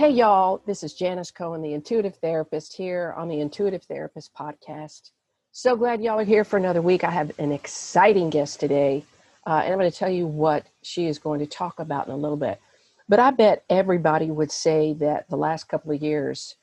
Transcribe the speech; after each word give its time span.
Hey, 0.00 0.12
y'all, 0.12 0.62
this 0.64 0.82
is 0.82 0.94
Janis 0.94 1.30
Cohen, 1.30 1.60
the 1.60 1.74
intuitive 1.74 2.16
therapist, 2.16 2.74
here 2.74 3.12
on 3.18 3.28
the 3.28 3.40
Intuitive 3.40 3.82
Therapist 3.82 4.32
podcast. 4.32 5.10
So 5.52 5.76
glad 5.76 6.00
y'all 6.00 6.18
are 6.18 6.24
here 6.24 6.42
for 6.42 6.56
another 6.56 6.80
week. 6.80 7.04
I 7.04 7.10
have 7.10 7.38
an 7.38 7.52
exciting 7.52 8.30
guest 8.30 8.60
today, 8.60 9.04
uh, 9.46 9.60
and 9.62 9.74
I'm 9.74 9.78
going 9.78 9.90
to 9.90 9.94
tell 9.98 10.08
you 10.08 10.26
what 10.26 10.64
she 10.80 11.06
is 11.06 11.18
going 11.18 11.38
to 11.40 11.46
talk 11.46 11.80
about 11.80 12.06
in 12.06 12.14
a 12.14 12.16
little 12.16 12.38
bit. 12.38 12.62
But 13.10 13.20
I 13.20 13.30
bet 13.30 13.62
everybody 13.68 14.30
would 14.30 14.50
say 14.50 14.94
that 14.94 15.28
the 15.28 15.36
last 15.36 15.68
couple 15.68 15.92
of 15.92 16.00
years, 16.00 16.56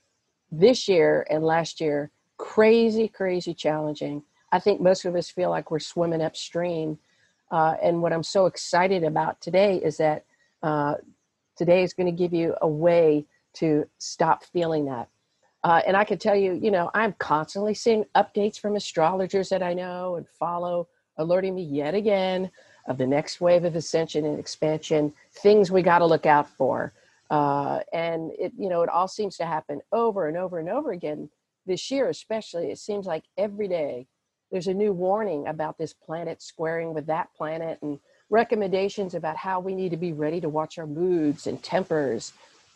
this 0.52 0.88
year 0.88 1.28
and 1.30 1.44
last 1.44 1.80
year, 1.80 2.10
crazy, 2.38 3.08
crazy 3.08 3.54
challenging. 3.54 4.24
I 4.52 4.58
think 4.58 4.82
most 4.82 5.06
of 5.06 5.16
us 5.16 5.30
feel 5.30 5.52
like 5.52 5.70
we're 5.70 5.78
swimming 5.78 6.24
upstream. 6.24 6.98
Uh, 7.52 7.76
and 7.84 8.02
what 8.02 8.14
I'm 8.14 8.24
so 8.24 8.48
excited 8.48 9.04
about 9.04 9.42
today 9.42 9.76
is 9.76 9.98
that 9.98 10.26
uh, 10.64 10.96
Today 11.58 11.84
is 11.84 11.94
going 11.94 12.06
to 12.06 12.12
give 12.12 12.34
you 12.34 12.56
a 12.62 12.68
way 12.68 13.26
to 13.56 13.88
stop 13.98 14.44
feeling 14.44 14.86
that. 14.86 15.10
Uh, 15.64 15.82
and 15.88 15.98
I 15.98 16.04
can 16.04 16.18
tell 16.18 16.36
you, 16.36 16.54
you 16.54 16.72
know, 16.72 16.92
I'm 16.94 17.14
constantly 17.14 17.74
seeing 17.74 18.06
updates 18.16 18.60
from 18.60 18.76
astrologers 18.76 19.50
that 19.50 19.64
I 19.64 19.74
know 19.74 20.16
and 20.16 20.28
follow, 20.30 20.88
alerting 21.18 21.56
me 21.56 21.64
yet 21.64 21.96
again 21.96 22.52
of 22.88 22.98
the 22.98 23.08
next 23.08 23.42
wave 23.42 23.66
of 23.66 23.76
ascension 23.76 24.26
and 24.26 24.40
expansion, 24.40 25.14
things 25.34 25.72
we 25.72 25.82
got 25.82 26.00
to 26.00 26.06
look 26.06 26.26
out 26.26 26.50
for. 26.50 26.94
Uh, 27.30 27.80
and 27.92 28.32
it, 28.40 28.54
you 28.58 28.70
know, 28.70 28.82
it 28.84 28.90
all 28.90 29.08
seems 29.08 29.36
to 29.38 29.46
happen 29.46 29.82
over 29.92 30.28
and 30.28 30.38
over 30.38 30.60
and 30.60 30.70
over 30.70 30.92
again 30.92 31.30
this 31.66 31.92
year, 31.92 32.08
especially. 32.08 32.72
It 32.72 32.78
seems 32.78 33.06
like 33.06 33.24
every 33.38 33.68
day 33.68 34.08
there's 34.52 34.68
a 34.68 34.74
new 34.74 34.94
warning 34.94 35.48
about 35.48 35.78
this 35.78 35.92
planet 35.92 36.42
squaring 36.42 36.94
with 36.94 37.08
that 37.08 37.34
planet 37.36 37.80
and 37.82 38.00
recommendations 38.30 39.14
about 39.14 39.38
how 39.38 39.60
we 39.60 39.74
need 39.74 39.92
to 39.92 39.98
be 39.98 40.14
ready 40.14 40.42
to 40.42 40.50
watch 40.50 40.78
our 40.78 40.88
moods 40.88 41.48
and 41.48 41.62
tempers 41.64 42.34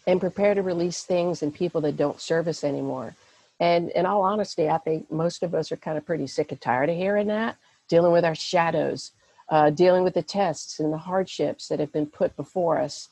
and 0.07 0.19
prepare 0.19 0.53
to 0.53 0.61
release 0.61 1.03
things 1.03 1.43
and 1.43 1.53
people 1.53 1.81
that 1.81 1.97
don't 1.97 2.21
serve 2.21 2.47
us 2.47 2.63
anymore. 2.63 3.15
And 3.59 3.89
in 3.91 4.05
all 4.05 4.23
honesty, 4.23 4.69
I 4.69 4.79
think 4.79 5.11
most 5.11 5.43
of 5.43 5.53
us 5.53 5.71
are 5.71 5.77
kind 5.77 5.97
of 5.97 6.05
pretty 6.05 6.27
sick 6.27 6.51
and 6.51 6.59
tired 6.59 6.89
of 6.89 6.95
hearing 6.95 7.27
that, 7.27 7.57
dealing 7.87 8.11
with 8.11 8.25
our 8.25 8.33
shadows, 8.33 9.11
uh, 9.49 9.69
dealing 9.69 10.03
with 10.03 10.15
the 10.15 10.23
tests 10.23 10.79
and 10.79 10.91
the 10.91 10.97
hardships 10.97 11.67
that 11.67 11.79
have 11.79 11.91
been 11.91 12.07
put 12.07 12.35
before 12.35 12.79
us. 12.79 13.09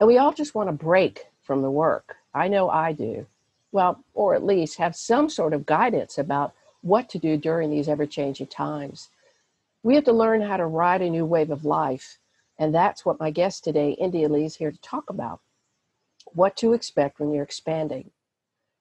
And 0.00 0.08
we 0.08 0.18
all 0.18 0.32
just 0.32 0.54
want 0.54 0.68
to 0.68 0.72
break 0.72 1.26
from 1.42 1.62
the 1.62 1.70
work. 1.70 2.16
I 2.34 2.48
know 2.48 2.68
I 2.68 2.92
do. 2.92 3.26
Well, 3.70 4.02
or 4.14 4.34
at 4.34 4.44
least 4.44 4.78
have 4.78 4.96
some 4.96 5.28
sort 5.28 5.52
of 5.52 5.66
guidance 5.66 6.18
about 6.18 6.54
what 6.80 7.08
to 7.10 7.18
do 7.18 7.36
during 7.36 7.70
these 7.70 7.88
ever 7.88 8.06
changing 8.06 8.48
times. 8.48 9.10
We 9.84 9.94
have 9.96 10.04
to 10.04 10.14
learn 10.14 10.40
how 10.40 10.56
to 10.56 10.64
ride 10.64 11.02
a 11.02 11.10
new 11.10 11.26
wave 11.26 11.50
of 11.50 11.66
life. 11.66 12.18
And 12.58 12.74
that's 12.74 13.04
what 13.04 13.20
my 13.20 13.30
guest 13.30 13.64
today, 13.64 13.90
India 13.90 14.30
Leigh, 14.30 14.46
is 14.46 14.56
here 14.56 14.72
to 14.72 14.80
talk 14.80 15.10
about 15.10 15.40
what 16.32 16.56
to 16.56 16.72
expect 16.72 17.20
when 17.20 17.32
you're 17.32 17.44
expanding. 17.44 18.10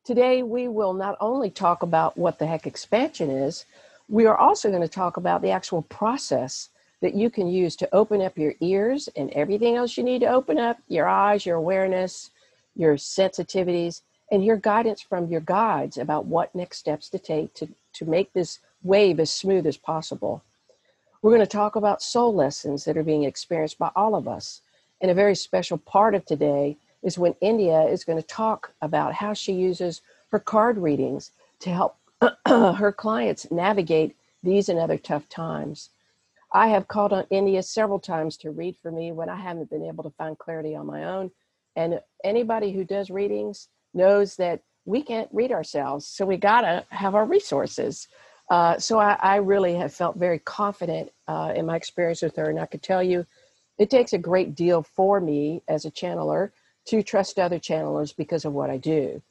Today, 0.06 0.44
we 0.44 0.70
will 0.70 0.94
not 0.94 1.18
only 1.20 1.50
talk 1.50 1.84
about 1.84 2.18
what 2.18 2.40
the 2.40 2.48
heck 2.48 2.66
expansion 2.66 3.30
is, 3.30 3.66
we 4.08 4.26
are 4.26 4.38
also 4.38 4.70
going 4.70 4.82
to 4.82 4.88
talk 4.88 5.18
about 5.18 5.42
the 5.42 5.52
actual 5.52 5.82
process 5.82 6.70
that 7.02 7.16
you 7.16 7.30
can 7.30 7.48
use 7.48 7.76
to 7.76 7.94
open 7.94 8.22
up 8.22 8.38
your 8.38 8.54
ears 8.62 9.10
and 9.18 9.30
everything 9.32 9.76
else 9.76 9.98
you 9.98 10.04
need 10.06 10.22
to 10.22 10.28
open 10.28 10.58
up 10.58 10.78
your 10.88 11.10
eyes, 11.10 11.46
your 11.46 11.58
awareness, 11.58 12.32
your 12.78 12.96
sensitivities, 12.96 14.04
and 14.32 14.46
your 14.46 14.56
guidance 14.56 15.02
from 15.02 15.28
your 15.28 15.42
guides 15.42 15.98
about 15.98 16.28
what 16.28 16.56
next 16.56 16.78
steps 16.78 17.10
to 17.10 17.20
take 17.20 17.54
to, 17.56 17.68
to 17.92 18.06
make 18.06 18.32
this 18.32 18.60
wave 18.84 19.20
as 19.20 19.30
smooth 19.30 19.68
as 19.68 19.76
possible. 19.76 20.42
We're 21.24 21.32
going 21.32 21.40
to 21.40 21.48
talk 21.48 21.78
about 21.78 22.04
soul 22.04 22.36
lessons 22.36 22.84
that 22.84 22.98
are 22.98 23.04
being 23.04 23.24
experienced 23.24 23.80
by 23.80 23.92
all 23.96 24.14
of 24.14 24.28
us. 24.28 24.62
And 25.00 25.10
a 25.10 25.14
very 25.16 25.36
special 25.36 25.78
part 25.78 26.16
of 26.16 26.26
today 26.26 26.78
is 27.02 27.18
when 27.18 27.36
India 27.40 27.84
is 27.84 28.04
going 28.04 28.22
to 28.22 28.28
talk 28.28 28.74
about 28.82 29.14
how 29.14 29.34
she 29.34 29.54
uses 29.54 30.02
her 30.32 30.40
card 30.40 30.78
readings 30.78 31.32
to 31.62 31.70
help 31.70 31.96
her 32.48 32.92
clients 32.92 33.50
navigate 33.50 34.18
these 34.44 34.68
and 34.68 34.78
other 34.78 34.98
tough 34.98 35.30
times. 35.30 35.92
I 36.54 36.68
have 36.68 36.90
called 36.90 37.14
on 37.14 37.26
India 37.30 37.64
several 37.64 38.00
times 38.00 38.36
to 38.40 38.52
read 38.52 38.76
for 38.84 38.92
me 38.92 39.14
when 39.14 39.30
I 39.30 39.38
haven't 39.38 39.70
been 39.70 39.86
able 39.86 40.04
to 40.04 40.12
find 40.12 40.38
clarity 40.38 40.76
on 40.76 40.88
my 40.88 41.06
own. 41.06 41.32
And 41.78 42.02
anybody 42.26 42.74
who 42.74 42.84
does 42.84 43.10
readings 43.10 43.70
knows 43.94 44.36
that 44.36 44.62
we 44.86 45.02
can't 45.02 45.30
read 45.32 45.54
ourselves, 45.54 46.06
so 46.06 46.26
we 46.26 46.36
gotta 46.36 46.86
have 46.90 47.16
our 47.16 47.26
resources. 47.26 48.10
Uh, 48.50 48.78
so 48.78 49.00
I, 49.00 49.18
I, 49.22 49.36
really 49.38 49.74
have 49.76 49.94
felt 49.94 50.18
very 50.18 50.40
confident 50.40 51.12
uh, 51.28 51.54
in 51.56 51.66
my 51.66 51.76
experience 51.76 52.22
with 52.22 52.36
her, 52.36 52.50
and 52.50 52.60
I 52.60 52.66
could 52.66 52.84
tell 52.84 53.02
you, 53.02 53.26
it 53.80 53.90
takes 53.90 54.14
a 54.14 54.18
great 54.18 54.54
deal 54.54 54.84
for 54.84 55.20
me 55.20 55.62
as 55.68 55.86
a 55.86 55.92
channeler 55.92 56.52
to 56.86 57.02
trust 57.02 57.40
other 57.40 57.58
channelers 57.58 58.16
because 58.16 58.44
of 58.46 58.54
what 58.54 58.70
I 58.70 58.78
do. 58.78 59.22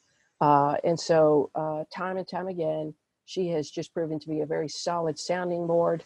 Uh, 0.40 0.76
and 0.82 0.98
so, 0.98 1.50
uh, 1.54 1.84
time 1.94 2.16
and 2.16 2.26
time 2.26 2.48
again, 2.48 2.94
she 3.26 3.48
has 3.48 3.70
just 3.70 3.92
proven 3.92 4.18
to 4.18 4.28
be 4.28 4.40
a 4.40 4.46
very 4.46 4.68
solid 4.68 5.18
sounding 5.18 5.66
board, 5.66 6.04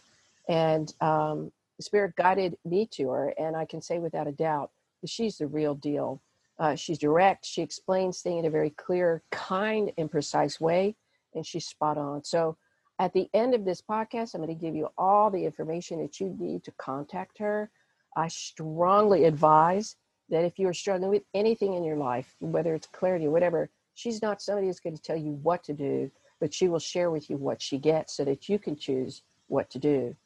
and 0.49 0.93
um, 1.01 1.53
Spirit 1.81 2.17
guided 2.17 2.57
me 2.65 2.87
to 2.93 3.11
her, 3.11 3.35
and 3.39 3.57
I 3.57 3.65
can 3.65 3.81
say 3.81 3.99
without 3.99 4.27
a 4.27 4.33
doubt 4.33 4.71
that 5.03 5.11
she's 5.11 5.39
the 5.39 5.47
real 5.47 5.75
deal. 5.75 6.21
Uh, 6.59 6.75
she's 6.75 6.99
direct. 6.99 7.45
She 7.45 7.63
explains 7.63 8.21
things 8.21 8.41
in 8.41 8.47
a 8.47 8.51
very 8.51 8.71
clear, 8.71 9.23
kind, 9.31 9.93
and 9.99 10.11
precise 10.11 10.61
way, 10.61 10.97
and 11.35 11.47
she's 11.47 11.67
spot 11.67 11.99
on. 11.99 12.25
So 12.25 12.57
at 12.99 13.13
the 13.13 13.29
end 13.35 13.55
of 13.55 13.65
this 13.65 13.83
podcast, 13.83 14.35
I'm 14.35 14.43
going 14.43 14.57
to 14.57 14.61
give 14.61 14.75
you 14.75 14.89
all 14.97 15.31
the 15.31 15.45
information 15.45 16.01
that 16.01 16.19
you 16.19 16.35
need 16.39 16.65
to 16.65 16.73
contact 16.73 17.39
her. 17.39 17.71
I 18.17 18.29
strongly 18.29 19.25
advise 19.25 19.97
that 20.31 20.45
if 20.45 20.59
you 20.59 20.67
are 20.69 20.75
struggling 20.75 21.11
with 21.11 21.23
anything 21.35 21.75
in 21.75 21.85
your 21.85 21.99
life, 21.99 22.35
whether 22.41 22.75
it's 22.75 22.89
clarity 22.89 23.27
or 23.27 23.31
whatever, 23.31 23.71
she's 23.95 24.23
not 24.23 24.41
somebody 24.41 24.67
who's 24.67 24.81
going 24.81 24.97
to 24.97 25.03
tell 25.03 25.17
you 25.17 25.33
what 25.43 25.63
to 25.65 25.75
do, 25.75 26.11
but 26.41 26.55
she 26.55 26.69
will 26.69 26.79
share 26.79 27.11
with 27.11 27.29
you 27.29 27.37
what 27.37 27.61
she 27.61 27.79
gets 27.79 28.17
so 28.17 28.25
that 28.25 28.49
you 28.49 28.59
can 28.59 28.77
choose 28.77 29.23
what 29.49 29.71
to 29.71 29.79
do. 29.79 30.17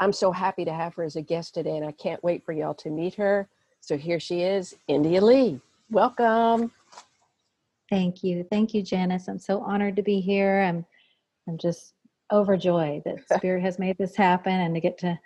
I'm 0.00 0.12
so 0.12 0.32
happy 0.32 0.64
to 0.64 0.72
have 0.72 0.94
her 0.96 1.04
as 1.04 1.16
a 1.16 1.22
guest 1.22 1.54
today, 1.54 1.76
and 1.76 1.86
I 1.86 1.92
can't 1.92 2.22
wait 2.22 2.44
for 2.44 2.52
y'all 2.52 2.74
to 2.74 2.90
meet 2.90 3.14
her. 3.14 3.48
So 3.80 3.96
here 3.96 4.20
she 4.20 4.42
is, 4.42 4.76
India 4.86 5.20
Leigh. 5.20 5.60
Welcome. 5.90 6.72
Thank 7.88 8.22
you. 8.22 8.44
Thank 8.50 8.74
you, 8.74 8.82
Janis. 8.82 9.28
I'm 9.28 9.38
so 9.38 9.60
honored 9.60 9.96
to 9.96 10.02
be 10.02 10.20
here. 10.20 10.60
I'm 10.60 10.84
I'm 11.48 11.56
just 11.56 11.94
overjoyed 12.32 13.02
that 13.04 13.18
Spirit 13.36 13.62
has 13.62 13.78
made 13.78 13.98
this 13.98 14.16
happen 14.16 14.52
and 14.52 14.74
to 14.74 14.80
get 14.80 14.98
to 14.98 15.18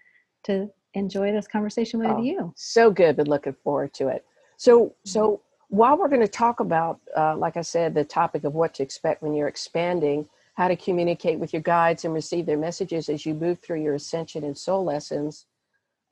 to 0.45 0.69
enjoy 0.95 1.33
this 1.33 1.47
conversation 1.47 2.01
with 2.01 2.11
oh, 2.11 2.23
you. 2.23 2.53
So 2.57 2.91
good. 2.91 3.17
Been 3.17 3.29
looking 3.29 3.57
forward 3.65 3.95
to 3.95 4.09
it. 4.09 4.25
So 4.57 4.95
so 5.05 5.21
mm-hmm. 5.21 5.77
while 5.77 5.97
we're 5.97 6.09
going 6.09 6.21
to 6.21 6.29
talk 6.29 6.61
about, 6.61 7.01
uh, 7.17 7.37
like 7.37 7.57
I 7.57 7.63
said, 7.63 7.95
the 7.95 8.05
topic 8.05 8.45
of 8.45 8.55
what 8.55 8.75
to 8.75 8.83
expect 8.83 9.23
when 9.23 9.35
you're 9.35 9.49
expanding, 9.49 10.29
how 10.55 10.69
to 10.69 10.77
communicate 10.77 11.39
with 11.39 11.53
your 11.53 11.63
guides 11.63 12.05
and 12.05 12.13
receive 12.13 12.47
their 12.47 12.59
messages 12.59 13.09
as 13.09 13.25
you 13.25 13.34
move 13.34 13.61
through 13.61 13.83
your 13.83 13.95
ascension 13.95 14.45
and 14.45 14.57
soul 14.57 14.84
lessons, 14.84 15.47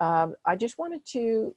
um, 0.00 0.34
I 0.46 0.56
just 0.56 0.78
wanted 0.78 1.04
to 1.12 1.54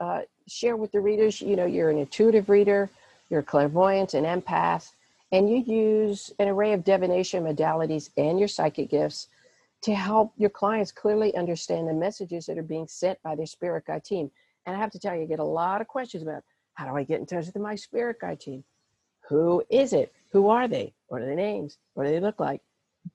uh, 0.00 0.20
share 0.46 0.76
with 0.76 0.92
the 0.92 1.00
readers. 1.00 1.40
You 1.40 1.56
know, 1.56 1.66
you're 1.66 1.90
an 1.90 1.98
intuitive 1.98 2.48
reader, 2.48 2.90
you're 3.30 3.40
a 3.40 3.44
clairvoyant, 3.44 4.14
an 4.14 4.24
empath 4.24 4.90
and 5.32 5.50
you 5.50 5.58
use 5.58 6.32
an 6.38 6.48
array 6.48 6.72
of 6.72 6.84
divination 6.84 7.44
modalities 7.44 8.10
and 8.16 8.38
your 8.38 8.48
psychic 8.48 8.90
gifts 8.90 9.28
to 9.82 9.94
help 9.94 10.32
your 10.36 10.50
clients 10.50 10.90
clearly 10.90 11.34
understand 11.36 11.86
the 11.86 11.94
messages 11.94 12.46
that 12.46 12.58
are 12.58 12.62
being 12.62 12.88
sent 12.88 13.22
by 13.22 13.36
their 13.36 13.46
spirit 13.46 13.84
guide 13.86 14.04
team. 14.04 14.30
And 14.66 14.74
I 14.74 14.78
have 14.78 14.90
to 14.92 14.98
tell 14.98 15.14
you, 15.14 15.22
I 15.22 15.26
get 15.26 15.38
a 15.38 15.44
lot 15.44 15.80
of 15.80 15.86
questions 15.86 16.22
about 16.22 16.42
how 16.74 16.88
do 16.88 16.96
I 16.96 17.04
get 17.04 17.20
in 17.20 17.26
touch 17.26 17.46
with 17.46 17.56
my 17.56 17.74
spirit 17.74 18.20
guide 18.20 18.40
team? 18.40 18.64
Who 19.28 19.62
is 19.70 19.92
it? 19.92 20.12
Who 20.32 20.48
are 20.48 20.66
they? 20.66 20.94
What 21.08 21.22
are 21.22 21.26
their 21.26 21.34
names? 21.34 21.78
What 21.94 22.04
do 22.04 22.10
they 22.10 22.20
look 22.20 22.40
like? 22.40 22.60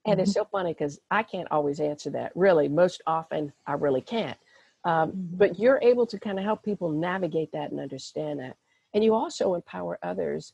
And 0.06 0.20
it's 0.20 0.32
mm-hmm. 0.32 0.42
so 0.42 0.48
funny 0.52 0.74
because 0.74 1.00
I 1.12 1.24
can't 1.24 1.52
always 1.52 1.80
answer 1.80 2.10
that. 2.12 2.32
Really, 2.36 2.68
most 2.68 3.02
often 3.08 3.52
I 3.68 3.74
really 3.74 4.02
can't. 4.02 4.38
Um, 4.86 5.12
mm-hmm. 5.12 5.38
but 5.38 5.60
you're 5.60 5.80
able 5.82 6.06
to 6.08 6.20
kind 6.20 6.38
of 6.38 6.46
help 6.46 6.64
people 6.64 6.90
navigate 6.90 7.52
that 7.54 7.72
and 7.72 7.80
understand 7.80 8.40
that. 8.40 8.58
And 8.94 9.04
you 9.04 9.14
also 9.14 9.56
empower 9.56 9.98
others 10.04 10.54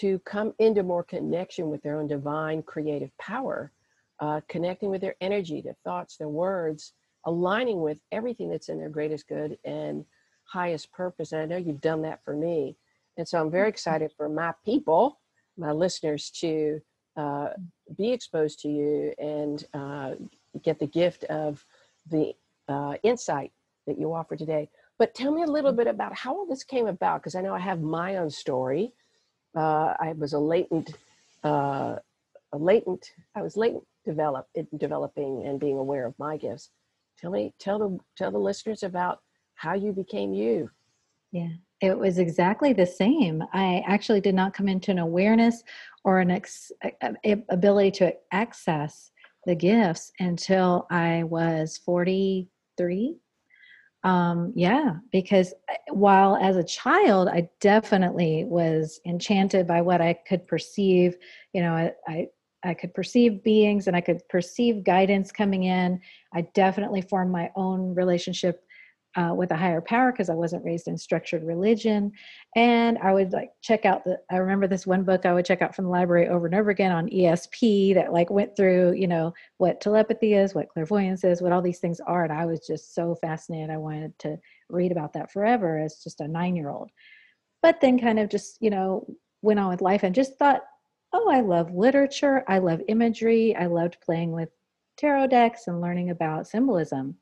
to 0.00 0.18
come 0.20 0.52
into 0.58 0.82
more 0.82 1.04
connection 1.04 1.70
with 1.70 1.82
their 1.82 1.98
own 1.98 2.06
divine 2.06 2.62
creative 2.62 3.16
power, 3.18 3.72
uh, 4.20 4.40
connecting 4.48 4.90
with 4.90 5.00
their 5.00 5.16
energy, 5.20 5.60
their 5.60 5.76
thoughts, 5.84 6.16
their 6.16 6.28
words, 6.28 6.92
aligning 7.26 7.80
with 7.80 7.98
everything 8.12 8.50
that's 8.50 8.68
in 8.68 8.78
their 8.78 8.88
greatest 8.88 9.28
good, 9.28 9.56
and 9.64 10.04
highest 10.44 10.92
purpose. 10.92 11.32
And 11.32 11.42
I 11.42 11.46
know 11.46 11.56
you've 11.56 11.80
done 11.80 12.02
that 12.02 12.24
for 12.24 12.36
me. 12.36 12.76
And 13.16 13.26
so 13.26 13.40
I'm 13.40 13.50
very 13.50 13.68
excited 13.68 14.12
for 14.16 14.28
my 14.28 14.52
people, 14.64 15.20
my 15.56 15.72
listeners, 15.72 16.30
to 16.40 16.80
uh, 17.16 17.48
be 17.96 18.12
exposed 18.12 18.58
to 18.60 18.68
you 18.68 19.14
and 19.18 19.64
uh, 19.72 20.14
get 20.62 20.78
the 20.78 20.86
gift 20.86 21.24
of 21.24 21.64
the 22.10 22.32
uh, 22.68 22.94
insight 23.02 23.52
that 23.86 23.98
you 23.98 24.12
offer 24.12 24.36
today. 24.36 24.68
But 24.98 25.14
tell 25.14 25.32
me 25.32 25.42
a 25.42 25.46
little 25.46 25.72
bit 25.72 25.86
about 25.86 26.14
how 26.14 26.34
all 26.36 26.46
this 26.46 26.64
came 26.64 26.86
about, 26.86 27.20
because 27.20 27.34
I 27.34 27.40
know 27.40 27.54
I 27.54 27.60
have 27.60 27.80
my 27.80 28.16
own 28.16 28.30
story. 28.30 28.92
Uh, 29.54 29.94
I 30.00 30.14
was 30.16 30.32
a 30.32 30.38
latent, 30.38 30.94
uh, 31.44 31.96
a 32.52 32.58
latent. 32.58 33.10
I 33.34 33.42
was 33.42 33.56
latent 33.56 33.84
develop 34.04 34.46
developing 34.76 35.44
and 35.46 35.58
being 35.58 35.78
aware 35.78 36.06
of 36.06 36.18
my 36.18 36.36
gifts. 36.36 36.70
Tell 37.18 37.30
me, 37.30 37.54
tell 37.58 37.78
the 37.78 37.98
tell 38.16 38.30
the 38.30 38.38
listeners 38.38 38.82
about 38.82 39.20
how 39.54 39.74
you 39.74 39.92
became 39.92 40.34
you. 40.34 40.70
Yeah, 41.32 41.48
it 41.80 41.98
was 41.98 42.18
exactly 42.18 42.72
the 42.72 42.86
same. 42.86 43.42
I 43.52 43.82
actually 43.86 44.20
did 44.20 44.34
not 44.34 44.54
come 44.54 44.68
into 44.68 44.90
an 44.90 44.98
awareness 44.98 45.62
or 46.04 46.20
an 46.20 46.30
ex- 46.30 46.72
ability 47.50 47.90
to 47.92 48.14
access 48.32 49.10
the 49.46 49.54
gifts 49.54 50.12
until 50.20 50.86
I 50.90 51.24
was 51.24 51.76
43. 51.78 53.16
Um, 54.04 54.52
yeah, 54.54 54.96
because 55.12 55.54
uh, 55.70 55.74
while 55.94 56.36
as 56.36 56.56
a 56.56 56.62
child, 56.62 57.28
I 57.28 57.48
definitely 57.60 58.44
was 58.44 59.00
enchanted 59.06 59.66
by 59.66 59.80
what 59.80 60.02
I 60.02 60.12
could 60.28 60.46
perceive. 60.46 61.16
You 61.54 61.62
know, 61.62 61.72
I, 61.72 61.92
I 62.06 62.28
I 62.66 62.74
could 62.74 62.94
perceive 62.94 63.42
beings 63.44 63.86
and 63.86 63.96
I 63.96 64.00
could 64.00 64.26
perceive 64.28 64.84
guidance 64.84 65.30
coming 65.30 65.64
in. 65.64 66.00
I 66.32 66.42
definitely 66.54 67.02
formed 67.02 67.30
my 67.30 67.50
own 67.56 67.94
relationship 67.94 68.64
uh, 69.16 69.32
with 69.34 69.50
a 69.52 69.56
higher 69.56 69.80
power 69.80 70.10
because 70.10 70.28
I 70.28 70.34
wasn't 70.34 70.64
raised 70.64 70.88
in 70.88 70.98
structured 70.98 71.44
religion. 71.44 72.12
And 72.56 72.98
I 72.98 73.12
would 73.12 73.32
like 73.32 73.50
check 73.62 73.84
out 73.84 74.04
the, 74.04 74.18
I 74.30 74.36
remember 74.36 74.66
this 74.66 74.86
one 74.86 75.04
book 75.04 75.24
I 75.24 75.32
would 75.32 75.44
check 75.44 75.62
out 75.62 75.74
from 75.74 75.84
the 75.84 75.90
library 75.90 76.28
over 76.28 76.46
and 76.46 76.54
over 76.54 76.70
again 76.70 76.92
on 76.92 77.08
ESP 77.08 77.94
that 77.94 78.12
like 78.12 78.30
went 78.30 78.56
through, 78.56 78.92
you 78.92 79.06
know, 79.06 79.32
what 79.58 79.80
telepathy 79.80 80.34
is, 80.34 80.54
what 80.54 80.68
clairvoyance 80.68 81.24
is, 81.24 81.40
what 81.40 81.52
all 81.52 81.62
these 81.62 81.78
things 81.78 82.00
are. 82.00 82.24
And 82.24 82.32
I 82.32 82.46
was 82.46 82.66
just 82.66 82.94
so 82.94 83.14
fascinated. 83.14 83.70
I 83.70 83.76
wanted 83.76 84.18
to 84.20 84.36
read 84.68 84.92
about 84.92 85.12
that 85.12 85.30
forever 85.30 85.78
as 85.78 86.02
just 86.02 86.20
a 86.20 86.28
nine 86.28 86.56
year 86.56 86.70
old. 86.70 86.90
But 87.62 87.80
then 87.80 87.98
kind 87.98 88.18
of 88.18 88.28
just, 88.28 88.58
you 88.60 88.70
know, 88.70 89.06
went 89.42 89.60
on 89.60 89.68
with 89.68 89.80
life 89.80 90.02
and 90.02 90.14
just 90.14 90.38
thought, 90.38 90.62
oh, 91.12 91.30
I 91.30 91.40
love 91.40 91.72
literature. 91.72 92.44
I 92.48 92.58
love 92.58 92.82
imagery. 92.88 93.54
I 93.54 93.66
loved 93.66 93.98
playing 94.04 94.32
with 94.32 94.48
tarot 94.96 95.28
decks 95.28 95.68
and 95.68 95.80
learning 95.80 96.10
about 96.10 96.48
symbolism 96.48 97.16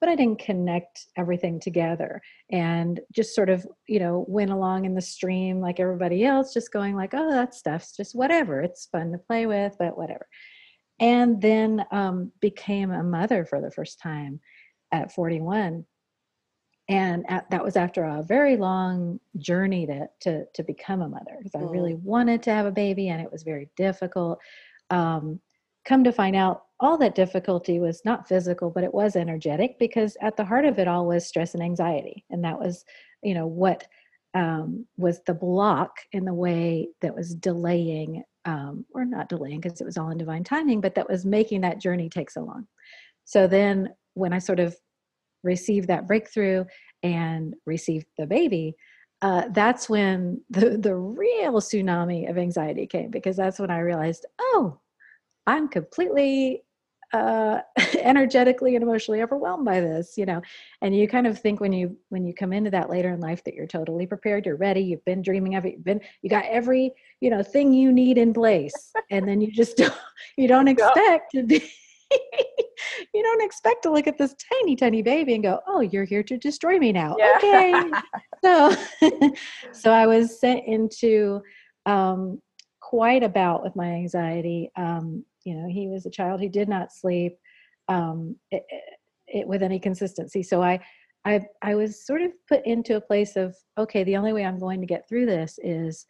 but 0.00 0.08
I 0.08 0.14
didn't 0.14 0.38
connect 0.38 1.06
everything 1.16 1.60
together 1.60 2.20
and 2.50 3.00
just 3.12 3.34
sort 3.34 3.50
of, 3.50 3.66
you 3.88 3.98
know, 3.98 4.24
went 4.28 4.50
along 4.50 4.84
in 4.84 4.94
the 4.94 5.00
stream 5.00 5.60
like 5.60 5.80
everybody 5.80 6.24
else, 6.24 6.54
just 6.54 6.72
going 6.72 6.94
like, 6.94 7.14
oh, 7.14 7.30
that 7.30 7.54
stuff's 7.54 7.96
just 7.96 8.14
whatever. 8.14 8.60
It's 8.60 8.86
fun 8.86 9.12
to 9.12 9.18
play 9.18 9.46
with, 9.46 9.74
but 9.78 9.96
whatever. 9.96 10.26
And 11.00 11.40
then 11.40 11.84
um, 11.90 12.32
became 12.40 12.90
a 12.90 13.02
mother 13.02 13.44
for 13.44 13.60
the 13.60 13.70
first 13.70 14.00
time 14.00 14.40
at 14.92 15.12
41. 15.12 15.84
And 16.88 17.24
at, 17.28 17.50
that 17.50 17.62
was 17.62 17.76
after 17.76 18.04
a 18.04 18.22
very 18.22 18.56
long 18.56 19.20
journey 19.36 19.86
to, 19.86 20.08
to, 20.22 20.44
to 20.54 20.62
become 20.62 21.02
a 21.02 21.08
mother 21.08 21.36
because 21.38 21.54
I 21.54 21.64
really 21.70 21.94
mm. 21.94 22.02
wanted 22.02 22.42
to 22.44 22.50
have 22.50 22.66
a 22.66 22.72
baby 22.72 23.08
and 23.08 23.20
it 23.20 23.30
was 23.30 23.42
very 23.42 23.68
difficult. 23.76 24.38
Um, 24.90 25.40
come 25.88 26.04
to 26.04 26.12
find 26.12 26.36
out 26.36 26.64
all 26.80 26.98
that 26.98 27.14
difficulty 27.14 27.80
was 27.80 28.02
not 28.04 28.28
physical 28.28 28.70
but 28.70 28.84
it 28.84 28.92
was 28.92 29.16
energetic 29.16 29.78
because 29.78 30.16
at 30.20 30.36
the 30.36 30.44
heart 30.44 30.66
of 30.66 30.78
it 30.78 30.86
all 30.86 31.06
was 31.06 31.26
stress 31.26 31.54
and 31.54 31.62
anxiety. 31.62 32.24
And 32.30 32.44
that 32.44 32.58
was 32.58 32.84
you 33.22 33.34
know 33.34 33.46
what 33.46 33.86
um, 34.34 34.86
was 34.96 35.20
the 35.26 35.34
block 35.34 35.96
in 36.12 36.24
the 36.24 36.34
way 36.34 36.88
that 37.00 37.16
was 37.16 37.34
delaying 37.34 38.22
um, 38.44 38.84
or 38.94 39.04
not 39.04 39.28
delaying 39.28 39.60
because 39.60 39.80
it 39.80 39.84
was 39.84 39.96
all 39.96 40.10
in 40.10 40.18
divine 40.18 40.44
timing 40.44 40.80
but 40.80 40.94
that 40.94 41.08
was 41.08 41.24
making 41.24 41.62
that 41.62 41.80
journey 41.80 42.08
take 42.08 42.30
so 42.30 42.42
long. 42.42 42.66
So 43.24 43.46
then 43.46 43.88
when 44.14 44.32
i 44.32 44.38
sort 44.38 44.60
of 44.60 44.76
received 45.42 45.88
that 45.88 46.06
breakthrough 46.06 46.64
and 47.02 47.54
received 47.64 48.06
the 48.18 48.26
baby 48.26 48.74
uh, 49.22 49.44
that's 49.50 49.88
when 49.88 50.40
the 50.50 50.76
the 50.78 50.94
real 50.94 51.54
tsunami 51.54 52.28
of 52.28 52.38
anxiety 52.38 52.86
came 52.86 53.10
because 53.10 53.36
that's 53.36 53.58
when 53.58 53.70
i 53.70 53.78
realized 53.78 54.26
oh 54.40 54.78
I'm 55.48 55.66
completely 55.68 56.62
uh, 57.12 57.60
energetically 57.98 58.76
and 58.76 58.82
emotionally 58.82 59.22
overwhelmed 59.22 59.64
by 59.64 59.80
this 59.80 60.18
you 60.18 60.26
know 60.26 60.42
and 60.82 60.94
you 60.94 61.08
kind 61.08 61.26
of 61.26 61.38
think 61.38 61.58
when 61.58 61.72
you 61.72 61.96
when 62.10 62.26
you 62.26 62.34
come 62.34 62.52
into 62.52 62.70
that 62.70 62.90
later 62.90 63.08
in 63.08 63.20
life 63.20 63.42
that 63.44 63.54
you're 63.54 63.66
totally 63.66 64.06
prepared 64.06 64.44
you're 64.44 64.56
ready 64.56 64.80
you've 64.80 65.04
been 65.06 65.22
dreaming 65.22 65.54
of 65.54 65.64
it 65.64 65.72
you've 65.72 65.84
been 65.84 66.02
you 66.20 66.28
got 66.28 66.44
every 66.44 66.92
you 67.20 67.30
know 67.30 67.42
thing 67.42 67.72
you 67.72 67.92
need 67.92 68.18
in 68.18 68.34
place 68.34 68.92
and 69.10 69.26
then 69.26 69.40
you 69.40 69.50
just 69.50 69.76
don't 69.78 69.94
you 70.36 70.46
don't 70.46 70.68
expect 70.74 71.32
to 71.32 71.42
be 71.44 71.66
you 73.14 73.22
don't 73.22 73.42
expect 73.42 73.82
to 73.82 73.90
look 73.90 74.06
at 74.06 74.18
this 74.18 74.34
tiny 74.52 74.76
tiny 74.76 75.00
baby 75.00 75.32
and 75.34 75.42
go 75.42 75.60
oh 75.66 75.80
you're 75.80 76.04
here 76.04 76.22
to 76.22 76.36
destroy 76.36 76.78
me 76.78 76.92
now. 76.92 77.16
Yeah. 77.18 77.34
okay. 77.36 77.90
So 78.44 78.76
so 79.72 79.90
i 79.90 80.06
was 80.06 80.38
sent 80.38 80.64
into 80.66 81.42
um 81.86 82.40
quite 82.80 83.22
a 83.22 83.28
bout 83.28 83.62
with 83.62 83.74
my 83.76 83.86
anxiety 83.92 84.70
um 84.76 85.24
you 85.48 85.54
know 85.54 85.68
he 85.68 85.88
was 85.88 86.04
a 86.04 86.10
child 86.10 86.40
who 86.40 86.48
did 86.48 86.68
not 86.68 86.92
sleep 86.92 87.38
um, 87.88 88.36
it, 88.50 88.62
it, 89.26 89.48
with 89.48 89.62
any 89.62 89.80
consistency. 89.80 90.42
So 90.42 90.62
I, 90.62 90.80
I 91.24 91.40
i 91.62 91.74
was 91.74 92.06
sort 92.06 92.22
of 92.22 92.30
put 92.48 92.64
into 92.64 92.96
a 92.96 93.00
place 93.00 93.34
of 93.34 93.56
okay 93.76 94.04
the 94.04 94.16
only 94.16 94.32
way 94.32 94.44
i'm 94.44 94.60
going 94.60 94.80
to 94.80 94.86
get 94.86 95.08
through 95.08 95.26
this 95.26 95.58
is 95.62 96.06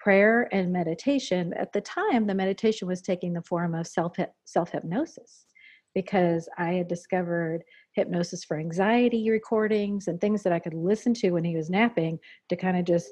prayer 0.00 0.48
and 0.52 0.72
meditation. 0.72 1.52
At 1.54 1.72
the 1.72 1.80
time 1.80 2.26
the 2.26 2.34
meditation 2.34 2.88
was 2.88 3.02
taking 3.02 3.32
the 3.32 3.42
form 3.42 3.74
of 3.74 3.86
self 3.86 4.16
self 4.44 4.70
hypnosis 4.70 5.44
because 5.94 6.48
i 6.58 6.72
had 6.72 6.88
discovered 6.88 7.62
hypnosis 7.92 8.44
for 8.44 8.58
anxiety 8.58 9.30
recordings 9.30 10.06
and 10.08 10.20
things 10.20 10.42
that 10.42 10.52
i 10.52 10.58
could 10.58 10.74
listen 10.74 11.14
to 11.14 11.30
when 11.30 11.44
he 11.44 11.56
was 11.56 11.70
napping 11.70 12.18
to 12.48 12.56
kind 12.56 12.76
of 12.76 12.84
just 12.84 13.10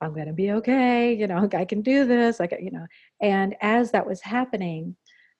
I'm 0.00 0.14
going 0.14 0.26
to 0.26 0.32
be 0.32 0.52
okay. 0.52 1.12
You 1.14 1.26
know, 1.26 1.48
I 1.54 1.64
can 1.64 1.82
do 1.82 2.04
this. 2.04 2.40
Like, 2.40 2.54
you 2.60 2.70
know, 2.70 2.86
and 3.20 3.54
as 3.60 3.90
that 3.92 4.06
was 4.06 4.20
happening, 4.22 4.96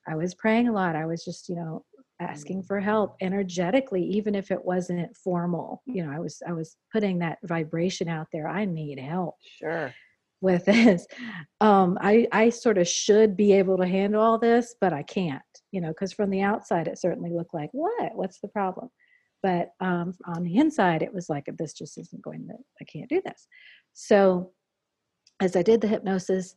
I 0.07 0.15
was 0.15 0.35
praying 0.35 0.67
a 0.67 0.73
lot. 0.73 0.95
I 0.95 1.05
was 1.05 1.23
just, 1.23 1.49
you 1.49 1.55
know, 1.55 1.85
asking 2.19 2.63
for 2.63 2.79
help 2.79 3.15
energetically, 3.21 4.03
even 4.03 4.35
if 4.35 4.51
it 4.51 4.63
wasn't 4.63 5.15
formal. 5.15 5.81
You 5.85 6.05
know, 6.05 6.11
I 6.11 6.19
was, 6.19 6.41
I 6.47 6.53
was 6.53 6.75
putting 6.91 7.19
that 7.19 7.37
vibration 7.43 8.09
out 8.09 8.27
there. 8.33 8.47
I 8.47 8.65
need 8.65 8.99
help. 8.99 9.35
Sure. 9.59 9.93
With 10.41 10.65
this, 10.65 11.05
um, 11.59 11.97
I 11.99 12.25
I 12.31 12.49
sort 12.49 12.77
of 12.77 12.87
should 12.87 13.35
be 13.35 13.51
able 13.53 13.77
to 13.77 13.85
handle 13.85 14.21
all 14.21 14.39
this, 14.39 14.73
but 14.79 14.93
I 14.93 15.03
can't. 15.03 15.41
You 15.71 15.81
know, 15.81 15.89
because 15.89 16.13
from 16.13 16.29
the 16.29 16.41
outside, 16.41 16.87
it 16.87 16.97
certainly 16.97 17.29
looked 17.29 17.53
like 17.53 17.69
what? 17.73 18.15
What's 18.15 18.39
the 18.39 18.47
problem? 18.47 18.89
But 19.41 19.71
um, 19.79 20.13
on 20.25 20.43
the 20.43 20.57
inside, 20.57 21.01
it 21.01 21.13
was 21.13 21.29
like, 21.29 21.45
this 21.57 21.73
just 21.73 21.97
isn't 21.97 22.21
going 22.21 22.47
to. 22.47 22.55
I 22.81 22.85
can't 22.85 23.09
do 23.09 23.21
this. 23.23 23.47
So, 24.01 24.51
as 25.41 25.57
I 25.57 25.61
did 25.61 25.81
the 25.81 25.87
hypnosis, 25.87 26.55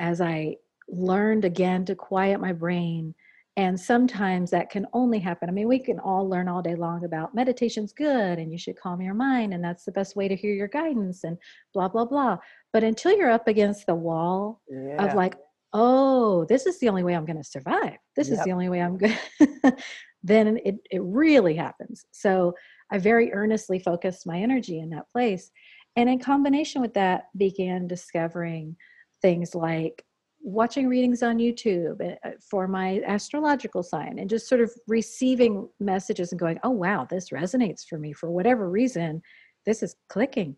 as 0.00 0.20
I 0.20 0.56
learned 0.88 1.44
again 1.44 1.84
to 1.84 1.94
quiet 1.94 2.40
my 2.40 2.52
brain, 2.52 3.14
and 3.56 3.78
sometimes 3.78 4.50
that 4.50 4.70
can 4.70 4.86
only 4.92 5.20
happen. 5.20 5.48
I 5.48 5.52
mean, 5.52 5.68
we 5.68 5.78
can 5.78 6.00
all 6.00 6.28
learn 6.28 6.48
all 6.48 6.62
day 6.62 6.74
long 6.74 7.04
about 7.04 7.34
meditation's 7.34 7.92
good 7.92 8.38
and 8.38 8.50
you 8.50 8.58
should 8.58 8.78
calm 8.78 9.00
your 9.00 9.14
mind 9.14 9.54
and 9.54 9.62
that's 9.62 9.84
the 9.84 9.92
best 9.92 10.16
way 10.16 10.28
to 10.28 10.36
hear 10.36 10.54
your 10.54 10.68
guidance 10.68 11.24
and 11.24 11.36
blah, 11.74 11.88
blah, 11.88 12.06
blah. 12.06 12.38
But 12.72 12.84
until 12.84 13.16
you're 13.16 13.30
up 13.30 13.48
against 13.48 13.86
the 13.86 13.94
wall 13.94 14.60
yeah. 14.68 15.04
of 15.04 15.14
like, 15.14 15.36
oh, 15.72 16.44
this 16.48 16.66
is 16.66 16.78
the 16.80 16.88
only 16.88 17.02
way 17.02 17.14
I'm 17.14 17.26
going 17.26 17.36
to 17.36 17.44
survive, 17.44 17.98
this 18.16 18.30
yep. 18.30 18.38
is 18.38 18.44
the 18.44 18.52
only 18.52 18.68
way 18.68 18.80
I'm 18.80 18.96
going 18.96 19.16
then 20.22 20.58
it, 20.64 20.76
it 20.90 21.02
really 21.02 21.54
happens. 21.54 22.04
So 22.12 22.54
I 22.90 22.98
very 22.98 23.32
earnestly 23.32 23.78
focused 23.78 24.26
my 24.26 24.38
energy 24.38 24.80
in 24.80 24.90
that 24.90 25.10
place. 25.12 25.50
And 25.96 26.08
in 26.08 26.18
combination 26.18 26.80
with 26.80 26.94
that, 26.94 27.24
began 27.36 27.86
discovering 27.86 28.76
things 29.22 29.54
like 29.54 30.04
watching 30.42 30.88
readings 30.88 31.22
on 31.22 31.38
YouTube 31.38 32.00
eh, 32.00 32.16
eh, 32.24 32.32
for 32.48 32.66
my 32.66 33.00
astrological 33.06 33.82
sign 33.82 34.18
and 34.18 34.30
just 34.30 34.48
sort 34.48 34.60
of 34.60 34.72
receiving 34.88 35.68
messages 35.80 36.32
and 36.32 36.40
going, 36.40 36.58
oh, 36.62 36.70
wow, 36.70 37.06
this 37.08 37.30
resonates 37.30 37.84
for 37.86 37.98
me 37.98 38.12
for 38.12 38.30
whatever 38.30 38.70
reason. 38.70 39.20
This 39.66 39.82
is 39.82 39.96
clicking. 40.08 40.56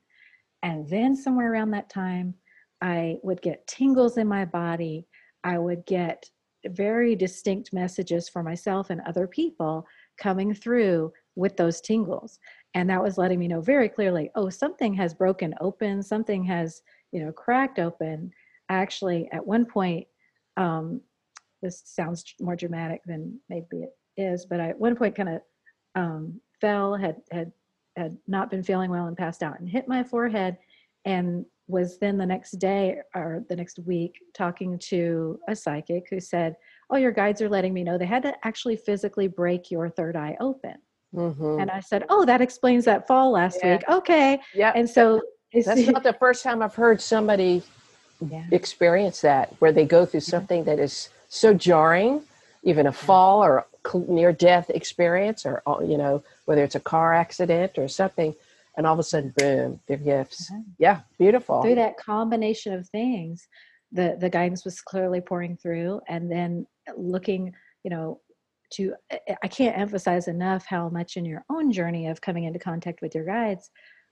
And 0.63 0.89
then 0.89 1.17
somewhere 1.17 1.53
around 1.53 1.73
that 1.73 1.91
time, 1.91 2.35
I 2.81 3.17
would 3.23 3.43
get 3.43 3.67
tingles 3.67 4.17
in 4.19 4.29
my 4.29 4.45
body. 4.45 5.07
I 5.43 5.59
would 5.59 5.85
get 5.87 6.25
very 6.67 7.17
distinct 7.17 7.73
messages 7.73 8.29
for 8.29 8.43
myself 8.43 8.91
and 8.91 9.01
other 9.01 9.27
people 9.27 9.87
coming 10.19 10.55
through 10.55 11.13
with 11.35 11.57
those 11.57 11.81
tingles 11.81 12.39
and 12.75 12.89
that 12.89 13.03
was 13.03 13.19
letting 13.19 13.39
me 13.39 13.49
know 13.49 13.61
very 13.61 13.89
clearly 13.89 14.31
oh 14.35 14.49
something 14.49 14.95
has 14.95 15.15
broken 15.15 15.55
open 15.61 16.03
something 16.03 16.45
has 16.45 16.83
you 17.13 17.25
know 17.25 17.33
cracked 17.33 17.79
open 17.79 18.31
actually 18.69 19.29
at 19.33 19.47
one 19.47 19.65
point 19.65 20.07
um, 20.57 21.01
this 21.63 21.83
sounds 21.85 22.25
more 22.41 22.57
dramatic 22.57 23.01
than 23.07 23.39
maybe 23.49 23.85
it 23.85 23.97
is 24.17 24.47
but 24.47 24.61
I, 24.61 24.69
at 24.69 24.79
one 24.79 24.97
point 24.97 25.17
kind 25.17 25.29
of 25.29 25.41
um, 25.95 26.41
fell 26.61 26.97
had 26.97 27.17
had 27.31 27.53
had 27.97 28.17
not 28.27 28.51
been 28.51 28.63
feeling 28.63 28.91
well 28.91 29.07
and 29.07 29.17
passed 29.17 29.43
out 29.43 29.61
and 29.61 29.69
hit 29.69 29.89
my 29.89 30.03
forehead 30.03 30.57
and 31.05 31.45
was 31.69 31.99
then 31.99 32.19
the 32.19 32.27
next 32.27 32.53
day 32.53 32.99
or 33.15 33.45
the 33.49 33.57
next 33.57 33.79
week 33.81 34.15
talking 34.35 34.79
to 34.79 35.39
a 35.49 35.57
psychic 35.57 36.05
who 36.11 36.21
said, 36.21 36.55
Oh, 36.91 36.97
your 36.97 37.13
guides 37.13 37.41
are 37.41 37.49
letting 37.49 37.73
me 37.73 37.85
know 37.85 37.97
they 37.97 38.07
had 38.07 38.23
to 38.25 38.35
actually 38.45 38.77
physically 38.77 39.29
break 39.29 39.71
your 39.71 39.89
third 39.89 40.17
eye 40.17 40.37
open. 40.41 40.75
Mm-hmm. 41.15 41.61
And 41.61 41.71
I 41.71 41.81
said, 41.81 42.05
Oh, 42.09 42.25
that 42.25 42.41
explains 42.41 42.85
that 42.87 43.07
fall 43.07 43.33
last 43.33 43.59
yeah. 43.63 43.73
week. 43.73 43.85
Okay. 43.89 44.41
Yeah. 44.55 44.73
And 44.75 44.89
so 44.89 45.23
that's 45.53 45.87
not 45.87 46.03
the 46.03 46.15
first 46.15 46.43
time 46.43 46.63
I've 46.63 46.75
heard 46.75 47.01
somebody 47.01 47.63
yeah. 48.31 48.45
experience 48.51 49.21
that, 49.21 49.55
where 49.59 49.73
they 49.73 49.85
go 49.85 50.07
through 50.07 50.21
something 50.21 50.65
that 50.65 50.79
is 50.79 51.09
so 51.29 51.53
jarring, 51.55 52.23
even 52.63 52.87
a 52.87 52.93
fall 52.93 53.43
or 53.43 53.67
near 54.09 54.33
death 54.33 54.71
experience, 54.71 55.45
or, 55.45 55.63
uh, 55.67 55.81
you 55.81 55.99
know, 55.99 56.23
whether 56.45 56.63
it's 56.63 56.75
a 56.75 56.81
car 56.81 57.13
accident 57.15 57.79
or 57.79 57.89
something 57.89 58.35
and 58.77 58.87
all 58.87 58.95
of 58.95 58.99
a 58.99 59.03
sudden 59.03 59.33
boom 59.37 59.81
their 59.87 59.97
gifts 59.97 60.51
mm-hmm. 60.51 60.63
yeah 60.79 61.01
beautiful 61.19 61.63
through 61.63 61.75
that 61.75 61.97
combination 61.97 62.73
of 62.73 62.89
things 62.89 63.49
the 63.93 64.17
the 64.21 64.31
guidance 64.31 64.65
was 64.65 64.81
clearly 64.81 65.21
pouring 65.21 65.57
through 65.57 66.01
and 66.09 66.31
then 66.31 66.67
looking 66.97 67.53
you 67.85 67.91
know 67.91 68.21
to 68.73 68.93
eh, 69.11 69.19
eh, 69.29 69.35
i 69.43 69.49
can't 69.49 69.79
emphasize 69.79 70.29
enough 70.29 70.65
how 70.67 70.89
much 70.89 71.17
in 71.17 71.25
your 71.25 71.45
own 71.51 71.71
journey 71.71 72.07
of 72.07 72.21
coming 72.21 72.45
into 72.45 72.59
contact 72.59 73.01
with 73.03 73.15
your 73.15 73.25
guides 73.25 73.71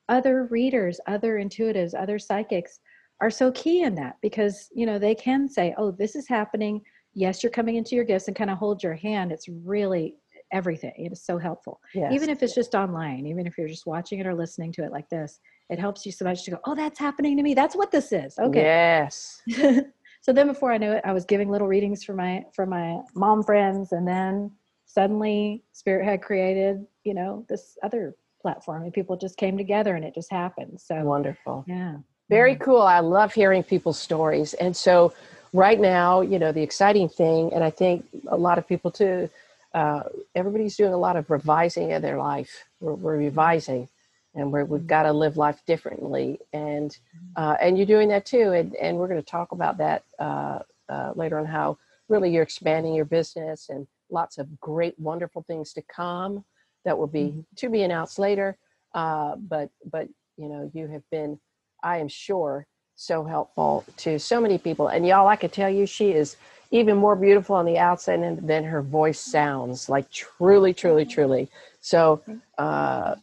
other 0.08 0.46
readers 0.50 1.00
other 1.06 1.36
intuitives 1.36 1.92
other 1.98 2.18
psychics 2.18 2.80
are 3.20 3.30
so 3.30 3.52
key 3.52 3.82
in 3.82 3.94
that 3.94 4.16
because 4.22 4.68
you 4.74 4.86
know 4.86 4.98
they 4.98 5.14
can 5.14 5.48
say 5.48 5.74
oh 5.78 5.90
this 5.90 6.14
is 6.14 6.28
happening 6.28 6.80
yes 7.14 7.42
you're 7.42 7.52
coming 7.52 7.76
into 7.76 7.94
your 7.94 8.04
gifts 8.04 8.28
and 8.28 8.36
kind 8.36 8.50
of 8.50 8.58
hold 8.58 8.82
your 8.82 8.94
hand 8.94 9.32
it's 9.32 9.48
really 9.48 10.16
everything. 10.52 10.92
It 10.96 11.12
is 11.12 11.22
so 11.24 11.38
helpful. 11.38 11.80
Yes. 11.94 12.12
Even 12.12 12.28
if 12.28 12.42
it's 12.42 12.54
just 12.54 12.74
online, 12.74 13.26
even 13.26 13.46
if 13.46 13.56
you're 13.56 13.68
just 13.68 13.86
watching 13.86 14.18
it 14.18 14.26
or 14.26 14.34
listening 14.34 14.72
to 14.72 14.84
it 14.84 14.92
like 14.92 15.08
this, 15.08 15.40
it 15.68 15.78
helps 15.78 16.04
you 16.04 16.12
so 16.12 16.24
much 16.24 16.44
to 16.44 16.52
go, 16.52 16.58
oh, 16.64 16.74
that's 16.74 16.98
happening 16.98 17.36
to 17.36 17.42
me. 17.42 17.54
That's 17.54 17.76
what 17.76 17.90
this 17.90 18.12
is. 18.12 18.38
Okay. 18.38 18.62
Yes. 18.62 19.42
so 20.20 20.32
then 20.32 20.46
before 20.46 20.72
I 20.72 20.78
knew 20.78 20.92
it, 20.92 21.02
I 21.04 21.12
was 21.12 21.24
giving 21.24 21.50
little 21.50 21.68
readings 21.68 22.04
for 22.04 22.14
my 22.14 22.44
for 22.54 22.66
my 22.66 23.00
mom 23.14 23.42
friends, 23.42 23.92
and 23.92 24.06
then 24.06 24.52
suddenly 24.86 25.62
Spirit 25.72 26.04
had 26.04 26.22
created, 26.22 26.86
you 27.04 27.14
know, 27.14 27.44
this 27.48 27.78
other 27.82 28.16
platform, 28.42 28.82
and 28.82 28.92
people 28.92 29.16
just 29.16 29.36
came 29.36 29.56
together, 29.56 29.94
and 29.94 30.04
it 30.04 30.14
just 30.14 30.30
happened. 30.30 30.80
So 30.80 30.96
wonderful. 31.04 31.64
Yeah. 31.66 31.96
Very 32.28 32.54
cool. 32.56 32.82
I 32.82 33.00
love 33.00 33.34
hearing 33.34 33.62
people's 33.62 33.98
stories, 33.98 34.54
and 34.54 34.76
so 34.76 35.12
right 35.52 35.80
now, 35.80 36.20
you 36.20 36.38
know, 36.38 36.52
the 36.52 36.62
exciting 36.62 37.08
thing, 37.08 37.52
and 37.52 37.64
I 37.64 37.70
think 37.70 38.06
a 38.28 38.36
lot 38.36 38.58
of 38.58 38.68
people 38.68 38.90
too 38.90 39.28
uh, 39.74 40.02
everybody's 40.34 40.76
doing 40.76 40.92
a 40.92 40.98
lot 40.98 41.16
of 41.16 41.30
revising 41.30 41.92
of 41.92 42.02
their 42.02 42.18
life. 42.18 42.64
We're, 42.80 42.94
we're 42.94 43.16
revising, 43.16 43.88
and 44.34 44.52
where 44.52 44.64
we 44.64 44.78
have 44.78 44.86
got 44.86 45.02
to 45.04 45.12
live 45.12 45.36
life 45.36 45.62
differently. 45.66 46.38
And 46.52 46.90
mm-hmm. 46.90 47.42
uh, 47.42 47.56
and 47.60 47.76
you're 47.76 47.86
doing 47.86 48.08
that 48.08 48.26
too. 48.26 48.52
And 48.52 48.74
and 48.76 48.96
we're 48.96 49.08
going 49.08 49.22
to 49.22 49.26
talk 49.30 49.52
about 49.52 49.78
that 49.78 50.04
uh, 50.18 50.60
uh, 50.88 51.12
later 51.14 51.38
on. 51.38 51.46
How 51.46 51.78
really 52.08 52.30
you're 52.30 52.42
expanding 52.42 52.94
your 52.94 53.04
business 53.04 53.68
and 53.68 53.86
lots 54.10 54.38
of 54.38 54.60
great, 54.60 54.98
wonderful 54.98 55.44
things 55.46 55.72
to 55.74 55.82
come 55.82 56.44
that 56.84 56.96
will 56.96 57.06
be 57.06 57.24
mm-hmm. 57.24 57.40
to 57.56 57.68
be 57.68 57.82
announced 57.82 58.18
later. 58.18 58.56
Uh, 58.94 59.36
but 59.36 59.70
but 59.90 60.08
you 60.36 60.48
know 60.48 60.70
you 60.74 60.86
have 60.88 61.02
been, 61.10 61.38
I 61.82 61.98
am 61.98 62.08
sure, 62.08 62.66
so 62.94 63.24
helpful 63.24 63.84
to 63.98 64.18
so 64.18 64.40
many 64.40 64.58
people. 64.58 64.88
And 64.88 65.06
y'all, 65.06 65.28
I 65.28 65.36
could 65.36 65.52
tell 65.52 65.70
you, 65.70 65.86
she 65.86 66.12
is 66.12 66.36
even 66.70 66.96
more 66.96 67.16
beautiful 67.16 67.56
on 67.56 67.66
the 67.66 67.78
outside 67.78 68.46
than 68.46 68.64
her 68.64 68.82
voice 68.82 69.18
sounds 69.18 69.88
like 69.88 70.10
truly 70.10 70.72
truly 70.72 71.04
truly 71.04 71.48
so 71.80 72.22
uh, 72.58 73.16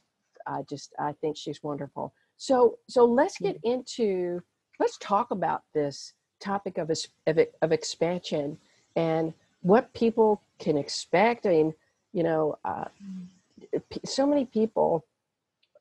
i 0.47 0.61
just 0.69 0.93
i 0.99 1.13
think 1.13 1.37
she's 1.37 1.63
wonderful. 1.63 2.13
So 2.37 2.77
so 2.87 3.05
let's 3.05 3.37
get 3.37 3.57
mm-hmm. 3.57 3.81
into 3.81 4.41
let's 4.79 4.97
talk 4.99 5.31
about 5.31 5.63
this 5.73 6.13
topic 6.39 6.77
of, 6.77 6.91
of, 7.25 7.39
of 7.61 7.71
expansion 7.71 8.57
and 8.95 9.33
what 9.61 9.91
people 9.93 10.41
can 10.59 10.77
expect. 10.77 11.45
I 11.45 11.49
mean 11.49 11.73
you 12.13 12.23
know 12.23 12.57
uh, 12.65 12.85
mm-hmm. 13.03 13.65
eh, 13.73 13.97
so 14.05 14.25
many 14.25 14.45
people 14.45 15.05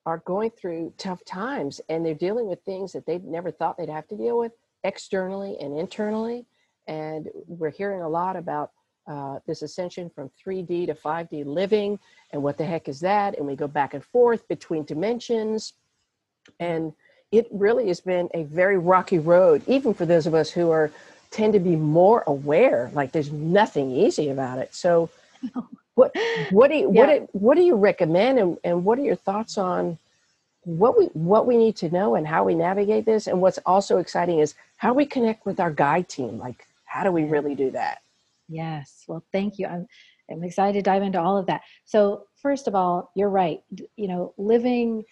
are 0.07 0.19
going 0.19 0.51
through 0.51 0.93
tough 0.97 1.25
times 1.25 1.81
and 1.89 2.07
they're 2.07 2.15
dealing 2.15 2.47
with 2.47 2.61
things 2.63 2.93
that 2.93 3.05
they 3.07 3.19
never 3.19 3.51
thought 3.51 3.77
they'd 3.77 3.89
have 3.89 4.07
to 4.07 4.17
deal 4.17 4.39
with 4.39 4.53
externally 4.85 5.57
and 5.61 5.77
internally. 5.77 6.47
And 6.87 7.29
we're 7.49 7.71
hearing 7.71 8.03
a 8.03 8.09
lot 8.09 8.37
about 8.37 8.71
uh, 9.07 9.39
this 9.47 9.63
ascension 9.63 10.11
from 10.11 10.31
3D 10.45 10.87
to 10.87 10.95
5D 10.95 11.45
living 11.47 11.99
and 12.33 12.43
what 12.43 12.59
the 12.59 12.65
heck 12.65 12.89
is 12.89 13.01
that? 13.01 13.37
And 13.39 13.47
we 13.47 13.57
go 13.57 13.69
back 13.69 13.95
and 13.95 14.05
forth 14.05 14.47
between 14.49 14.85
dimensions. 14.85 15.75
And 16.61 16.93
it 17.33 17.49
really 17.51 17.89
has 17.89 18.01
been 18.01 18.29
a 18.35 18.45
very 18.45 18.79
rocky 18.79 19.19
road, 19.19 19.63
even 19.67 19.95
for 19.95 20.07
those 20.07 20.27
of 20.27 20.35
us 20.35 20.51
who 20.51 20.71
are 20.71 20.91
tend 21.31 21.53
to 21.53 21.59
be 21.59 21.77
more 21.77 22.25
aware. 22.27 22.91
Like 22.95 23.13
there's 23.13 23.31
nothing 23.31 23.91
easy 23.91 24.31
about 24.31 24.59
it. 24.59 24.75
So, 24.75 25.11
what 25.95 26.15
what 26.51 26.69
do 26.71 26.77
you, 26.77 26.93
yeah. 26.93 27.01
what 27.01 27.07
do, 27.07 27.29
what 27.33 27.55
do 27.57 27.63
you 27.63 27.75
recommend, 27.75 28.39
and, 28.39 28.59
and 28.65 28.85
what 28.85 28.99
are 28.99 29.03
your 29.03 29.17
thoughts 29.17 29.59
on 29.59 29.99
what 30.65 30.99
we 30.99 31.07
what 31.07 31.47
we 31.47 31.57
need 31.57 31.77
to 31.77 31.91
know 31.91 32.15
and 32.15 32.27
how 32.27 32.45
we 32.45 32.55
navigate 32.55 33.05
this? 33.07 33.27
And 33.27 33.41
what's 33.41 33.59
also 33.67 33.99
exciting 33.99 34.39
is 34.39 34.55
how 34.77 34.93
we 34.95 35.07
connect 35.07 35.47
with 35.47 35.59
our 35.59 35.71
guide 35.71 36.09
team. 36.09 36.39
Like 36.39 36.67
how 36.85 37.03
do 37.03 37.13
we 37.13 37.25
really 37.25 37.55
do 37.55 37.71
that? 37.73 38.03
Yes. 38.49 39.05
Well, 39.09 39.25
thank 39.33 39.59
you. 39.59 39.67
I'm, 39.67 39.87
I'm 40.31 40.45
excited 40.45 40.75
to 40.75 40.83
dive 40.83 41.03
into 41.03 41.21
all 41.21 41.37
of 41.37 41.47
that. 41.47 41.63
So, 41.85 42.25
first 42.41 42.69
of 42.69 42.75
all, 42.75 43.11
you're 43.17 43.31
right. 43.31 43.59
You 43.97 44.09
know, 44.09 44.35
living 44.39 45.05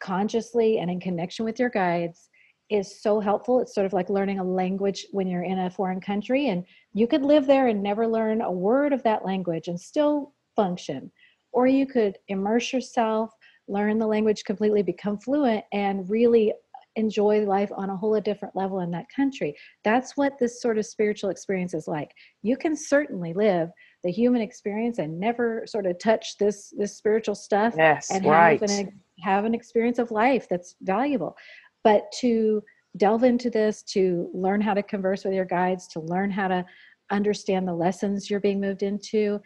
consciously 0.00 0.78
and 0.78 0.90
in 0.90 1.00
connection 1.00 1.44
with 1.44 1.58
your 1.58 1.70
guides 1.70 2.28
is 2.70 3.02
so 3.02 3.20
helpful. 3.20 3.60
It's 3.60 3.74
sort 3.74 3.86
of 3.86 3.92
like 3.92 4.08
learning 4.08 4.38
a 4.38 4.44
language 4.44 5.06
when 5.12 5.26
you're 5.28 5.42
in 5.42 5.58
a 5.58 5.70
foreign 5.70 6.00
country, 6.00 6.48
and 6.48 6.64
you 6.94 7.06
could 7.06 7.22
live 7.22 7.46
there 7.46 7.68
and 7.68 7.82
never 7.82 8.06
learn 8.06 8.40
a 8.40 8.50
word 8.50 8.92
of 8.92 9.02
that 9.04 9.24
language 9.24 9.68
and 9.68 9.80
still 9.80 10.34
function. 10.56 11.10
Or 11.52 11.66
you 11.66 11.86
could 11.86 12.16
immerse 12.28 12.72
yourself, 12.72 13.30
learn 13.68 13.98
the 13.98 14.06
language 14.06 14.44
completely, 14.44 14.82
become 14.82 15.18
fluent, 15.18 15.64
and 15.72 16.08
really 16.08 16.52
enjoy 16.96 17.44
life 17.44 17.70
on 17.74 17.90
a 17.90 17.96
whole 17.96 18.20
different 18.20 18.54
level 18.54 18.80
in 18.80 18.90
that 18.90 19.06
country. 19.14 19.54
That's 19.84 20.16
what 20.16 20.38
this 20.38 20.60
sort 20.60 20.78
of 20.78 20.86
spiritual 20.86 21.30
experience 21.30 21.74
is 21.74 21.88
like. 21.88 22.10
You 22.42 22.56
can 22.56 22.76
certainly 22.76 23.32
live 23.32 23.70
the 24.04 24.10
human 24.10 24.42
experience 24.42 24.98
and 24.98 25.18
never 25.18 25.64
sort 25.66 25.86
of 25.86 25.98
touch 25.98 26.36
this 26.38 26.72
this 26.76 26.96
spiritual 26.96 27.34
stuff 27.34 27.74
yes, 27.76 28.10
and 28.10 28.24
right. 28.24 28.60
have 28.60 28.70
an 28.70 29.02
have 29.20 29.44
an 29.44 29.54
experience 29.54 29.98
of 29.98 30.10
life 30.10 30.46
that's 30.48 30.74
valuable. 30.82 31.36
But 31.84 32.04
to 32.20 32.62
delve 32.96 33.24
into 33.24 33.48
this, 33.48 33.82
to 33.82 34.30
learn 34.34 34.60
how 34.60 34.74
to 34.74 34.82
converse 34.82 35.24
with 35.24 35.34
your 35.34 35.44
guides, 35.44 35.86
to 35.88 36.00
learn 36.00 36.30
how 36.30 36.48
to 36.48 36.64
understand 37.10 37.66
the 37.66 37.74
lessons 37.74 38.28
you're 38.28 38.40
being 38.40 38.60
moved 38.60 38.82
into, 38.82 39.40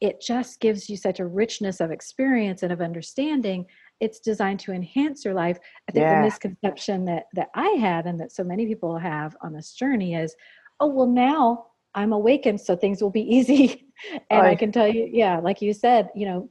it 0.00 0.20
just 0.20 0.60
gives 0.60 0.88
you 0.88 0.96
such 0.96 1.20
a 1.20 1.26
richness 1.26 1.80
of 1.80 1.90
experience 1.90 2.62
and 2.62 2.72
of 2.72 2.80
understanding 2.80 3.66
it's 4.02 4.18
designed 4.18 4.58
to 4.58 4.72
enhance 4.72 5.24
your 5.24 5.32
life. 5.32 5.58
I 5.88 5.92
think 5.92 6.02
yeah. 6.02 6.16
the 6.16 6.24
misconception 6.24 7.04
that 7.06 7.26
that 7.34 7.48
i 7.54 7.68
had 7.68 8.06
and 8.06 8.18
that 8.20 8.32
so 8.32 8.44
many 8.44 8.66
people 8.66 8.98
have 8.98 9.36
on 9.42 9.52
this 9.52 9.72
journey 9.72 10.14
is 10.14 10.34
oh 10.80 10.88
well 10.88 11.06
now 11.06 11.66
i'm 11.94 12.12
awakened 12.12 12.60
so 12.60 12.76
things 12.76 13.00
will 13.00 13.10
be 13.10 13.34
easy. 13.36 13.86
And 14.30 14.46
i 14.46 14.54
can 14.54 14.72
tell 14.72 14.88
you 14.88 15.08
yeah 15.10 15.38
like 15.38 15.62
you 15.62 15.72
said 15.72 16.10
you 16.14 16.26
know 16.26 16.48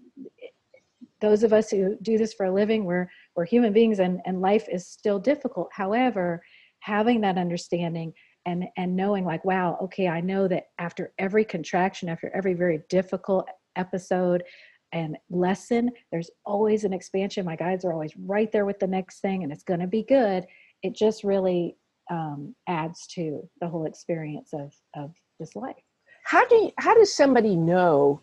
those 1.19 1.43
of 1.43 1.53
us 1.53 1.69
who 1.69 1.97
do 2.01 2.17
this 2.17 2.33
for 2.33 2.47
a 2.47 2.51
living 2.51 2.85
we're 2.85 3.07
we're 3.35 3.45
human 3.45 3.73
beings 3.73 3.99
and 3.99 4.21
and 4.25 4.41
life 4.41 4.67
is 4.71 4.87
still 4.87 5.19
difficult. 5.19 5.69
However 5.71 6.41
having 6.79 7.21
that 7.21 7.37
understanding 7.37 8.13
and 8.45 8.65
and 8.77 8.95
knowing 8.95 9.23
like 9.23 9.45
wow 9.45 9.77
okay 9.81 10.07
i 10.07 10.19
know 10.19 10.47
that 10.47 10.63
after 10.79 11.13
every 11.19 11.45
contraction 11.45 12.09
after 12.09 12.31
every 12.33 12.55
very 12.55 12.79
difficult 12.89 13.47
episode 13.75 14.43
and 14.91 15.17
lesson 15.29 15.89
there's 16.11 16.29
always 16.45 16.83
an 16.83 16.93
expansion. 16.93 17.45
My 17.45 17.55
guides 17.55 17.85
are 17.85 17.93
always 17.93 18.15
right 18.17 18.51
there 18.51 18.65
with 18.65 18.79
the 18.79 18.87
next 18.87 19.19
thing 19.19 19.43
and 19.43 19.51
it's 19.51 19.63
going 19.63 19.79
to 19.79 19.87
be 19.87 20.03
good. 20.03 20.45
It 20.83 20.95
just 20.95 21.23
really 21.23 21.75
um, 22.09 22.55
adds 22.67 23.07
to 23.07 23.47
the 23.59 23.67
whole 23.67 23.85
experience 23.85 24.53
of 24.53 24.73
of 24.95 25.13
this 25.39 25.55
life. 25.55 25.75
How 26.23 26.45
do 26.47 26.55
you, 26.55 26.71
how 26.77 26.93
does 26.93 27.13
somebody 27.13 27.55
know 27.55 28.21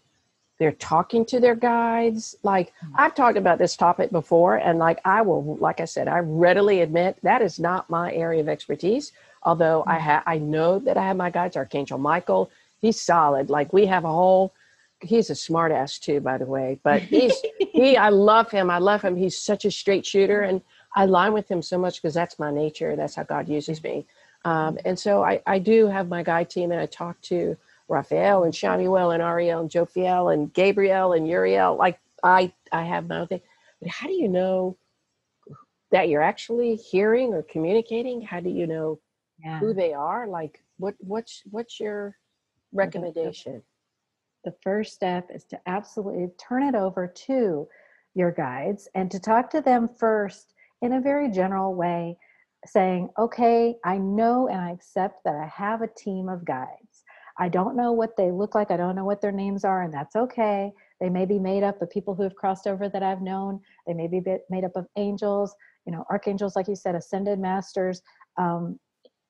they're 0.59 0.73
talking 0.73 1.25
to 1.27 1.41
their 1.41 1.55
guides? 1.55 2.37
Like 2.43 2.73
hmm. 2.81 2.95
i've 2.97 3.15
talked 3.15 3.39
about 3.39 3.59
this 3.59 3.77
topic 3.77 4.11
before 4.11 4.57
and 4.57 4.79
like 4.79 5.01
i 5.05 5.23
will 5.23 5.57
like 5.57 5.81
i 5.81 5.85
said 5.85 6.09
i 6.09 6.19
readily 6.19 6.81
admit 6.81 7.17
that 7.23 7.43
is 7.43 7.59
not 7.59 7.89
my 7.89 8.13
area 8.13 8.41
of 8.41 8.49
expertise 8.49 9.13
although 9.45 9.85
i 9.87 9.95
hmm. 9.95 10.05
have 10.05 10.23
i 10.27 10.39
know 10.39 10.79
that 10.81 10.97
i 10.97 11.07
have 11.07 11.17
my 11.17 11.31
guides 11.31 11.57
archangel 11.57 11.99
michael 11.99 12.51
he's 12.81 13.01
solid. 13.01 13.51
Like 13.51 13.73
we 13.73 13.87
have 13.87 14.05
a 14.05 14.13
whole 14.13 14.53
he's 15.01 15.31
a 15.31 15.35
smartass 15.35 15.99
too, 16.01 16.21
by 16.21 16.39
the 16.39 16.47
way. 16.47 16.79
But 16.83 17.03
he's 17.03 17.35
he. 17.59 17.97
I 18.09 18.09
love 18.11 18.51
him. 18.51 18.71
I 18.71 18.79
love 18.79 19.03
him. 19.03 19.17
He's 19.17 19.39
such 19.39 19.65
a 19.65 19.71
straight 19.71 20.05
shooter, 20.07 20.41
and 20.43 20.61
I 20.97 21.05
line 21.07 21.33
with 21.33 21.49
him 21.51 21.63
so 21.63 21.79
much 21.79 22.01
because 22.03 22.15
that's 22.15 22.39
my 22.39 22.51
nature. 22.51 22.97
That's 22.97 23.15
how 23.15 23.23
God 23.25 23.49
uses 23.49 23.83
me. 23.83 24.07
Um, 24.45 24.79
and 24.85 24.99
so 24.99 25.23
I, 25.23 25.43
I 25.47 25.59
do 25.59 25.87
have 25.89 26.09
my 26.09 26.23
guide 26.23 26.51
team, 26.51 26.71
and 26.73 26.81
I 26.81 26.87
talk 26.87 27.21
to 27.23 27.57
Raphael 27.89 28.45
and 28.45 28.53
Shamuel 28.53 29.13
and 29.15 29.23
Ariel 29.23 29.61
and 29.61 29.71
Jophiel 29.71 30.33
and 30.33 30.53
Gabriel 30.53 31.13
and 31.13 31.27
Uriel. 31.29 31.77
Like 31.77 31.99
I 32.23 32.53
I 32.73 32.83
have 32.85 33.09
my 33.09 33.21
own 33.21 33.27
thing. 33.29 33.41
but 33.81 33.91
how 33.91 34.07
do 34.07 34.15
you 34.15 34.29
know 34.29 34.77
that 35.91 36.09
you're 36.09 36.23
actually 36.23 36.77
hearing 36.77 37.33
or 37.33 37.43
communicating? 37.43 38.21
How 38.21 38.41
do 38.41 38.51
you 38.51 38.67
know 38.67 38.99
Yeah. 39.39 39.59
who 39.61 39.73
they 39.73 39.93
are? 39.95 40.27
Like, 40.27 40.63
what 40.79 40.95
what's 40.99 41.43
what's 41.51 41.81
your 41.81 42.17
recommendation? 42.73 43.63
The 44.49 44.55
first 44.63 44.95
step 44.95 45.29
is 45.35 45.45
to 45.45 45.61
absolutely 45.67 46.29
turn 46.39 46.63
it 46.63 46.75
over 46.75 47.07
to 47.07 47.69
your 48.15 48.33
guides 48.33 48.89
and 48.95 49.11
to 49.11 49.21
talk 49.21 49.51
to 49.51 49.61
them 49.61 49.91
first 49.99 50.55
in 50.81 50.95
a 50.95 51.01
very 51.03 51.31
general 51.31 51.75
way, 51.75 52.17
saying, 52.65 53.11
Okay, 53.19 53.77
I 53.85 53.99
know 53.99 54.49
and 54.49 54.59
I 54.59 54.71
accept 54.71 55.23
that 55.25 55.35
I 55.35 55.47
have 55.49 55.83
a 55.83 55.95
team 55.99 56.31
of 56.31 56.47
guides. 56.47 57.05
I 57.39 57.51
don't 57.51 57.77
know 57.77 57.93
what 57.93 58.17
they 58.17 58.31
look 58.31 58.55
like, 58.55 58.71
I 58.71 58.79
don't 58.79 58.97
know 58.97 59.05
what 59.05 59.21
their 59.21 59.33
names 59.33 59.65
are, 59.67 59.83
and 59.83 59.93
that's 59.93 60.17
okay. 60.17 60.73
They 60.99 61.11
may 61.11 61.27
be 61.27 61.39
made 61.39 61.63
up 61.63 61.83
of 61.83 61.91
people 61.91 62.15
who 62.15 62.23
have 62.23 62.35
crossed 62.35 62.67
over 62.67 62.89
that 62.89 63.03
I've 63.03 63.21
known, 63.21 63.61
they 63.87 63.93
may 63.93 64.09
be 64.09 64.23
made 64.49 64.65
up 64.65 64.77
of 64.77 64.87
angels, 64.97 65.55
you 65.85 65.93
know, 65.93 66.07
archangels, 66.11 66.57
like 66.57 66.69
you 66.69 66.75
said, 66.75 66.95
ascended 66.95 67.39
masters. 67.39 68.01
Um, 68.39 68.81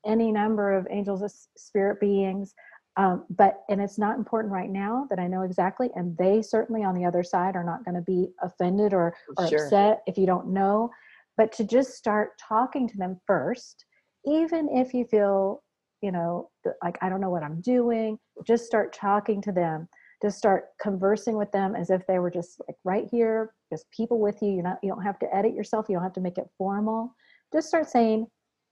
any 0.06 0.30
number 0.30 0.72
of 0.72 0.86
angels, 0.90 1.48
spirit 1.56 1.98
beings, 1.98 2.54
um, 2.98 3.24
but 3.30 3.62
and 3.68 3.80
it's 3.80 3.96
not 3.96 4.18
important 4.18 4.52
right 4.52 4.68
now 4.68 5.06
that 5.08 5.20
I 5.20 5.28
know 5.28 5.42
exactly. 5.42 5.88
And 5.94 6.18
they 6.18 6.42
certainly 6.42 6.82
on 6.82 6.96
the 6.96 7.04
other 7.04 7.22
side 7.22 7.54
are 7.54 7.62
not 7.64 7.84
going 7.84 7.94
to 7.94 8.02
be 8.02 8.26
offended 8.42 8.92
or, 8.92 9.14
or 9.36 9.46
Sure. 9.46 9.64
upset 9.64 10.02
if 10.08 10.18
you 10.18 10.26
don't 10.26 10.48
know. 10.48 10.90
But 11.36 11.52
to 11.52 11.64
just 11.64 11.94
start 11.94 12.32
talking 12.40 12.88
to 12.88 12.96
them 12.96 13.20
first, 13.24 13.84
even 14.26 14.68
if 14.68 14.92
you 14.92 15.04
feel, 15.04 15.62
you 16.02 16.10
know, 16.10 16.50
like 16.82 16.98
I 17.00 17.08
don't 17.08 17.20
know 17.20 17.30
what 17.30 17.44
I'm 17.44 17.60
doing, 17.60 18.18
just 18.44 18.66
start 18.66 18.92
talking 18.92 19.40
to 19.42 19.52
them. 19.52 19.88
Just 20.20 20.36
start 20.36 20.70
conversing 20.82 21.36
with 21.36 21.52
them 21.52 21.76
as 21.76 21.90
if 21.90 22.04
they 22.08 22.18
were 22.18 22.32
just 22.32 22.60
like 22.66 22.76
right 22.82 23.06
here, 23.08 23.54
just 23.72 23.88
people 23.92 24.18
with 24.18 24.42
you. 24.42 24.50
You're 24.50 24.64
not, 24.64 24.78
you 24.82 24.88
don't 24.88 25.04
have 25.04 25.20
to 25.20 25.32
edit 25.32 25.54
yourself. 25.54 25.86
You 25.88 25.94
don't 25.94 26.02
have 26.02 26.14
to 26.14 26.20
make 26.20 26.38
it 26.38 26.50
formal. 26.58 27.14
Just 27.52 27.68
start 27.68 27.88
saying, 27.88 28.26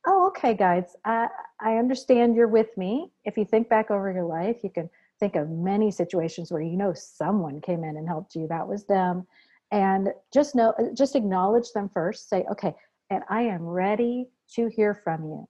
oh 0.07 0.29
okay 0.29 0.55
guys. 0.55 0.97
I 1.05 1.29
i 1.61 1.77
understand 1.77 2.37
you're 2.37 2.49
with 2.49 2.77
me. 2.77 3.11
If 3.25 3.37
you 3.37 3.45
think 3.45 3.69
back 3.69 3.91
over 3.91 4.11
your 4.13 4.25
life 4.25 4.59
you 4.63 4.71
can 4.71 4.89
think 5.19 5.35
of 5.37 5.49
many 5.49 5.91
situations 5.91 6.53
where 6.53 6.63
you 6.63 6.77
know 6.77 6.93
someone 6.95 7.61
came 7.61 7.85
in 7.85 7.97
and 7.97 8.09
helped 8.09 8.35
you. 8.35 8.47
That 8.49 8.69
was 8.69 8.87
them. 8.87 9.27
And 9.73 10.11
just 10.33 10.55
know 10.55 10.75
just 10.95 11.17
acknowledge 11.17 11.73
them 11.73 11.89
first. 11.89 12.29
Say 12.29 12.45
okay 12.51 12.75
and 13.11 13.23
i 13.31 13.41
am 13.43 13.63
ready 13.63 14.29
to 14.55 14.69
hear 14.69 14.95
from 14.95 15.25
you. 15.25 15.49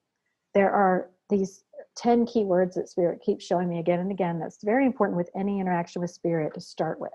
There 0.55 0.71
are 0.71 1.11
these 1.29 1.65
10 1.97 2.27
keywords 2.27 2.75
that 2.75 2.89
spirit 2.89 3.21
keeps 3.25 3.45
showing 3.45 3.69
me 3.69 3.79
again 3.79 4.01
and 4.01 4.11
again 4.11 4.39
that's 4.39 4.63
very 4.63 4.87
important 4.87 5.17
with 5.17 5.31
any 5.35 5.61
interaction 5.61 6.03
with 6.03 6.11
spirit 6.11 6.55
to 6.55 6.61
start 6.61 7.01
with. 7.01 7.13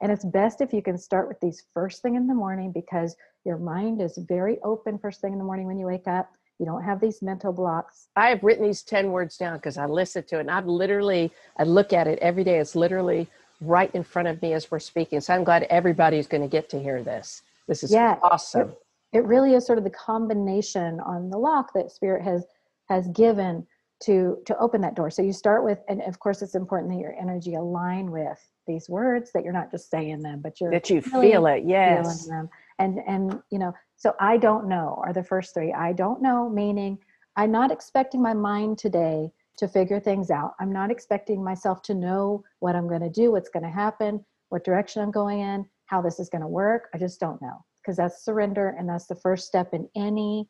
And 0.00 0.12
it's 0.12 0.24
best 0.24 0.60
if 0.60 0.72
you 0.72 0.82
can 0.82 0.98
start 0.98 1.28
with 1.28 1.40
these 1.40 1.64
first 1.72 2.02
thing 2.02 2.16
in 2.16 2.26
the 2.26 2.34
morning 2.34 2.72
because 2.72 3.16
your 3.44 3.58
mind 3.58 4.00
is 4.00 4.18
very 4.28 4.58
open 4.62 4.98
first 4.98 5.20
thing 5.20 5.32
in 5.32 5.38
the 5.38 5.44
morning 5.44 5.66
when 5.66 5.78
you 5.78 5.86
wake 5.86 6.08
up 6.08 6.30
you 6.58 6.66
don't 6.66 6.82
have 6.82 7.00
these 7.00 7.20
mental 7.22 7.52
blocks. 7.52 8.08
I 8.16 8.28
have 8.28 8.42
written 8.42 8.64
these 8.64 8.82
10 8.82 9.10
words 9.10 9.36
down 9.36 9.56
because 9.56 9.76
I 9.76 9.86
listen 9.86 10.22
to 10.24 10.36
it 10.36 10.40
and 10.40 10.50
I've 10.50 10.66
literally, 10.66 11.32
I 11.58 11.64
look 11.64 11.92
at 11.92 12.06
it 12.06 12.18
every 12.20 12.44
day. 12.44 12.58
It's 12.58 12.76
literally 12.76 13.28
right 13.60 13.90
in 13.94 14.04
front 14.04 14.28
of 14.28 14.40
me 14.40 14.52
as 14.52 14.70
we're 14.70 14.78
speaking. 14.78 15.20
So 15.20 15.34
I'm 15.34 15.44
glad 15.44 15.64
everybody's 15.64 16.26
going 16.26 16.42
to 16.42 16.48
get 16.48 16.68
to 16.70 16.78
hear 16.78 17.02
this. 17.02 17.42
This 17.66 17.82
is 17.82 17.90
Yeah. 17.92 18.18
awesome. 18.22 18.74
It 19.12 19.24
really 19.24 19.54
is 19.54 19.64
sort 19.66 19.78
of 19.78 19.84
the 19.84 19.90
combination 19.90 21.00
on 21.00 21.30
the 21.30 21.38
lock 21.38 21.72
that 21.74 21.90
spirit 21.90 22.22
has 22.22 22.44
has 22.88 23.08
given 23.08 23.66
to 24.02 24.38
to 24.44 24.58
open 24.58 24.80
that 24.82 24.94
door. 24.96 25.08
So 25.10 25.22
you 25.22 25.32
start 25.32 25.64
with, 25.64 25.78
and 25.88 26.02
of 26.02 26.18
course, 26.18 26.42
it's 26.42 26.56
important 26.56 26.92
that 26.92 26.98
your 26.98 27.14
energy 27.14 27.54
align 27.54 28.10
with 28.10 28.38
these 28.66 28.88
words. 28.88 29.30
That 29.32 29.44
you're 29.44 29.52
not 29.52 29.70
just 29.70 29.88
saying 29.88 30.22
them, 30.22 30.40
but 30.42 30.60
you're 30.60 30.72
That 30.72 30.90
you 30.90 31.00
really 31.12 31.30
feel 31.30 31.46
it. 31.46 31.60
feeling 31.60 31.68
Yes. 31.68 32.26
them. 32.26 32.50
And 32.80 32.98
and 33.06 33.42
you 33.50 33.58
know, 33.60 33.72
so 33.96 34.14
I 34.20 34.36
don't 34.36 34.68
know 34.68 35.00
are 35.04 35.12
the 35.12 35.22
first 35.22 35.54
three. 35.54 35.72
I 35.72 35.92
don't 35.92 36.22
know, 36.22 36.48
meaning 36.48 36.98
I'm 37.36 37.50
not 37.50 37.72
expecting 37.72 38.22
my 38.22 38.34
mind 38.34 38.78
today 38.78 39.30
to 39.56 39.68
figure 39.68 40.00
things 40.00 40.30
out. 40.30 40.54
I'm 40.60 40.72
not 40.72 40.90
expecting 40.90 41.42
myself 41.42 41.82
to 41.82 41.94
know 41.94 42.44
what 42.58 42.74
I'm 42.74 42.88
going 42.88 43.02
to 43.02 43.10
do, 43.10 43.32
what's 43.32 43.48
going 43.48 43.62
to 43.62 43.70
happen, 43.70 44.24
what 44.48 44.64
direction 44.64 45.02
I'm 45.02 45.10
going 45.10 45.40
in, 45.40 45.66
how 45.86 46.02
this 46.02 46.18
is 46.18 46.28
going 46.28 46.42
to 46.42 46.48
work. 46.48 46.88
I 46.94 46.98
just 46.98 47.20
don't 47.20 47.40
know 47.40 47.64
because 47.82 47.96
that's 47.96 48.24
surrender 48.24 48.74
and 48.78 48.88
that's 48.88 49.06
the 49.06 49.14
first 49.14 49.46
step 49.46 49.74
in 49.74 49.88
any 49.94 50.48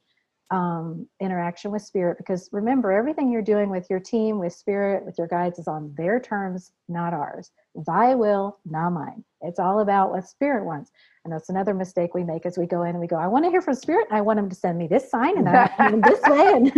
um, 0.51 1.09
interaction 1.21 1.71
with 1.71 1.83
spirit. 1.83 2.19
Because 2.19 2.49
remember, 2.53 2.93
everything 2.93 3.31
you're 3.31 3.43
doing 3.43 3.71
with 3.71 3.87
your 3.89 4.01
team, 4.01 4.39
with 4.39 4.53
spirit, 4.53 5.05
with 5.05 5.17
your 5.19 5.27
guides 5.27 5.59
is 5.59 5.69
on 5.69 5.95
their 5.97 6.21
terms, 6.21 6.73
not 6.89 7.13
ours. 7.15 7.51
Thy 7.87 8.15
will, 8.15 8.59
not 8.65 8.91
mine. 8.91 9.25
It's 9.41 9.59
all 9.59 9.81
about 9.81 10.11
what 10.11 10.27
spirit 10.27 10.65
wants. 10.65 10.91
And 11.25 11.33
that's 11.33 11.49
another 11.49 11.75
mistake 11.75 12.15
we 12.15 12.23
make 12.23 12.45
as 12.47 12.59
we 12.59 12.67
go 12.67 12.83
in 12.83 12.91
and 12.91 13.01
we 13.01 13.07
go, 13.07 13.17
I 13.17 13.27
want 13.27 13.45
to 13.47 13.51
hear 13.51 13.63
from 13.63 13.75
spirit 13.75 14.07
I 14.11 14.21
want 14.21 14.39
him 14.39 14.49
to 14.49 14.55
send 14.55 14.79
me 14.79 14.87
this 14.87 15.11
sign 15.11 15.39
and 15.39 15.49
I 15.49 15.71
want 15.79 15.95
him 15.95 16.03
this 16.03 16.21
way. 16.27 16.53
And, 16.53 16.73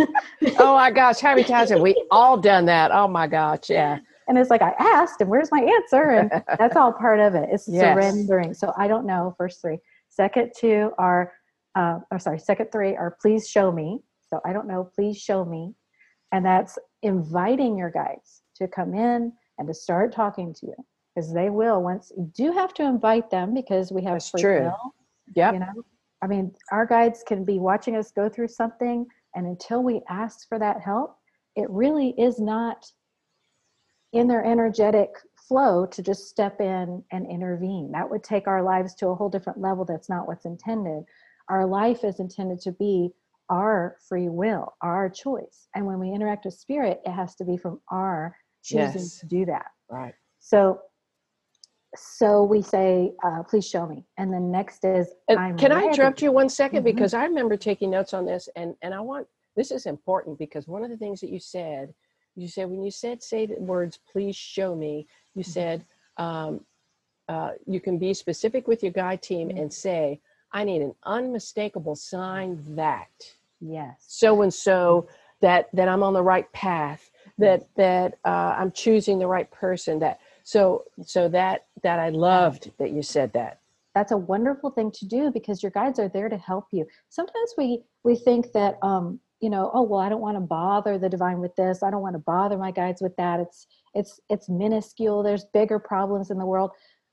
oh 0.58 0.74
my 0.74 0.90
gosh. 0.90 1.18
How 1.18 1.34
many 1.34 1.44
times 1.44 1.70
have 1.70 1.80
we 1.80 2.00
all 2.10 2.36
done 2.36 2.66
that? 2.66 2.92
Oh 2.92 3.08
my 3.08 3.26
gosh. 3.26 3.68
Yeah. 3.68 3.98
and 4.28 4.38
it's 4.38 4.50
like, 4.50 4.62
I 4.62 4.74
asked 4.78 5.20
and 5.20 5.28
where's 5.28 5.50
my 5.50 5.60
answer? 5.60 6.10
And 6.10 6.30
that's 6.58 6.76
all 6.76 6.92
part 6.92 7.20
of 7.20 7.34
it. 7.34 7.48
It's 7.52 7.66
Yes. 7.72 7.94
surrendering. 7.94 8.54
So 8.54 8.72
I 8.78 8.86
don't 8.88 9.06
know, 9.06 9.34
first 9.36 9.60
three 9.60 9.78
second 10.08 10.52
two 10.58 10.92
are, 10.98 11.32
uh, 11.76 11.98
or 12.10 12.18
sorry, 12.18 12.38
second 12.38 12.72
three 12.72 12.96
are 12.96 13.16
please 13.20 13.48
show 13.48 13.70
me. 13.70 14.00
So 14.28 14.40
I 14.44 14.52
don't 14.52 14.66
know, 14.66 14.90
please 14.94 15.18
show 15.18 15.44
me. 15.44 15.74
And 16.32 16.44
that's 16.44 16.78
inviting 17.02 17.78
your 17.78 17.90
guides 17.90 18.42
to 18.56 18.66
come 18.66 18.94
in 18.94 19.32
and 19.58 19.68
to 19.68 19.74
start 19.74 20.12
talking 20.12 20.52
to 20.54 20.66
you 20.66 20.74
because 21.14 21.32
they 21.32 21.50
will 21.50 21.82
once 21.82 22.12
you 22.16 22.30
do 22.34 22.52
have 22.52 22.74
to 22.74 22.82
invite 22.82 23.30
them 23.30 23.54
because 23.54 23.92
we 23.92 24.02
have 24.04 24.14
That's 24.14 24.30
free 24.30 24.42
true. 24.42 24.62
will. 24.62 24.94
Yep. 25.34 25.54
You 25.54 25.60
know, 25.60 25.84
I 26.22 26.26
mean, 26.26 26.52
our 26.72 26.86
guides 26.86 27.22
can 27.26 27.44
be 27.44 27.58
watching 27.58 27.96
us 27.96 28.10
go 28.10 28.28
through 28.28 28.48
something, 28.48 29.06
and 29.34 29.46
until 29.46 29.82
we 29.82 30.00
ask 30.08 30.48
for 30.48 30.58
that 30.58 30.80
help, 30.80 31.16
it 31.56 31.68
really 31.70 32.14
is 32.18 32.38
not 32.38 32.86
in 34.12 34.28
their 34.28 34.44
energetic 34.44 35.10
flow 35.48 35.86
to 35.86 36.02
just 36.02 36.28
step 36.28 36.60
in 36.60 37.02
and 37.12 37.30
intervene. 37.30 37.92
That 37.92 38.08
would 38.08 38.24
take 38.24 38.46
our 38.46 38.62
lives 38.62 38.94
to 38.96 39.08
a 39.08 39.14
whole 39.14 39.28
different 39.28 39.60
level. 39.60 39.84
That's 39.84 40.08
not 40.08 40.26
what's 40.26 40.44
intended. 40.44 41.04
Our 41.48 41.66
life 41.66 42.04
is 42.04 42.20
intended 42.20 42.60
to 42.62 42.72
be 42.72 43.10
our 43.48 43.96
free 44.08 44.28
will, 44.28 44.74
our 44.82 45.08
choice. 45.08 45.68
And 45.74 45.86
when 45.86 46.00
we 46.00 46.10
interact 46.12 46.44
with 46.44 46.54
spirit, 46.54 47.00
it 47.04 47.12
has 47.12 47.34
to 47.36 47.44
be 47.44 47.56
from 47.56 47.80
our 47.90 48.36
choosing 48.64 49.02
Yes. 49.02 49.18
to 49.20 49.26
do 49.26 49.44
that. 49.46 49.66
Right. 49.88 50.14
So, 50.40 50.80
so 51.94 52.42
we 52.42 52.60
say, 52.62 53.12
uh, 53.24 53.42
"Please 53.44 53.66
show 53.66 53.86
me," 53.86 54.04
and 54.18 54.32
the 54.32 54.40
next 54.40 54.84
is, 54.84 55.14
And 55.28 55.38
"I'm." 55.38 55.56
can 55.56 55.72
I 55.72 55.84
interrupt 55.84 56.20
you 56.20 56.32
one 56.32 56.48
second? 56.48 56.82
Mhm. 56.82 56.84
Because 56.84 57.14
I 57.14 57.24
remember 57.24 57.56
taking 57.56 57.90
notes 57.90 58.12
on 58.12 58.26
this, 58.26 58.48
and 58.56 58.76
and 58.82 58.92
I 58.92 59.00
want 59.00 59.26
this 59.54 59.70
is 59.70 59.86
important 59.86 60.38
because 60.38 60.68
one 60.68 60.82
of 60.82 60.90
the 60.90 60.96
things 60.96 61.20
that 61.20 61.30
you 61.30 61.38
said, 61.38 61.94
you 62.34 62.48
said 62.48 62.68
when 62.68 62.82
you 62.82 62.90
said 62.90 63.22
say 63.22 63.46
the 63.46 63.54
words, 63.60 63.98
"Please 64.10 64.36
show 64.36 64.74
me," 64.74 65.06
you 65.34 65.42
Mhm. 65.42 65.46
said 65.46 65.84
um, 66.18 66.66
uh, 67.28 67.52
you 67.66 67.80
can 67.80 67.98
be 67.98 68.12
specific 68.14 68.66
with 68.68 68.82
your 68.82 68.92
guide 68.92 69.22
team 69.22 69.48
Mhm. 69.48 69.60
and 69.60 69.72
say, 69.72 70.20
"I 70.58 70.64
need 70.64 70.82
an 70.82 70.94
unmistakable 71.04 71.96
sign 71.96 72.50
that 72.76 73.14
Yes. 73.60 73.96
so 74.22 74.42
and 74.42 74.52
so 74.66 75.08
that 75.40 75.62
that 75.78 75.88
I'm 75.92 76.02
on 76.02 76.14
the 76.18 76.22
right 76.22 76.50
path, 76.52 77.02
that 77.38 77.60
that 77.76 78.08
uh, 78.24 78.52
I'm 78.60 78.72
choosing 78.72 79.18
the 79.18 79.26
right 79.36 79.50
person." 79.50 79.98
That 80.04 80.16
so 80.42 80.84
so 81.14 81.28
that 81.28 81.66
that 81.82 81.98
I 82.06 82.08
loved 82.10 82.62
that 82.78 82.90
you 82.96 83.02
said 83.02 83.30
that. 83.38 83.54
that's 83.96 84.12
a 84.12 84.16
wonderful 84.34 84.70
thing 84.76 84.90
to 85.00 85.04
do 85.16 85.22
because 85.38 85.62
your 85.64 85.72
guides 85.80 85.98
are 86.02 86.10
there 86.16 86.28
to 86.34 86.36
help 86.50 86.66
you. 86.76 86.82
Sometimes 87.18 87.50
we 87.60 87.66
we 88.08 88.14
think 88.28 88.42
that 88.52 88.74
um 88.90 89.06
you 89.44 89.50
know 89.54 89.64
oh 89.76 89.84
well 89.90 90.00
i 90.06 90.08
don't 90.12 90.20
want 90.28 90.36
to 90.40 90.46
bother 90.58 90.94
the 90.98 91.08
divine 91.16 91.38
with 91.44 91.54
this. 91.56 91.82
I 91.82 91.90
don't 91.90 92.04
want 92.06 92.14
to 92.18 92.24
bother 92.34 92.58
my 92.66 92.72
guides 92.80 93.00
with 93.06 93.14
that. 93.16 93.36
It's 93.44 93.58
it's 93.98 94.12
it's 94.32 94.48
minuscule. 94.48 95.18
There's 95.22 95.44
bigger 95.60 95.78
problems 95.92 96.30
in 96.32 96.38
the 96.42 96.46
world. 96.52 96.70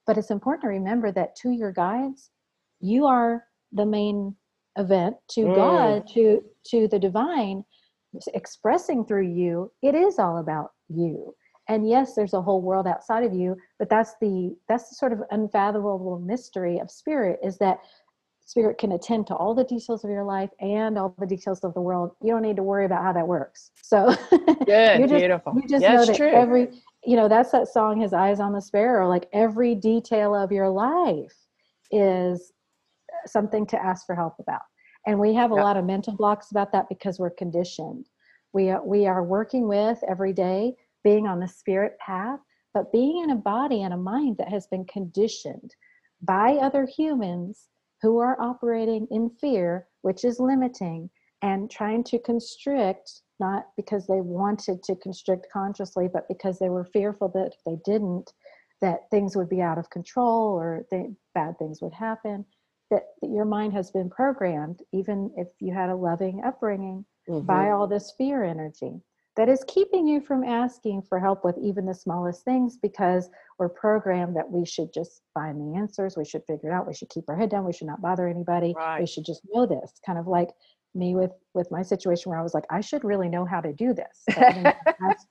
But 0.08 0.18
it's 0.20 0.32
important 0.38 0.62
to 0.64 0.70
remember 0.80 1.10
that 1.14 1.30
to 1.42 1.50
your 1.62 1.72
guides 1.72 2.22
you 2.84 3.06
are 3.06 3.43
the 3.72 3.86
main 3.86 4.36
event 4.78 5.15
to 5.30 5.41
Mm. 5.48 5.56
god 5.56 6.08
to 6.13 6.43
to 6.65 6.88
the 6.88 7.00
divine 7.00 7.63
expressing 8.34 9.06
through 9.06 9.28
you 9.28 9.72
it 9.82 9.96
is 9.96 10.19
all 10.19 10.38
about 10.38 10.72
you 10.89 11.34
and 11.69 11.88
yes 11.88 12.13
there's 12.15 12.34
a 12.34 12.41
whole 12.41 12.62
world 12.62 12.86
outside 12.86 13.24
of 13.24 13.34
you 13.34 13.56
but 13.80 13.89
that's 13.89 14.15
the 14.22 14.56
that's 14.67 14.89
the 14.89 14.96
sort 14.96 15.13
of 15.13 15.22
unfathomable 15.32 16.19
mystery 16.19 16.80
of 16.80 16.91
spirit 16.91 17.39
is 17.43 17.58
that 17.58 17.80
spirit 18.46 18.78
can 18.78 18.91
attend 18.91 19.26
to 19.28 19.36
all 19.36 19.56
the 19.56 19.63
details 19.63 20.04
of 20.04 20.10
your 20.10 20.24
life 20.26 20.50
and 20.60 20.98
all 20.98 21.15
the 21.17 21.26
details 21.26 21.63
of 21.63 21.74
the 21.74 21.82
world 21.82 22.12
you 22.22 22.32
don't 22.32 22.41
need 22.41 22.56
to 22.58 22.63
worry 22.63 22.86
about 22.86 23.04
how 23.04 23.13
that 23.13 23.28
works 23.28 23.72
so 23.82 24.13
Good, 24.65 25.00
you 25.00 25.08
just, 25.08 25.22
beautiful. 25.22 25.54
you 25.56 25.67
just 25.67 25.84
Yeah, 25.84 25.93
know 25.96 26.06
that 26.06 26.15
true. 26.17 26.32
every 26.32 26.67
you 27.06 27.15
know 27.15 27.28
that's 27.28 27.52
that 27.52 27.67
song 27.67 28.00
his 28.00 28.13
eyes 28.13 28.39
on 28.39 28.54
the 28.54 28.62
sparrow 28.62 29.08
like 29.08 29.28
every 29.34 29.76
detail 29.76 30.36
of 30.36 30.52
your 30.52 30.69
life 30.69 31.34
is 31.91 32.53
something 33.28 33.66
to 33.68 33.84
ask 33.84 34.06
for 34.06 34.16
help 34.16 34.36
about 34.40 34.62
and 35.06 35.20
we 35.20 35.34
have 35.34 35.52
a 35.52 35.56
Yeah. 35.56 35.62
lot 35.62 35.78
of 35.78 35.86
mental 35.86 36.16
blocks 36.16 36.52
about 36.52 36.72
that 36.72 36.88
because 36.90 37.20
we're 37.20 37.30
conditioned 37.30 38.08
we 38.54 38.70
are, 38.70 38.86
we 38.86 39.06
are 39.06 39.24
working 39.24 39.68
with 39.68 40.00
every 40.08 40.34
day 40.34 40.76
being 41.04 41.28
on 41.28 41.40
the 41.40 41.48
spirit 41.48 41.98
path 42.00 42.40
but 42.74 42.92
being 42.92 43.24
in 43.24 43.30
a 43.32 43.36
body 43.36 43.84
and 43.84 43.94
a 43.94 43.98
mind 43.98 44.38
that 44.38 44.50
has 44.50 44.68
been 44.68 44.86
conditioned 44.86 45.76
by 46.22 46.54
other 46.54 46.86
humans 46.86 47.70
who 48.02 48.18
are 48.18 48.40
operating 48.42 49.08
in 49.12 49.30
fear, 49.30 49.88
which 50.02 50.26
is 50.26 50.40
limiting, 50.40 51.10
and 51.42 51.70
trying 51.70 52.04
to 52.04 52.20
constrict, 52.20 53.22
not 53.40 53.68
because 53.78 54.08
they 54.08 54.22
wanted 54.22 54.82
to 54.84 54.96
constrict 54.98 55.48
consciously, 55.52 56.10
but 56.12 56.28
because 56.28 56.60
they 56.60 56.70
were 56.70 56.86
fearful 56.86 57.30
that 57.30 57.54
if 57.54 57.64
they 57.66 57.78
didn't, 57.86 58.34
that 58.82 59.10
things 59.12 59.36
would 59.36 59.50
be 59.50 59.62
out 59.62 59.78
of 59.78 59.90
control 59.90 60.54
or 60.54 60.86
they, 60.92 61.08
bad 61.34 61.58
things 61.58 61.82
would 61.82 61.94
happen. 61.94 62.46
That, 62.94 63.08
that 63.22 63.30
your 63.32 63.46
mind 63.46 63.74
has 63.74 63.92
been 63.92 64.10
programmed, 64.10 64.82
even 64.92 65.32
if 65.38 65.48
you 65.60 65.74
had 65.74 65.90
a 65.90 65.96
loving 65.96 66.42
upbringing, 66.46 67.06
mm-hmm. 67.30 67.46
by 67.46 67.72
all 67.72 67.88
this 67.88 68.14
fear 68.18 68.44
energy 68.44 69.02
that 69.36 69.50
is 69.50 69.64
keeping 69.68 70.06
you 70.06 70.22
from 70.22 70.44
asking 70.44 71.02
for 71.02 71.20
help 71.20 71.44
with 71.44 71.58
even 71.58 71.86
the 71.86 71.94
smallest 71.94 72.44
things 72.44 72.78
because 72.78 73.30
we're 73.58 73.70
programmed 73.70 74.36
that 74.36 74.50
we 74.50 74.66
should 74.66 74.94
just 74.94 75.22
find 75.34 75.60
the 75.60 75.78
answers, 75.78 76.16
we 76.16 76.26
should 76.26 76.44
figure 76.46 76.70
it 76.70 76.74
out, 76.74 76.88
we 76.88 76.94
should 76.94 77.10
keep 77.10 77.28
our 77.28 77.36
head 77.36 77.50
down, 77.50 77.66
we 77.66 77.74
should 77.74 77.88
not 77.88 78.02
bother 78.02 78.28
anybody, 78.28 78.74
right. 78.78 79.00
we 79.00 79.08
should 79.08 79.26
just 79.26 79.42
know 79.52 79.66
this. 79.66 79.94
Kind 80.06 80.20
of 80.20 80.28
like 80.28 80.50
me 80.96 81.16
with 81.16 81.32
with 81.56 81.72
my 81.72 81.82
situation 81.82 82.30
where 82.30 82.40
I 82.40 82.44
was 82.44 82.54
like, 82.54 82.66
I 82.70 82.82
should 82.82 83.04
really 83.04 83.28
know 83.28 83.46
how 83.46 83.60
to 83.62 83.74
do 83.74 83.94
this. 83.94 84.24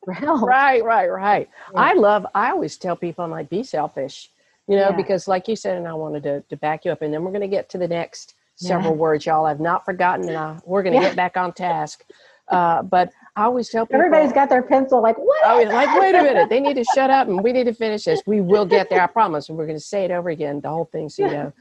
right, 0.06 0.84
right, 0.84 1.08
right. 1.08 1.48
Yeah. 1.72 1.80
I 1.80 1.92
love. 1.92 2.26
I 2.34 2.50
always 2.50 2.76
tell 2.76 2.96
people 2.96 3.24
I'm 3.24 3.30
like, 3.30 3.48
be 3.48 3.62
selfish, 3.62 4.30
you 4.68 4.76
know, 4.76 4.90
yeah. 4.90 4.96
because 4.96 5.28
like 5.28 5.48
you 5.48 5.56
said, 5.56 5.76
and 5.76 5.88
I 5.88 5.94
wanted 5.94 6.22
to 6.24 6.40
to 6.42 6.56
back 6.56 6.84
you 6.84 6.92
up, 6.92 7.02
and 7.02 7.12
then 7.12 7.22
we're 7.24 7.30
going 7.30 7.42
to 7.42 7.48
get 7.48 7.68
to 7.70 7.78
the 7.78 7.88
next 7.88 8.34
several 8.56 8.92
yeah. 8.92 8.98
words, 8.98 9.26
y'all. 9.26 9.46
I've 9.46 9.60
not 9.60 9.84
forgotten, 9.84 10.28
and 10.28 10.36
I, 10.36 10.58
we're 10.64 10.82
going 10.82 10.94
to 10.94 11.00
get 11.00 11.16
back 11.16 11.36
on 11.36 11.52
task. 11.52 12.04
Uh, 12.48 12.82
but 12.82 13.10
I 13.36 13.44
always 13.44 13.70
tell 13.70 13.86
people 13.86 14.00
everybody's 14.00 14.32
got 14.32 14.48
their 14.48 14.62
pencil 14.62 15.00
like 15.00 15.16
what? 15.16 15.40
Oh, 15.46 15.62
like 15.62 15.98
wait 15.98 16.14
a 16.14 16.22
minute, 16.22 16.50
they 16.50 16.60
need 16.60 16.74
to 16.74 16.84
shut 16.94 17.08
up 17.08 17.28
and 17.28 17.42
we 17.42 17.52
need 17.52 17.64
to 17.64 17.74
finish 17.86 18.04
this. 18.04 18.20
We 18.26 18.40
will 18.40 18.66
get 18.66 18.90
there, 18.90 19.00
I 19.00 19.06
promise. 19.06 19.48
And 19.48 19.56
we're 19.56 19.66
going 19.66 19.78
to 19.78 19.84
say 19.84 20.04
it 20.04 20.10
over 20.10 20.28
again, 20.28 20.60
the 20.60 20.68
whole 20.68 20.84
thing, 20.84 21.08
so 21.08 21.24
you 21.24 21.32
know. 21.32 21.52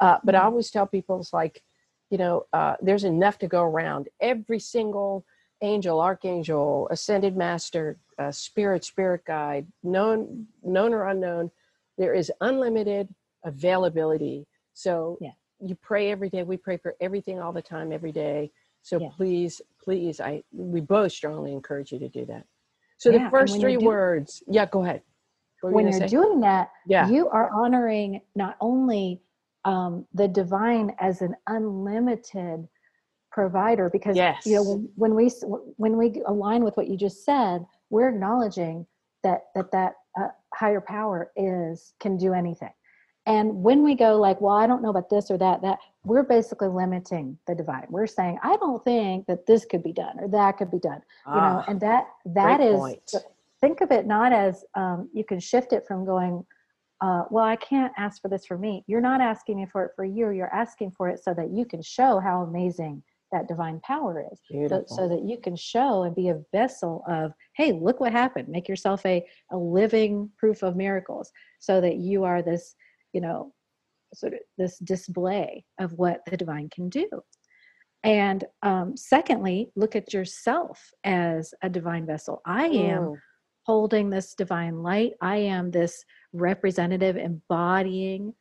Uh, 0.00 0.16
but 0.24 0.34
I 0.34 0.42
always 0.42 0.70
tell 0.70 0.86
people 0.86 1.20
it's 1.20 1.32
like, 1.32 1.62
you 2.10 2.18
know, 2.18 2.46
uh, 2.52 2.76
there's 2.80 3.04
enough 3.04 3.38
to 3.38 3.48
go 3.48 3.62
around. 3.62 4.08
Every 4.20 4.58
single 4.58 5.24
angel, 5.60 6.00
archangel, 6.00 6.88
ascended 6.90 7.36
master, 7.36 7.98
uh, 8.18 8.30
spirit, 8.30 8.84
spirit 8.84 9.24
guide, 9.26 9.66
known, 9.82 10.46
known 10.62 10.94
or 10.94 11.08
unknown, 11.08 11.50
there 11.98 12.14
is 12.14 12.32
unlimited 12.40 13.08
availability. 13.44 14.46
So 14.72 15.18
yeah. 15.20 15.32
you 15.60 15.74
pray 15.74 16.10
every 16.10 16.30
day. 16.30 16.44
We 16.44 16.56
pray 16.56 16.76
for 16.78 16.94
everything 17.00 17.40
all 17.40 17.52
the 17.52 17.62
time, 17.62 17.92
every 17.92 18.12
day. 18.12 18.50
So 18.82 19.00
yeah. 19.00 19.08
please, 19.16 19.60
please, 19.82 20.20
I 20.20 20.42
we 20.52 20.80
both 20.80 21.12
strongly 21.12 21.52
encourage 21.52 21.92
you 21.92 21.98
to 21.98 22.08
do 22.08 22.24
that. 22.26 22.44
So 22.98 23.10
yeah, 23.10 23.24
the 23.24 23.30
first 23.30 23.60
three 23.60 23.76
words, 23.76 24.42
yeah, 24.46 24.66
go 24.66 24.84
ahead. 24.84 25.02
when 25.62 25.86
you 25.86 25.90
you're 25.90 26.00
say? 26.00 26.06
doing 26.08 26.40
that, 26.40 26.70
yeah. 26.86 27.08
you 27.08 27.28
are 27.28 27.50
honoring 27.52 28.20
not 28.34 28.56
only 28.60 29.20
um, 29.64 30.06
the 30.14 30.28
divine 30.28 30.94
as 31.00 31.20
an 31.20 31.34
unlimited 31.48 32.66
provider, 33.30 33.90
because 33.90 34.16
yes. 34.16 34.46
you 34.46 34.54
know 34.54 34.62
when, 34.62 34.88
when 34.96 35.14
we 35.14 35.28
when 35.76 35.96
we 35.96 36.22
align 36.26 36.64
with 36.64 36.76
what 36.76 36.88
you 36.88 36.96
just 36.96 37.24
said, 37.24 37.64
we're 37.90 38.08
acknowledging 38.08 38.86
that 39.22 39.42
that 39.54 39.70
that 39.72 39.94
higher 40.54 40.80
power 40.80 41.30
is 41.36 41.94
can 42.00 42.16
do 42.16 42.32
anything 42.32 42.72
and 43.28 43.62
when 43.62 43.82
we 43.82 43.94
go 43.94 44.16
like, 44.16 44.40
well, 44.40 44.54
I 44.54 44.66
don't 44.66 44.80
know 44.80 44.88
about 44.88 45.10
this 45.10 45.30
or 45.30 45.36
that, 45.36 45.60
that 45.60 45.78
we're 46.02 46.22
basically 46.22 46.68
limiting 46.68 47.36
the 47.46 47.54
divine. 47.54 47.84
We're 47.90 48.06
saying, 48.06 48.38
I 48.42 48.56
don't 48.56 48.82
think 48.82 49.26
that 49.26 49.44
this 49.44 49.66
could 49.66 49.82
be 49.82 49.92
done 49.92 50.18
or 50.18 50.28
that 50.28 50.56
could 50.56 50.70
be 50.70 50.78
done. 50.78 51.02
Ah, 51.26 51.34
you 51.34 51.40
know, 51.40 51.58
ah, 51.58 51.64
and 51.68 51.80
that 51.82 52.06
that 52.24 52.62
is 52.62 52.78
point. 52.78 53.14
think 53.60 53.82
of 53.82 53.90
it 53.90 54.06
not 54.06 54.32
as 54.32 54.64
um, 54.74 55.10
you 55.12 55.24
can 55.24 55.40
shift 55.40 55.74
it 55.74 55.86
from 55.86 56.06
going, 56.06 56.42
uh, 57.02 57.24
well, 57.28 57.44
I 57.44 57.56
can't 57.56 57.92
ask 57.98 58.22
for 58.22 58.28
this 58.28 58.46
for 58.46 58.56
me. 58.56 58.82
You're 58.86 59.02
not 59.02 59.20
asking 59.20 59.58
me 59.58 59.66
for 59.70 59.84
it 59.84 59.92
for 59.94 60.06
you. 60.06 60.30
You're 60.30 60.54
asking 60.54 60.92
for 60.92 61.10
it 61.10 61.22
so 61.22 61.34
that 61.34 61.50
you 61.50 61.66
can 61.66 61.82
show 61.82 62.20
how 62.20 62.40
amazing 62.44 63.02
that 63.32 63.48
divine 63.48 63.80
power 63.80 64.24
is. 64.32 64.40
So, 64.68 64.84
so, 64.86 65.08
that 65.08 65.24
you 65.24 65.38
can 65.38 65.56
show 65.56 66.02
and 66.02 66.14
be 66.14 66.28
a 66.28 66.40
vessel 66.52 67.04
of 67.08 67.32
hey 67.56 67.72
look 67.72 68.00
what 68.00 68.12
happened. 68.12 68.48
Make 68.48 68.68
yourself 68.68 69.04
a, 69.04 69.24
a 69.50 69.56
living 69.56 70.30
proof 70.38 70.62
of 70.62 70.76
miracles. 70.76 71.30
So 71.60 71.80
that 71.80 71.96
you 71.96 72.24
are 72.24 72.42
this 72.42 72.74
you 73.12 73.20
know 73.20 73.52
sort 74.14 74.34
of 74.34 74.40
this 74.56 74.78
display 74.78 75.64
of 75.78 75.92
what 75.92 76.20
the 76.30 76.36
divine 76.36 76.68
can 76.70 76.88
do. 76.88 77.08
And 78.04 78.44
um, 78.62 78.96
secondly 78.96 79.70
look 79.76 79.96
at 79.96 80.12
yourself 80.12 80.90
as 81.04 81.52
a 81.62 81.68
divine 81.68 82.06
vessel. 82.06 82.40
I 82.46 82.66
am 82.66 83.02
mm. 83.02 83.16
holding 83.66 84.08
this 84.08 84.34
divine 84.34 84.82
light. 84.82 85.12
I 85.20 85.36
am 85.36 85.70
this 85.70 86.04
representative 86.32 87.16
embodying 87.16 88.34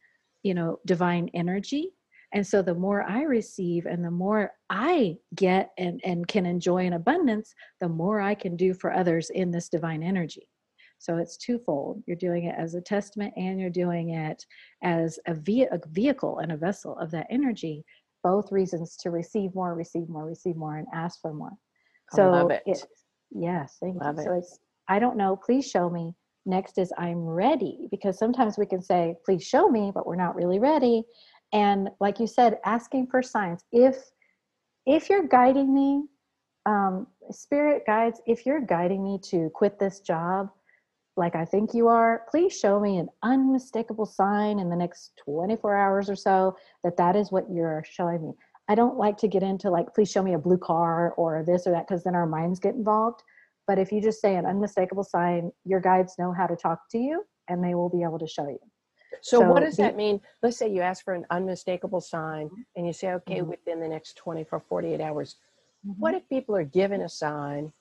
you 0.44 0.54
know 0.54 0.80
divine 0.86 1.30
energy 1.34 1.90
and 2.34 2.46
so 2.46 2.62
the 2.62 2.74
more 2.74 3.04
i 3.04 3.22
receive 3.24 3.86
and 3.86 4.04
the 4.04 4.12
more 4.12 4.52
i 4.70 5.16
get 5.36 5.72
and, 5.78 6.02
and 6.04 6.28
can 6.28 6.46
enjoy 6.46 6.86
in 6.86 6.94
abundance 6.94 7.54
the 7.82 7.90
more 7.90 8.20
i 8.20 8.36
can 8.36 8.56
do 8.56 8.74
for 8.74 8.94
others 8.94 9.30
in 9.30 9.52
this 9.52 9.70
divine 9.70 10.04
energy 10.04 10.48
so 11.00 11.18
it's 11.18 11.38
twofold. 11.38 12.02
You're 12.06 12.18
doing 12.18 12.46
it 12.46 12.56
as 12.58 12.74
a 12.74 12.82
testament 12.82 13.34
and 13.38 13.60
you're 13.60 13.70
doing 13.70 14.12
it 14.12 14.46
as 14.84 15.20
a, 15.28 15.34
ve- 15.34 15.68
a 15.72 15.80
vehicle 15.90 16.40
and 16.40 16.52
a 16.52 16.58
vessel 16.58 16.98
of 16.98 17.12
that 17.12 17.28
energy. 17.30 17.84
Both 18.24 18.52
reasons 18.52 18.98
to 18.98 19.12
receive 19.12 19.54
more, 19.54 19.76
receive 19.76 20.10
more, 20.10 20.26
receive 20.26 20.56
more, 20.56 20.78
and 20.78 20.88
ask 20.94 21.22
for 21.22 21.34
more. 21.34 21.54
So 22.12 22.24
I 22.24 22.42
love 22.42 22.52
it. 22.52 22.64
it 22.66 22.84
yes, 23.32 23.78
thank 23.82 24.02
love 24.02 24.16
you. 24.16 24.22
It. 24.22 24.26
So 24.26 24.34
it's 24.34 24.60
I 24.90 25.00
don't 25.00 25.18
know, 25.18 25.36
please 25.36 25.70
show 25.70 25.90
me. 25.90 26.14
Next 26.46 26.78
is 26.78 26.94
I'm 26.98 27.20
ready 27.20 27.88
because 27.92 28.18
sometimes 28.18 28.58
we 28.58 28.66
can 28.66 28.82
say, 28.82 29.16
please 29.26 29.44
show 29.44 29.68
me, 29.68 29.92
but 29.94 30.08
we're 30.08 30.16
not 30.16 30.36
really 30.36 30.60
ready. 30.60 31.04
And 31.54 31.90
like 32.00 32.20
you 32.20 32.28
said, 32.28 32.60
asking 32.66 33.08
for 33.08 33.22
signs. 33.22 33.64
If 33.72 33.98
if 34.86 35.10
you're 35.10 35.28
guiding 35.28 35.74
me, 35.74 36.04
um, 36.66 37.08
spirit 37.30 37.84
guides, 37.86 38.22
if 38.26 38.46
you're 38.46 38.62
guiding 38.62 39.04
me 39.04 39.20
to 39.24 39.50
quit 39.54 39.80
this 39.80 40.00
job, 40.00 40.50
like 41.18 41.36
I 41.36 41.44
think 41.44 41.74
you 41.74 41.88
are, 41.88 42.24
please 42.30 42.58
show 42.58 42.80
me 42.80 42.98
an 42.98 43.10
unmistakable 43.24 44.06
sign 44.06 44.60
in 44.60 44.70
the 44.70 44.76
next 44.76 45.12
24 45.26 45.76
hours 45.76 46.10
or 46.10 46.16
so 46.16 46.56
that 46.84 46.96
that 46.98 47.16
is 47.16 47.32
what 47.32 47.50
you're 47.52 47.84
showing 47.90 48.22
me. 48.22 48.32
I 48.70 48.76
don't 48.76 48.98
like 48.98 49.18
to 49.18 49.28
get 49.28 49.44
into 49.44 49.70
like, 49.70 49.94
please 49.94 50.12
show 50.12 50.22
me 50.22 50.34
a 50.34 50.40
blue 50.40 50.58
car 50.58 51.14
or 51.14 51.44
this 51.46 51.66
or 51.66 51.72
that, 51.72 51.88
because 51.88 52.04
then 52.04 52.16
our 52.16 52.28
minds 52.28 52.60
get 52.60 52.76
involved. 52.76 53.24
But 53.66 53.80
if 53.80 53.92
you 53.92 54.02
just 54.02 54.22
say 54.22 54.36
an 54.36 54.46
unmistakable 54.46 55.04
sign, 55.04 55.52
your 55.66 55.80
guides 55.80 56.16
know 56.20 56.34
how 56.34 56.48
to 56.48 56.56
talk 56.56 56.90
to 56.92 56.98
you 56.98 57.24
and 57.50 57.64
they 57.64 57.76
will 57.76 57.90
be 57.90 58.04
able 58.04 58.20
to 58.20 58.28
show 58.28 58.48
you. 58.48 58.60
So, 59.22 59.40
so 59.40 59.52
what 59.52 59.64
does 59.64 59.78
the, 59.78 59.84
that 59.84 59.96
mean? 59.96 60.22
Let's 60.42 60.58
say 60.58 60.72
you 60.72 60.82
ask 60.82 61.04
for 61.04 61.14
an 61.14 61.26
unmistakable 61.30 62.02
sign 62.02 62.50
and 62.76 62.86
you 62.86 62.94
say, 62.94 63.14
okay, 63.14 63.40
mm-hmm. 63.40 63.50
within 63.50 63.80
the 63.80 63.88
next 63.88 64.16
24, 64.18 64.64
48 64.68 65.02
hours. 65.02 65.36
Mm-hmm. 65.86 66.00
What 66.00 66.14
if 66.14 66.28
people 66.30 66.56
are 66.56 66.64
given 66.64 67.02
a 67.02 67.10
sign, 67.10 67.72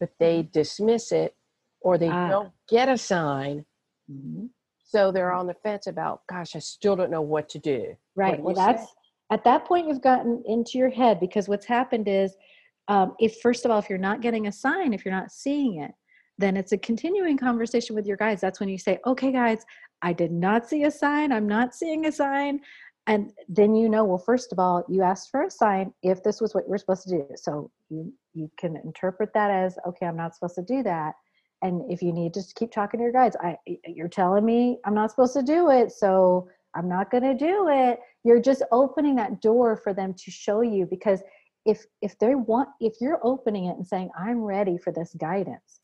but 0.00 0.10
they 0.18 0.48
dismiss 0.52 1.12
it 1.12 1.34
or 1.80 1.98
they 1.98 2.08
ah. 2.08 2.28
don't 2.28 2.52
get 2.68 2.88
a 2.88 2.98
sign. 2.98 3.64
Mm-hmm. 4.10 4.46
So 4.84 5.10
they're 5.10 5.32
on 5.32 5.46
the 5.46 5.54
fence 5.54 5.86
about, 5.86 6.22
gosh, 6.28 6.54
I 6.54 6.60
still 6.60 6.96
don't 6.96 7.10
know 7.10 7.22
what 7.22 7.48
to 7.50 7.58
do. 7.58 7.96
Right. 8.14 8.36
Do 8.36 8.42
well, 8.42 8.54
that's 8.54 8.82
say? 8.82 8.88
at 9.32 9.44
that 9.44 9.64
point 9.64 9.88
you've 9.88 10.02
gotten 10.02 10.42
into 10.46 10.78
your 10.78 10.90
head 10.90 11.18
because 11.20 11.48
what's 11.48 11.66
happened 11.66 12.08
is, 12.08 12.34
um, 12.88 13.14
if 13.18 13.40
first 13.40 13.64
of 13.64 13.70
all, 13.70 13.78
if 13.80 13.90
you're 13.90 13.98
not 13.98 14.20
getting 14.20 14.46
a 14.46 14.52
sign, 14.52 14.92
if 14.92 15.04
you're 15.04 15.14
not 15.14 15.32
seeing 15.32 15.82
it, 15.82 15.92
then 16.38 16.56
it's 16.56 16.72
a 16.72 16.78
continuing 16.78 17.36
conversation 17.36 17.96
with 17.96 18.06
your 18.06 18.16
guys. 18.16 18.40
That's 18.40 18.60
when 18.60 18.68
you 18.68 18.78
say, 18.78 18.98
okay, 19.06 19.32
guys, 19.32 19.64
I 20.02 20.12
did 20.12 20.32
not 20.32 20.68
see 20.68 20.84
a 20.84 20.90
sign. 20.90 21.32
I'm 21.32 21.46
not 21.46 21.74
seeing 21.74 22.06
a 22.06 22.12
sign. 22.12 22.60
And 23.06 23.32
then 23.48 23.74
you 23.74 23.88
know, 23.88 24.04
well, 24.04 24.18
first 24.18 24.52
of 24.52 24.58
all, 24.58 24.84
you 24.88 25.02
asked 25.02 25.30
for 25.30 25.44
a 25.44 25.50
sign 25.50 25.92
if 26.02 26.22
this 26.22 26.40
was 26.40 26.54
what 26.54 26.64
you 26.64 26.70
were 26.70 26.78
supposed 26.78 27.04
to 27.04 27.10
do. 27.10 27.26
So 27.36 27.70
you, 27.88 28.12
you 28.34 28.50
can 28.58 28.76
interpret 28.76 29.30
that 29.34 29.50
as, 29.50 29.78
okay, 29.86 30.06
I'm 30.06 30.16
not 30.16 30.34
supposed 30.34 30.56
to 30.56 30.62
do 30.62 30.82
that 30.82 31.14
and 31.62 31.90
if 31.90 32.02
you 32.02 32.12
need 32.12 32.34
to 32.34 32.42
keep 32.54 32.70
talking 32.70 32.98
to 32.98 33.04
your 33.04 33.12
guides 33.12 33.36
i 33.40 33.56
you're 33.86 34.08
telling 34.08 34.44
me 34.44 34.78
i'm 34.84 34.94
not 34.94 35.10
supposed 35.10 35.32
to 35.32 35.42
do 35.42 35.70
it 35.70 35.90
so 35.90 36.48
i'm 36.74 36.88
not 36.88 37.10
going 37.10 37.22
to 37.22 37.34
do 37.34 37.68
it 37.68 37.98
you're 38.24 38.40
just 38.40 38.62
opening 38.72 39.14
that 39.14 39.40
door 39.40 39.76
for 39.76 39.94
them 39.94 40.14
to 40.14 40.30
show 40.30 40.60
you 40.60 40.86
because 40.86 41.22
if 41.64 41.84
if 42.02 42.18
they 42.18 42.34
want 42.34 42.68
if 42.80 42.94
you're 43.00 43.20
opening 43.22 43.66
it 43.66 43.76
and 43.76 43.86
saying 43.86 44.10
i'm 44.18 44.38
ready 44.38 44.76
for 44.76 44.92
this 44.92 45.14
guidance 45.18 45.80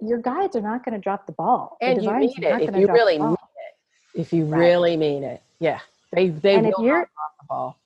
your 0.00 0.18
guides 0.18 0.54
are 0.54 0.60
not 0.60 0.84
going 0.84 0.94
to 0.94 1.00
drop 1.00 1.26
the 1.26 1.32
ball 1.32 1.76
and 1.80 2.02
you 2.02 2.12
mean 2.12 2.30
it 2.38 2.68
if 2.68 2.76
you 2.76 2.86
really 2.86 3.16
it 3.16 3.38
if 4.14 4.32
you 4.32 4.44
right. 4.44 4.58
really 4.58 4.96
mean 4.96 5.22
it 5.22 5.42
yeah 5.58 5.80
they 6.12 6.28
they 6.28 6.56
and 6.56 6.66
will 6.66 6.72
if 6.72 6.78
you're, 6.84 6.98
not 6.98 7.08
drop 7.14 7.32
the 7.40 7.46
ball 7.48 7.80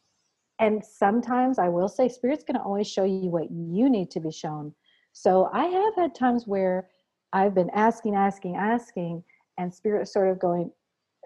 and 0.58 0.84
sometimes 0.84 1.58
i 1.58 1.68
will 1.68 1.88
say 1.88 2.08
spirit's 2.08 2.44
going 2.44 2.56
to 2.56 2.62
always 2.62 2.88
show 2.88 3.04
you 3.04 3.28
what 3.28 3.50
you 3.50 3.88
need 3.88 4.10
to 4.10 4.20
be 4.20 4.30
shown 4.30 4.72
so 5.12 5.48
i 5.52 5.64
have 5.64 5.94
had 5.96 6.14
times 6.14 6.46
where 6.46 6.88
I've 7.36 7.54
been 7.54 7.70
asking, 7.74 8.14
asking, 8.14 8.56
asking, 8.56 9.22
and 9.58 9.72
spirit 9.72 10.08
sort 10.08 10.30
of 10.30 10.38
going, 10.38 10.70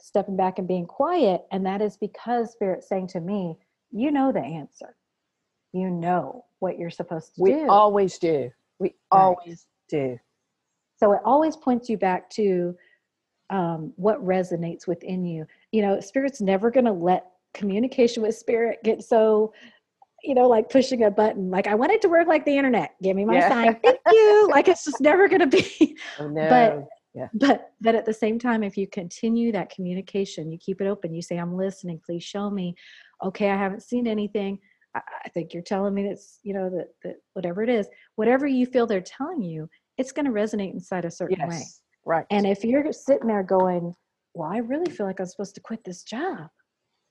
stepping 0.00 0.36
back 0.36 0.58
and 0.58 0.66
being 0.66 0.86
quiet. 0.86 1.42
And 1.52 1.64
that 1.66 1.80
is 1.80 1.96
because 1.96 2.52
spirit 2.52 2.82
saying 2.82 3.08
to 3.08 3.20
me, 3.20 3.56
you 3.92 4.10
know 4.10 4.32
the 4.32 4.40
answer. 4.40 4.96
You 5.72 5.88
know 5.88 6.46
what 6.58 6.78
you're 6.78 6.90
supposed 6.90 7.34
to 7.36 7.42
we 7.42 7.52
do. 7.52 7.62
We 7.62 7.68
always 7.68 8.18
do. 8.18 8.50
We 8.80 8.88
right. 8.88 8.94
always 9.12 9.66
do. 9.88 10.18
So 10.96 11.12
it 11.12 11.20
always 11.24 11.56
points 11.56 11.88
you 11.88 11.96
back 11.96 12.28
to 12.30 12.76
um, 13.50 13.92
what 13.96 14.24
resonates 14.24 14.86
within 14.86 15.24
you. 15.24 15.46
You 15.72 15.82
know, 15.82 16.00
spirit's 16.00 16.40
never 16.40 16.70
going 16.70 16.86
to 16.86 16.92
let 16.92 17.26
communication 17.52 18.22
with 18.22 18.36
spirit 18.36 18.78
get 18.84 19.02
so 19.02 19.52
you 20.22 20.34
know, 20.34 20.48
like 20.48 20.68
pushing 20.68 21.04
a 21.04 21.10
button. 21.10 21.50
Like 21.50 21.66
I 21.66 21.74
want 21.74 21.92
it 21.92 22.02
to 22.02 22.08
work 22.08 22.28
like 22.28 22.44
the 22.44 22.56
internet. 22.56 22.94
Give 23.02 23.16
me 23.16 23.24
my 23.24 23.36
yeah. 23.36 23.48
sign. 23.48 23.80
Thank 23.82 24.00
you. 24.10 24.48
like 24.50 24.68
it's 24.68 24.84
just 24.84 25.00
never 25.00 25.28
going 25.28 25.40
to 25.40 25.46
be. 25.46 25.96
Oh, 26.18 26.28
no. 26.28 26.48
But 26.48 26.88
yeah. 27.14 27.28
but 27.34 27.72
but 27.80 27.94
at 27.94 28.04
the 28.04 28.12
same 28.12 28.38
time, 28.38 28.62
if 28.62 28.76
you 28.76 28.86
continue 28.86 29.52
that 29.52 29.70
communication, 29.70 30.50
you 30.50 30.58
keep 30.58 30.80
it 30.80 30.86
open. 30.86 31.14
You 31.14 31.22
say, 31.22 31.38
"I'm 31.38 31.56
listening. 31.56 32.00
Please 32.04 32.22
show 32.22 32.50
me." 32.50 32.74
Okay, 33.24 33.50
I 33.50 33.56
haven't 33.56 33.82
seen 33.82 34.06
anything. 34.06 34.58
I, 34.94 35.00
I 35.24 35.28
think 35.30 35.52
you're 35.52 35.62
telling 35.62 35.94
me 35.94 36.06
that's 36.08 36.38
you 36.42 36.54
know 36.54 36.70
that 36.70 36.88
that 37.02 37.16
whatever 37.32 37.62
it 37.62 37.68
is, 37.68 37.88
whatever 38.16 38.46
you 38.46 38.66
feel 38.66 38.86
they're 38.86 39.00
telling 39.00 39.42
you, 39.42 39.68
it's 39.96 40.12
going 40.12 40.26
to 40.26 40.32
resonate 40.32 40.72
inside 40.72 41.04
a 41.04 41.10
certain 41.10 41.38
yes. 41.40 41.48
way. 41.48 41.62
Right. 42.04 42.26
And 42.30 42.46
if 42.46 42.64
you're 42.64 42.92
sitting 42.92 43.28
there 43.28 43.42
going, 43.42 43.94
"Well, 44.34 44.50
I 44.50 44.58
really 44.58 44.90
feel 44.90 45.06
like 45.06 45.20
I'm 45.20 45.26
supposed 45.26 45.54
to 45.56 45.60
quit 45.60 45.84
this 45.84 46.02
job," 46.02 46.48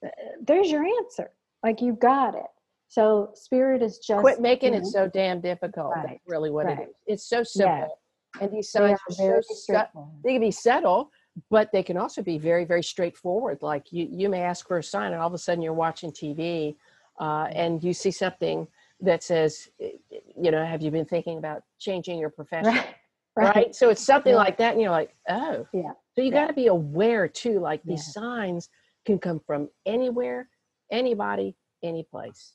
uh, 0.05 0.09
there's 0.41 0.71
your 0.71 0.83
answer. 0.83 1.31
Like 1.63 1.81
you've 1.81 1.99
got 1.99 2.35
it 2.35 2.49
so 2.89 3.29
spirit 3.35 3.83
is 3.83 3.99
just 3.99 4.21
quit 4.21 4.41
making 4.41 4.73
it 4.73 4.85
so 4.85 5.07
damn 5.07 5.39
difficult. 5.39 5.93
Right. 5.95 6.07
That's 6.07 6.19
really 6.27 6.49
what 6.49 6.65
right. 6.65 6.79
it 6.79 6.89
is. 6.89 6.95
It's 7.05 7.29
so 7.29 7.43
simple. 7.43 7.99
And 8.41 8.51
these 8.51 8.71
signs 8.71 8.99
are, 9.19 9.37
are 9.37 9.41
so 9.43 9.85
they 10.23 10.33
can 10.33 10.41
be 10.41 10.51
subtle, 10.51 11.11
but 11.49 11.71
they 11.71 11.83
can 11.83 11.97
also 11.97 12.21
be 12.21 12.37
very, 12.39 12.65
very 12.65 12.83
straightforward. 12.83 13.59
Like 13.61 13.91
you, 13.91 14.07
you 14.11 14.27
may 14.27 14.41
ask 14.41 14.67
for 14.67 14.79
a 14.79 14.83
sign, 14.83 15.13
and 15.13 15.21
all 15.21 15.27
of 15.27 15.33
a 15.33 15.37
sudden 15.37 15.61
you're 15.61 15.73
watching 15.73 16.11
TV, 16.11 16.75
uh, 17.19 17.47
and 17.51 17.83
you 17.83 17.93
see 17.93 18.11
something 18.11 18.67
that 19.01 19.23
says, 19.23 19.69
you 19.79 20.51
know, 20.51 20.65
have 20.65 20.81
you 20.81 20.91
been 20.91 21.05
thinking 21.05 21.37
about 21.37 21.63
changing 21.79 22.19
your 22.19 22.29
profession? 22.29 22.73
Right. 22.73 22.95
Right? 23.35 23.55
right? 23.55 23.75
So 23.75 23.89
it's 23.89 24.03
something 24.03 24.33
yeah. 24.33 24.37
like 24.37 24.57
that, 24.57 24.73
and 24.73 24.81
you're 24.81 24.91
like, 24.91 25.15
oh, 25.29 25.67
yeah. 25.73 25.91
So 26.15 26.21
you 26.21 26.31
yeah. 26.31 26.41
got 26.41 26.47
to 26.47 26.53
be 26.53 26.67
aware 26.67 27.27
too. 27.27 27.59
Like 27.59 27.81
these 27.83 28.11
yeah. 28.15 28.21
signs 28.21 28.69
can 29.05 29.19
come 29.19 29.39
from 29.45 29.69
anywhere, 29.85 30.49
anybody, 30.91 31.55
any 31.83 32.03
place. 32.03 32.53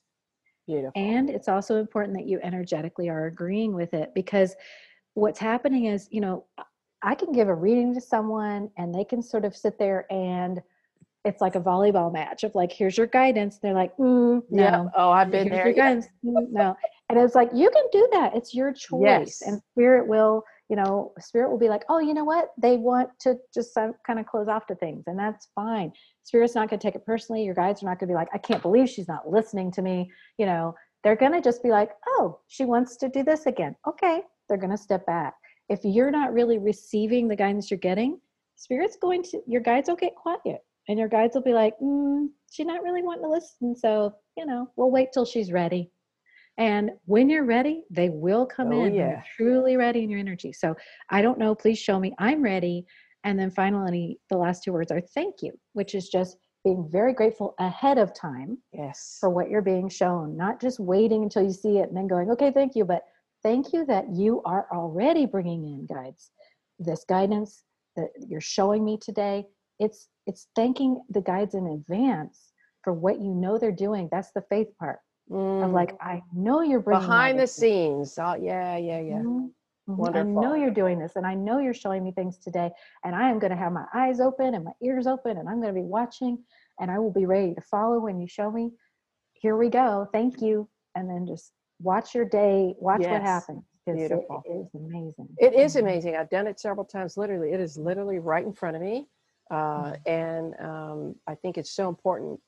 Beautiful. 0.67 0.93
And 0.95 1.31
it's 1.31 1.49
also 1.49 1.77
important 1.77 2.17
that 2.17 2.27
you 2.27 2.41
energetically 2.43 3.09
are 3.09 3.27
agreeing 3.27 3.75
with 3.75 3.95
it 3.95 4.13
because 4.15 4.55
what's 5.15 5.39
happening 5.39 5.87
is, 5.87 6.09
you 6.11 6.21
know, 6.21 6.45
I 7.03 7.15
can 7.15 7.33
give 7.33 7.49
a 7.49 7.55
reading 7.55 7.95
to 7.95 8.01
someone 8.01 8.71
and 8.79 8.95
they 8.95 9.05
can 9.05 9.23
sort 9.23 9.45
of 9.45 9.55
sit 9.55 9.79
there 9.79 10.11
and 10.11 10.63
it's 11.25 11.41
like 11.41 11.55
a 11.55 11.61
volleyball 11.61 12.13
match 12.13 12.45
of 12.45 12.55
like, 12.55 12.73
here's 12.73 12.97
your 12.97 13.07
guidance. 13.07 13.59
They're 13.59 13.75
like, 13.75 13.97
mm, 13.97 14.43
no. 14.51 14.63
Yeah. 14.63 14.85
Oh, 14.95 15.11
I've 15.11 15.31
been 15.31 15.49
here's 15.49 15.57
there. 15.57 15.67
Your 15.67 15.75
guidance. 15.75 16.07
Mm, 16.25 16.51
no. 16.51 16.77
And 17.09 17.19
it's 17.19 17.35
like, 17.35 17.51
you 17.55 17.71
can 17.71 17.85
do 17.93 18.09
that. 18.13 18.35
It's 18.35 18.55
your 18.55 18.73
choice. 18.73 19.03
Yes. 19.03 19.43
And 19.43 19.61
spirit 19.73 20.07
will, 20.07 20.45
you 20.68 20.77
know, 20.77 21.12
spirit 21.20 21.50
will 21.50 21.59
be 21.59 21.68
like, 21.68 21.85
oh, 21.88 21.98
you 21.98 22.14
know 22.14 22.24
what? 22.24 22.50
They 22.57 22.77
want 22.77 23.11
to 23.20 23.37
just 23.53 23.74
kind 23.74 24.18
of 24.18 24.27
close 24.27 24.48
off 24.48 24.66
to 24.66 24.74
things. 24.74 25.05
And 25.07 25.18
that's 25.18 25.48
fine. 25.55 25.92
Spirit's 26.22 26.55
not 26.55 26.70
going 26.70 26.81
to 26.81 26.87
take 26.87 26.94
it 26.94 27.05
personally. 27.05 27.44
Your 27.44 27.55
guides 27.55 27.83
are 27.83 27.87
not 27.87 27.98
going 27.98 28.09
to 28.09 28.12
be 28.12 28.16
like, 28.16 28.29
I 28.33 28.38
can't 28.38 28.62
believe 28.62 28.88
she's 28.88 29.09
not 29.09 29.29
listening 29.29 29.70
to 29.72 29.83
me. 29.83 30.11
You 30.38 30.46
know, 30.46 30.74
they're 31.03 31.16
going 31.16 31.33
to 31.33 31.42
just 31.42 31.62
be 31.62 31.68
like, 31.70 31.90
oh, 32.07 32.40
she 32.48 32.64
wants 32.64 32.96
to 32.98 33.09
do 33.09 33.22
this 33.22 33.46
again. 33.46 33.77
Okay. 33.87 34.22
They're 34.48 34.59
going 34.59 34.70
to 34.70 34.79
step 34.79 35.05
back. 35.07 35.35
If 35.68 35.81
you're 35.85 36.11
not 36.11 36.33
really 36.33 36.59
receiving 36.59 37.29
the 37.29 37.37
guidance 37.37 37.70
you're 37.70 37.79
getting, 37.79 38.18
spirit's 38.57 38.96
going 38.96 39.22
to, 39.24 39.40
your 39.46 39.61
guides 39.61 39.88
will 39.88 39.96
get 39.96 40.14
quiet 40.14 40.61
and 40.88 40.98
your 40.98 41.09
guides 41.09 41.35
will 41.35 41.42
be 41.42 41.55
like, 41.55 41.74
mm, 41.83 42.29
she's 42.50 42.66
not 42.66 42.83
really 42.83 43.03
wanting 43.03 43.24
to 43.24 43.31
listen. 43.31 43.77
So, 43.77 44.14
you 44.37 44.46
know, 44.46 44.70
we'll 44.77 44.90
wait 44.90 45.09
till 45.12 45.24
she's 45.24 45.53
ready. 45.53 45.90
And 46.57 46.90
when 47.07 47.29
you're 47.29 47.45
ready, 47.45 47.85
they 47.90 48.11
will 48.11 48.47
come 48.47 48.73
oh, 48.73 48.85
in 48.85 48.95
yeah. 48.95 49.23
truly 49.37 49.77
ready 49.77 50.05
in 50.05 50.11
your 50.11 50.21
energy. 50.21 50.53
So 50.53 50.77
I 51.11 51.21
don't 51.21 51.38
know, 51.38 51.55
please 51.55 51.79
show 51.79 51.99
me 51.99 52.14
I'm 52.19 52.43
ready. 52.43 52.87
And 53.25 53.38
then 53.38 53.51
finally, 53.51 54.21
the 54.31 54.37
last 54.37 54.62
two 54.62 54.73
words 54.73 54.93
are 54.93 55.01
thank 55.01 55.37
you, 55.43 55.53
which 55.73 55.95
is 55.95 56.09
just 56.09 56.37
being 56.64 56.88
very 56.90 57.12
grateful 57.12 57.55
ahead 57.59 57.99
of 57.99 58.14
time 58.14 58.59
yes. 58.73 59.19
for 59.21 59.31
what 59.31 59.51
you're 59.51 59.62
being 59.62 59.88
shown, 59.88 60.37
not 60.37 60.61
just 60.61 60.81
waiting 60.81 61.23
until 61.23 61.43
you 61.43 61.53
see 61.53 61.79
it 61.79 61.88
and 61.88 61.97
then 61.97 62.07
going, 62.07 62.31
okay, 62.31 62.51
thank 62.51 62.75
you, 62.75 62.85
but 62.85 63.03
thank 63.43 63.73
you 63.73 63.85
that 63.87 64.07
you 64.11 64.40
are 64.45 64.67
already 64.73 65.27
bringing 65.27 65.64
in 65.64 65.87
guides. 65.87 66.31
This 66.79 67.05
guidance 67.09 67.64
that 67.97 68.09
you're 68.19 68.40
showing 68.40 68.85
me 68.85 68.99
today, 69.01 69.47
it's 69.79 70.09
it's 70.27 70.49
thanking 70.57 71.03
the 71.11 71.21
guides 71.21 71.55
in 71.55 71.67
advance 71.67 72.53
for 72.83 72.93
what 72.93 73.21
you 73.21 73.35
know 73.35 73.59
they're 73.59 73.73
doing. 73.73 74.09
That's 74.11 74.33
the 74.33 74.45
faith 74.49 74.69
part. 74.79 74.99
Mm. 75.31 75.65
Of 75.65 75.73
like, 75.73 75.97
I 76.01 76.23
know 76.35 76.61
you're 76.61 76.81
bringing 76.81 77.03
behind 77.03 77.39
the 77.39 77.47
scenes. 77.47 78.19
Oh, 78.19 78.35
yeah, 78.35 78.77
yeah, 78.77 79.01
yeah. 79.01 79.15
Mm-hmm. 79.15 79.47
Wonderful. 79.87 80.39
I 80.39 80.43
know 80.43 80.55
you're 80.55 80.71
doing 80.71 80.99
this 80.99 81.17
and 81.17 81.27
I 81.27 81.35
know 81.35 81.59
you're 81.59 81.75
showing 81.75 82.05
me 82.05 82.13
things 82.13 82.39
today 82.39 82.71
and 83.05 83.15
I 83.15 83.29
am 83.29 83.39
going 83.39 83.51
to 83.51 83.57
have 83.57 83.73
my 83.73 83.85
eyes 83.95 84.19
open 84.19 84.55
and 84.55 84.65
my 84.65 84.73
ears 84.83 85.07
open 85.07 85.37
and 85.37 85.49
I'm 85.49 85.61
going 85.61 85.75
to 85.75 85.81
be 85.81 85.87
watching 85.87 86.39
and 86.81 86.91
I 86.91 86.99
will 86.99 87.13
be 87.13 87.27
ready 87.27 87.55
to 87.55 87.61
follow 87.61 87.99
when 87.99 88.19
you 88.19 88.27
show 88.27 88.51
me. 88.51 88.73
Here 89.35 89.57
we 89.57 89.69
go. 89.69 90.09
Thank 90.13 90.41
you. 90.41 90.69
And 90.95 91.09
then 91.09 91.27
just 91.27 91.53
watch 91.81 92.15
your 92.15 92.25
day, 92.25 92.75
watch 92.79 93.03
yes. 93.03 93.11
what 93.11 93.23
happens. 93.23 93.63
Beautiful. 93.87 94.43
It, 94.47 94.51
it 94.51 94.61
is 94.61 94.75
amazing. 94.75 95.29
It 95.39 95.55
is 95.55 95.77
mm-hmm. 95.77 95.87
amazing. 95.87 96.17
I've 96.17 96.31
done 96.31 96.47
it 96.47 96.59
several 96.59 96.87
times. 96.87 97.19
Literally, 97.19 97.53
it 97.53 97.61
is 97.61 97.77
literally 97.77 98.19
right 98.19 98.45
in 98.45 98.55
front 98.55 98.77
of 98.77 98.83
me. 98.83 99.07
Uh, 99.51 99.93
mm-hmm. 99.93 100.11
and 100.11 100.55
um, 100.61 101.15
I 101.27 101.35
think 101.35 101.59
it's 101.59 101.73
so 101.73 101.91
important. 101.91 102.41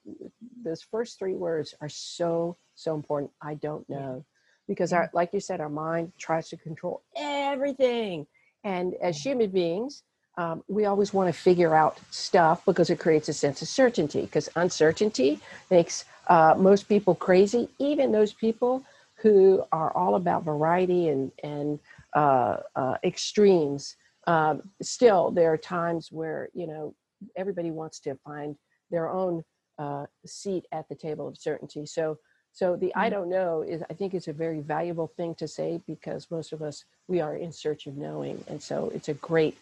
Those 0.64 0.82
first 0.82 1.18
three 1.18 1.34
words 1.34 1.74
are 1.82 1.90
so, 1.90 2.56
so 2.76 2.94
important. 2.94 3.32
I 3.42 3.54
don't 3.54 3.88
know 3.88 4.24
because 4.68 4.92
our 4.92 5.10
like 5.12 5.32
you 5.32 5.40
said 5.40 5.60
our 5.60 5.68
mind 5.68 6.12
tries 6.18 6.48
to 6.50 6.56
control 6.56 7.02
everything. 7.16 8.26
And 8.64 8.94
as 8.94 9.18
human 9.18 9.50
beings 9.50 10.02
um, 10.38 10.62
we 10.68 10.84
always 10.84 11.14
want 11.14 11.32
to 11.32 11.40
figure 11.40 11.74
out 11.74 11.98
stuff 12.10 12.64
because 12.66 12.90
it 12.90 12.98
creates 12.98 13.28
a 13.28 13.32
sense 13.32 13.62
of 13.62 13.68
certainty 13.68 14.22
because 14.22 14.48
uncertainty 14.56 15.40
makes 15.70 16.04
uh, 16.28 16.54
most 16.58 16.88
people 16.88 17.14
crazy 17.14 17.68
even 17.78 18.12
those 18.12 18.32
people 18.34 18.84
who 19.14 19.64
are 19.72 19.96
all 19.96 20.16
about 20.16 20.44
variety 20.44 21.08
and 21.08 21.32
and 21.42 21.78
uh, 22.14 22.58
uh, 22.74 22.96
extremes. 23.04 23.96
Um, 24.26 24.62
still 24.82 25.30
there 25.30 25.52
are 25.52 25.58
times 25.58 26.12
where 26.12 26.50
you 26.52 26.66
know 26.66 26.94
everybody 27.36 27.70
wants 27.70 28.00
to 28.00 28.14
find 28.16 28.56
their 28.90 29.08
own 29.08 29.42
uh, 29.78 30.04
seat 30.26 30.66
at 30.72 30.88
the 30.88 30.94
table 30.94 31.28
of 31.28 31.38
certainty. 31.38 31.86
So 31.86 32.18
so 32.56 32.74
the 32.74 32.90
I 32.96 33.10
mm-hmm. 33.10 33.14
don't 33.14 33.28
know 33.28 33.60
is 33.60 33.82
I 33.90 33.92
think 33.92 34.14
it's 34.14 34.28
a 34.28 34.32
very 34.32 34.60
valuable 34.60 35.08
thing 35.08 35.34
to 35.34 35.46
say 35.46 35.78
because 35.86 36.30
most 36.30 36.54
of 36.54 36.62
us 36.62 36.84
we 37.06 37.20
are 37.20 37.36
in 37.36 37.52
search 37.52 37.86
of 37.86 37.98
knowing, 37.98 38.42
and 38.48 38.62
so 38.62 38.90
it's 38.94 39.10
a 39.10 39.14
great, 39.14 39.58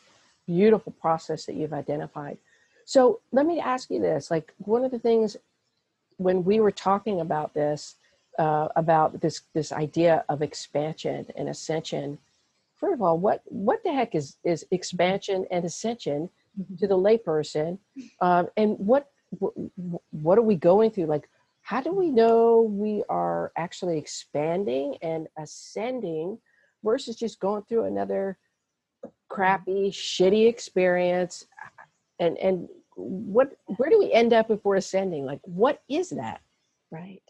beautiful 0.46 0.92
process 1.00 1.44
that 1.46 1.56
you've 1.56 1.72
identified. 1.72 2.38
So 2.84 3.18
let 3.32 3.46
me 3.46 3.58
ask 3.58 3.90
you 3.90 4.00
this: 4.00 4.30
like 4.30 4.54
one 4.58 4.84
of 4.84 4.92
the 4.92 5.00
things 5.00 5.36
when 6.18 6.44
we 6.44 6.60
were 6.60 6.70
talking 6.70 7.20
about 7.20 7.52
this, 7.52 7.96
uh, 8.38 8.68
about 8.76 9.20
this 9.20 9.42
this 9.54 9.72
idea 9.72 10.24
of 10.28 10.40
expansion 10.40 11.26
and 11.36 11.48
ascension. 11.48 12.16
First 12.76 12.94
of 12.94 13.02
all, 13.02 13.18
what 13.18 13.42
what 13.46 13.82
the 13.82 13.92
heck 13.92 14.14
is 14.14 14.36
is 14.44 14.64
expansion 14.70 15.46
and 15.50 15.64
ascension 15.64 16.30
mm-hmm. 16.56 16.76
to 16.76 16.86
the 16.86 16.96
layperson, 16.96 17.78
um, 18.20 18.50
and 18.56 18.78
what 18.78 19.10
what 20.12 20.38
are 20.38 20.42
we 20.42 20.54
going 20.54 20.92
through? 20.92 21.06
Like 21.06 21.28
how 21.64 21.80
do 21.80 21.92
we 21.92 22.10
know 22.10 22.60
we 22.60 23.02
are 23.08 23.50
actually 23.56 23.96
expanding 23.96 24.96
and 25.00 25.26
ascending 25.38 26.38
versus 26.84 27.16
just 27.16 27.40
going 27.40 27.62
through 27.62 27.84
another 27.84 28.38
mm-hmm. 29.04 29.10
crappy 29.30 29.90
shitty 29.90 30.46
experience? 30.46 31.46
And 32.20 32.36
and 32.36 32.68
what 32.96 33.56
where 33.78 33.88
do 33.88 33.98
we 33.98 34.12
end 34.12 34.34
up 34.34 34.50
if 34.50 34.62
we're 34.62 34.76
ascending? 34.76 35.24
Like 35.24 35.40
what 35.44 35.82
is 35.88 36.10
that? 36.10 36.42
Right. 36.90 37.22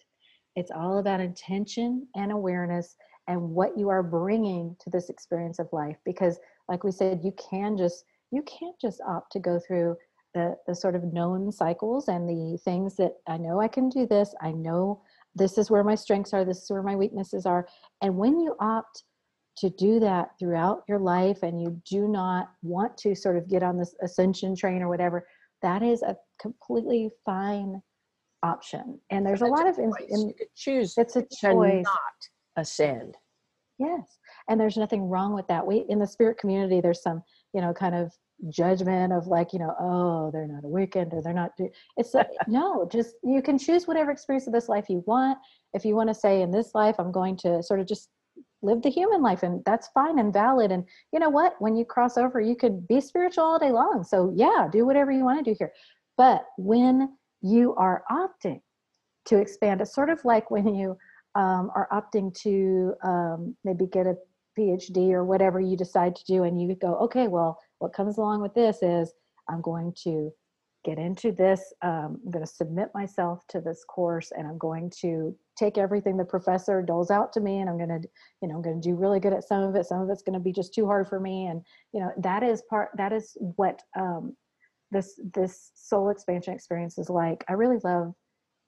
It's 0.56 0.72
all 0.72 0.98
about 0.98 1.20
intention 1.20 2.08
and 2.16 2.32
awareness 2.32 2.96
and 3.28 3.40
what 3.40 3.78
you 3.78 3.88
are 3.88 4.02
bringing 4.02 4.76
to 4.80 4.90
this 4.90 5.10
experience 5.10 5.60
of 5.60 5.72
life 5.72 5.96
because 6.04 6.40
like 6.68 6.82
we 6.82 6.90
said 6.90 7.20
you 7.22 7.32
can 7.50 7.76
just 7.76 8.04
you 8.32 8.42
can't 8.42 8.78
just 8.80 9.00
opt 9.06 9.30
to 9.32 9.38
go 9.38 9.60
through 9.60 9.96
the, 10.34 10.56
the 10.66 10.74
sort 10.74 10.96
of 10.96 11.12
known 11.12 11.50
cycles 11.50 12.08
and 12.08 12.28
the 12.28 12.58
things 12.58 12.96
that 12.96 13.12
I 13.26 13.36
know 13.36 13.60
I 13.60 13.68
can 13.68 13.88
do 13.88 14.06
this. 14.06 14.34
I 14.40 14.52
know 14.52 15.02
this 15.34 15.58
is 15.58 15.70
where 15.70 15.84
my 15.84 15.94
strengths 15.94 16.34
are, 16.34 16.44
this 16.44 16.62
is 16.62 16.70
where 16.70 16.82
my 16.82 16.96
weaknesses 16.96 17.46
are. 17.46 17.66
And 18.02 18.16
when 18.16 18.38
you 18.40 18.54
opt 18.60 19.04
to 19.58 19.70
do 19.70 20.00
that 20.00 20.30
throughout 20.38 20.82
your 20.88 20.98
life 20.98 21.42
and 21.42 21.60
you 21.60 21.80
do 21.88 22.08
not 22.08 22.50
want 22.62 22.96
to 22.98 23.14
sort 23.14 23.36
of 23.36 23.48
get 23.48 23.62
on 23.62 23.78
this 23.78 23.94
ascension 24.02 24.56
train 24.56 24.82
or 24.82 24.88
whatever, 24.88 25.26
that 25.62 25.82
is 25.82 26.02
a 26.02 26.16
completely 26.40 27.10
fine 27.24 27.80
option. 28.42 29.00
And 29.10 29.24
there's 29.24 29.42
a 29.42 29.46
lot 29.46 29.66
of 29.66 29.78
in, 29.78 29.92
in, 30.08 30.34
choose 30.56 30.94
it's 30.98 31.16
a 31.16 31.24
choice 31.40 31.84
not 31.84 32.62
ascend. 32.62 33.16
Yes. 33.78 34.18
And 34.48 34.60
there's 34.60 34.76
nothing 34.76 35.08
wrong 35.08 35.34
with 35.34 35.46
that. 35.48 35.66
We 35.66 35.84
in 35.88 35.98
the 35.98 36.06
spirit 36.06 36.38
community, 36.38 36.80
there's 36.80 37.02
some, 37.02 37.22
you 37.52 37.60
know, 37.60 37.72
kind 37.72 37.94
of 37.94 38.12
judgment 38.50 39.12
of 39.12 39.26
like 39.26 39.52
you 39.52 39.58
know 39.58 39.74
oh 39.80 40.30
they're 40.32 40.46
not 40.46 40.64
awakened 40.64 41.12
or 41.12 41.22
they're 41.22 41.32
not 41.32 41.56
do 41.56 41.68
it's 41.96 42.14
like 42.14 42.28
no 42.48 42.88
just 42.90 43.14
you 43.22 43.40
can 43.42 43.58
choose 43.58 43.86
whatever 43.86 44.10
experience 44.10 44.46
of 44.46 44.52
this 44.52 44.68
life 44.68 44.86
you 44.88 45.02
want. 45.06 45.38
If 45.72 45.84
you 45.84 45.96
want 45.96 46.08
to 46.08 46.14
say 46.14 46.42
in 46.42 46.50
this 46.50 46.74
life 46.74 46.96
i'm 46.98 47.12
going 47.12 47.36
to 47.38 47.62
sort 47.62 47.80
of 47.80 47.86
just 47.86 48.10
live 48.62 48.82
the 48.82 48.90
human 48.90 49.22
life 49.22 49.42
and 49.42 49.62
that's 49.64 49.88
fine 49.88 50.18
and 50.18 50.32
valid 50.32 50.72
and 50.72 50.84
you 51.12 51.18
know 51.18 51.28
what? 51.28 51.54
When 51.58 51.76
you 51.76 51.84
cross 51.84 52.16
over 52.16 52.40
you 52.40 52.56
could 52.56 52.86
be 52.88 53.00
spiritual 53.00 53.44
all 53.44 53.58
day 53.58 53.72
long. 53.72 54.04
So 54.04 54.32
yeah 54.34 54.68
do 54.70 54.86
whatever 54.86 55.12
you 55.12 55.24
want 55.24 55.44
to 55.44 55.50
do 55.50 55.56
here. 55.58 55.72
But 56.16 56.44
when 56.56 57.16
you 57.42 57.74
are 57.74 58.04
opting 58.10 58.60
to 59.26 59.38
expand. 59.38 59.80
It's 59.80 59.94
sort 59.94 60.10
of 60.10 60.24
like 60.24 60.50
when 60.50 60.74
you 60.74 60.96
um, 61.34 61.70
are 61.74 61.88
opting 61.92 62.34
to 62.42 62.94
um, 63.02 63.56
maybe 63.64 63.86
get 63.86 64.06
a 64.06 64.16
PhD 64.58 65.10
or 65.12 65.24
whatever 65.24 65.60
you 65.60 65.76
decide 65.76 66.14
to 66.16 66.24
do, 66.24 66.44
and 66.44 66.60
you 66.60 66.74
go, 66.76 66.94
okay, 66.96 67.28
well, 67.28 67.58
what 67.84 67.92
comes 67.92 68.16
along 68.16 68.40
with 68.40 68.54
this 68.54 68.78
is 68.82 69.12
I'm 69.48 69.60
going 69.60 69.92
to 70.04 70.32
get 70.86 70.98
into 70.98 71.32
this. 71.32 71.72
Um, 71.82 72.18
I'm 72.24 72.30
going 72.30 72.44
to 72.44 72.50
submit 72.50 72.88
myself 72.94 73.42
to 73.50 73.60
this 73.60 73.84
course, 73.84 74.32
and 74.34 74.46
I'm 74.46 74.56
going 74.56 74.90
to 75.00 75.36
take 75.56 75.76
everything 75.76 76.16
the 76.16 76.24
professor 76.24 76.80
doles 76.80 77.10
out 77.10 77.30
to 77.34 77.40
me, 77.40 77.60
and 77.60 77.68
I'm 77.68 77.76
going 77.76 78.00
to, 78.00 78.08
you 78.40 78.48
know, 78.48 78.56
I'm 78.56 78.62
going 78.62 78.80
to 78.80 78.88
do 78.88 78.94
really 78.94 79.20
good 79.20 79.34
at 79.34 79.44
some 79.44 79.62
of 79.62 79.76
it. 79.76 79.84
Some 79.84 80.00
of 80.00 80.08
it's 80.08 80.22
going 80.22 80.32
to 80.32 80.42
be 80.42 80.52
just 80.52 80.72
too 80.72 80.86
hard 80.86 81.08
for 81.08 81.20
me, 81.20 81.46
and 81.46 81.60
you 81.92 82.00
know, 82.00 82.10
that 82.16 82.42
is 82.42 82.62
part. 82.70 82.88
That 82.96 83.12
is 83.12 83.36
what 83.56 83.82
um, 83.98 84.34
this 84.90 85.20
this 85.34 85.72
soul 85.74 86.08
expansion 86.08 86.54
experience 86.54 86.96
is 86.96 87.10
like. 87.10 87.44
I 87.48 87.52
really 87.52 87.78
love. 87.84 88.14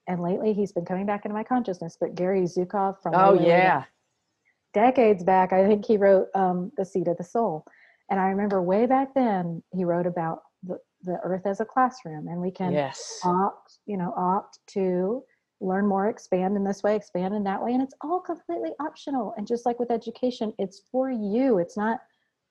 And 0.09 0.23
lately, 0.23 0.53
he's 0.53 0.73
been 0.73 0.85
coming 0.85 1.07
back 1.07 1.25
into 1.25 1.35
my 1.35 1.43
consciousness. 1.43 1.97
But 1.99 2.15
Gary 2.15 2.43
Zukav 2.43 3.03
from 3.03 3.15
oh 3.17 3.35
yeah, 3.35 3.85
decades 4.75 5.25
back, 5.25 5.55
I 5.55 5.67
think 5.67 5.87
he 5.87 5.97
wrote 5.97 6.29
um, 6.35 6.71
The 6.77 6.85
Seat 6.85 7.09
of 7.09 7.17
the 7.17 7.25
Soul. 7.25 7.65
And 8.11 8.21
I 8.21 8.29
remember 8.29 8.63
way 8.63 8.87
back 8.87 9.15
then, 9.15 9.63
he 9.73 9.85
wrote 9.85 10.07
about 10.07 10.41
the, 10.63 10.79
the 11.03 11.19
earth 11.23 11.47
as 11.47 11.61
a 11.61 11.65
classroom 11.65 12.29
and 12.29 12.41
we 12.41 12.51
can 12.51 12.73
yes. 12.73 13.21
opt, 13.25 13.79
you 13.87 13.97
know, 13.97 14.13
opt 14.17 14.59
to 14.69 15.23
learn 15.61 15.87
more, 15.87 16.09
expand 16.09 16.57
in 16.57 16.65
this 16.65 16.83
way, 16.83 16.95
expand 16.95 17.35
in 17.35 17.45
that 17.45 17.63
way. 17.63 17.73
And 17.73 17.83
it's 17.83 17.95
all 18.03 18.21
completely 18.21 18.71
optional. 18.81 19.35
And 19.37 19.47
just 19.47 19.67
like 19.67 19.79
with 19.79 19.91
education, 19.91 20.53
it's 20.59 20.83
for 20.93 21.11
you. 21.11 21.59
It's 21.59 21.77
not 21.77 22.01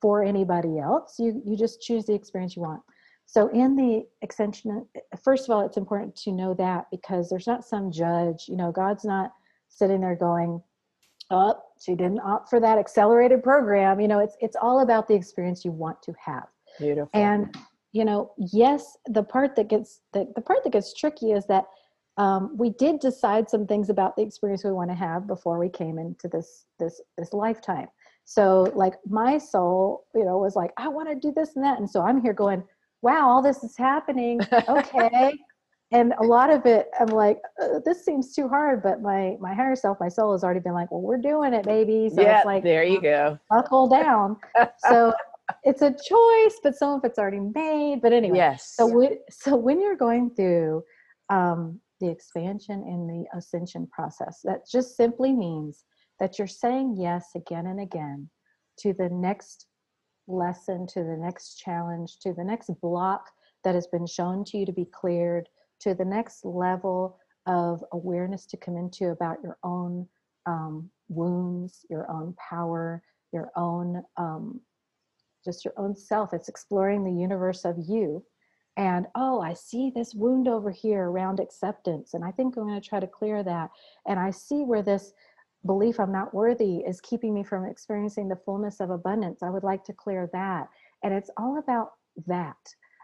for 0.01 0.23
anybody 0.23 0.79
else. 0.79 1.15
You, 1.19 1.41
you 1.45 1.55
just 1.55 1.81
choose 1.81 2.05
the 2.05 2.13
experience 2.13 2.55
you 2.55 2.63
want. 2.63 2.81
So 3.27 3.47
in 3.49 3.75
the 3.75 4.05
extension, 4.21 4.85
first 5.23 5.45
of 5.45 5.55
all, 5.55 5.65
it's 5.65 5.77
important 5.77 6.15
to 6.17 6.31
know 6.31 6.53
that 6.55 6.85
because 6.91 7.29
there's 7.29 7.47
not 7.47 7.65
some 7.65 7.91
judge, 7.91 8.45
you 8.47 8.55
know, 8.55 8.71
God's 8.71 9.03
not 9.03 9.31
sitting 9.69 10.01
there 10.01 10.15
going, 10.15 10.61
oh, 11.31 11.55
she 11.79 11.95
didn't 11.95 12.19
opt 12.19 12.49
for 12.49 12.59
that 12.59 12.77
accelerated 12.77 13.43
program. 13.43 13.99
You 13.99 14.07
know, 14.07 14.19
it's 14.19 14.35
it's 14.41 14.55
all 14.55 14.81
about 14.81 15.07
the 15.07 15.13
experience 15.13 15.65
you 15.65 15.71
want 15.71 16.01
to 16.03 16.13
have. 16.23 16.47
Beautiful. 16.79 17.09
And 17.13 17.55
you 17.91 18.05
know, 18.05 18.33
yes, 18.37 18.97
the 19.07 19.23
part 19.23 19.55
that 19.55 19.69
gets 19.69 20.01
the, 20.13 20.27
the 20.35 20.41
part 20.41 20.63
that 20.63 20.73
gets 20.73 20.93
tricky 20.93 21.31
is 21.31 21.45
that 21.47 21.65
um, 22.17 22.55
we 22.57 22.69
did 22.71 22.99
decide 22.99 23.49
some 23.49 23.67
things 23.67 23.89
about 23.89 24.15
the 24.15 24.21
experience 24.21 24.63
we 24.63 24.71
want 24.71 24.89
to 24.89 24.95
have 24.95 25.27
before 25.27 25.59
we 25.59 25.69
came 25.69 25.97
into 25.97 26.27
this 26.27 26.65
this 26.79 27.01
this 27.17 27.33
lifetime. 27.33 27.87
So 28.25 28.71
like 28.75 28.95
my 29.07 29.37
soul, 29.37 30.05
you 30.15 30.25
know, 30.25 30.39
was 30.39 30.55
like, 30.55 30.71
I 30.77 30.87
want 30.87 31.09
to 31.09 31.15
do 31.15 31.31
this 31.31 31.55
and 31.55 31.63
that. 31.63 31.77
And 31.77 31.87
so 31.89 32.01
I'm 32.01 32.21
here 32.21 32.33
going, 32.33 32.63
wow, 33.03 33.29
all 33.29 33.41
this 33.41 33.63
is 33.63 33.77
happening. 33.77 34.39
Okay 34.67 35.37
and 35.95 36.13
a 36.19 36.23
lot 36.23 36.49
of 36.49 36.65
it 36.65 36.89
i'm 36.99 37.07
like 37.07 37.39
uh, 37.61 37.79
this 37.85 38.03
seems 38.03 38.33
too 38.33 38.47
hard 38.47 38.83
but 38.83 39.01
my 39.01 39.35
my 39.39 39.53
higher 39.53 39.75
self 39.75 39.97
my 39.99 40.09
soul 40.09 40.31
has 40.31 40.43
already 40.43 40.59
been 40.59 40.73
like 40.73 40.91
well 40.91 41.01
we're 41.01 41.17
doing 41.17 41.53
it 41.53 41.65
baby. 41.65 42.09
So 42.13 42.21
yeah, 42.21 42.37
it's 42.37 42.45
like 42.45 42.63
there 42.63 42.83
you 42.83 43.01
go. 43.01 43.39
buckle 43.49 43.87
down. 43.87 44.37
So 44.79 45.13
it's 45.63 45.81
a 45.81 45.91
choice 45.91 46.59
but 46.63 46.75
some 46.75 46.91
of 46.91 47.01
it's 47.03 47.19
already 47.19 47.39
made. 47.39 48.01
But 48.01 48.13
anyway 48.13 48.37
yes. 48.37 48.73
so 48.75 48.87
we, 48.87 49.19
so 49.29 49.55
when 49.55 49.79
you're 49.79 49.95
going 49.95 50.31
through 50.35 50.83
um, 51.29 51.79
the 51.99 52.09
expansion 52.09 52.83
and 52.85 53.09
the 53.09 53.25
ascension 53.37 53.87
process 53.87 54.41
that 54.43 54.67
just 54.69 54.95
simply 54.95 55.31
means 55.31 55.85
that 56.19 56.37
you're 56.37 56.47
saying 56.47 56.95
yes 56.97 57.29
again 57.35 57.67
and 57.67 57.79
again 57.79 58.29
to 58.79 58.93
the 58.93 59.09
next 59.09 59.67
lesson 60.27 60.87
to 60.87 61.03
the 61.03 61.17
next 61.17 61.55
challenge 61.57 62.17
to 62.19 62.33
the 62.33 62.43
next 62.43 62.69
block 62.81 63.29
that 63.63 63.75
has 63.75 63.87
been 63.87 64.07
shown 64.07 64.43
to 64.43 64.57
you 64.57 64.65
to 64.65 64.73
be 64.73 64.85
cleared 64.85 65.47
to 65.81 65.93
the 65.93 66.05
next 66.05 66.45
level 66.45 67.17
of 67.45 67.83
awareness 67.91 68.45
to 68.47 68.57
come 68.57 68.77
into 68.77 69.09
about 69.09 69.37
your 69.43 69.57
own 69.63 70.07
um, 70.45 70.89
wounds, 71.09 71.85
your 71.89 72.09
own 72.09 72.35
power, 72.49 73.01
your 73.31 73.51
own 73.55 74.01
um, 74.17 74.59
just 75.43 75.63
your 75.63 75.73
own 75.77 75.95
self. 75.95 76.33
It's 76.33 76.49
exploring 76.49 77.03
the 77.03 77.21
universe 77.21 77.63
of 77.65 77.77
you. 77.77 78.25
And 78.77 79.05
oh, 79.15 79.39
I 79.39 79.53
see 79.53 79.91
this 79.95 80.13
wound 80.13 80.47
over 80.47 80.71
here 80.71 81.05
around 81.05 81.39
acceptance. 81.39 82.13
And 82.13 82.25
I 82.25 82.31
think 82.31 82.57
I'm 82.57 82.67
going 82.67 82.81
to 82.81 82.85
try 82.85 82.99
to 82.99 83.07
clear 83.07 83.43
that. 83.43 83.69
And 84.07 84.19
I 84.19 84.31
see 84.31 84.63
where 84.63 84.81
this 84.81 85.13
belief 85.65 85.99
I'm 85.99 86.11
not 86.11 86.33
worthy 86.33 86.77
is 86.79 86.99
keeping 86.99 87.33
me 87.33 87.43
from 87.43 87.65
experiencing 87.65 88.27
the 88.27 88.35
fullness 88.35 88.81
of 88.81 88.89
abundance. 88.89 89.43
I 89.43 89.49
would 89.49 89.63
like 89.63 89.83
to 89.85 89.93
clear 89.93 90.29
that. 90.33 90.67
And 91.03 91.13
it's 91.13 91.29
all 91.37 91.59
about 91.59 91.91
that. 92.27 92.57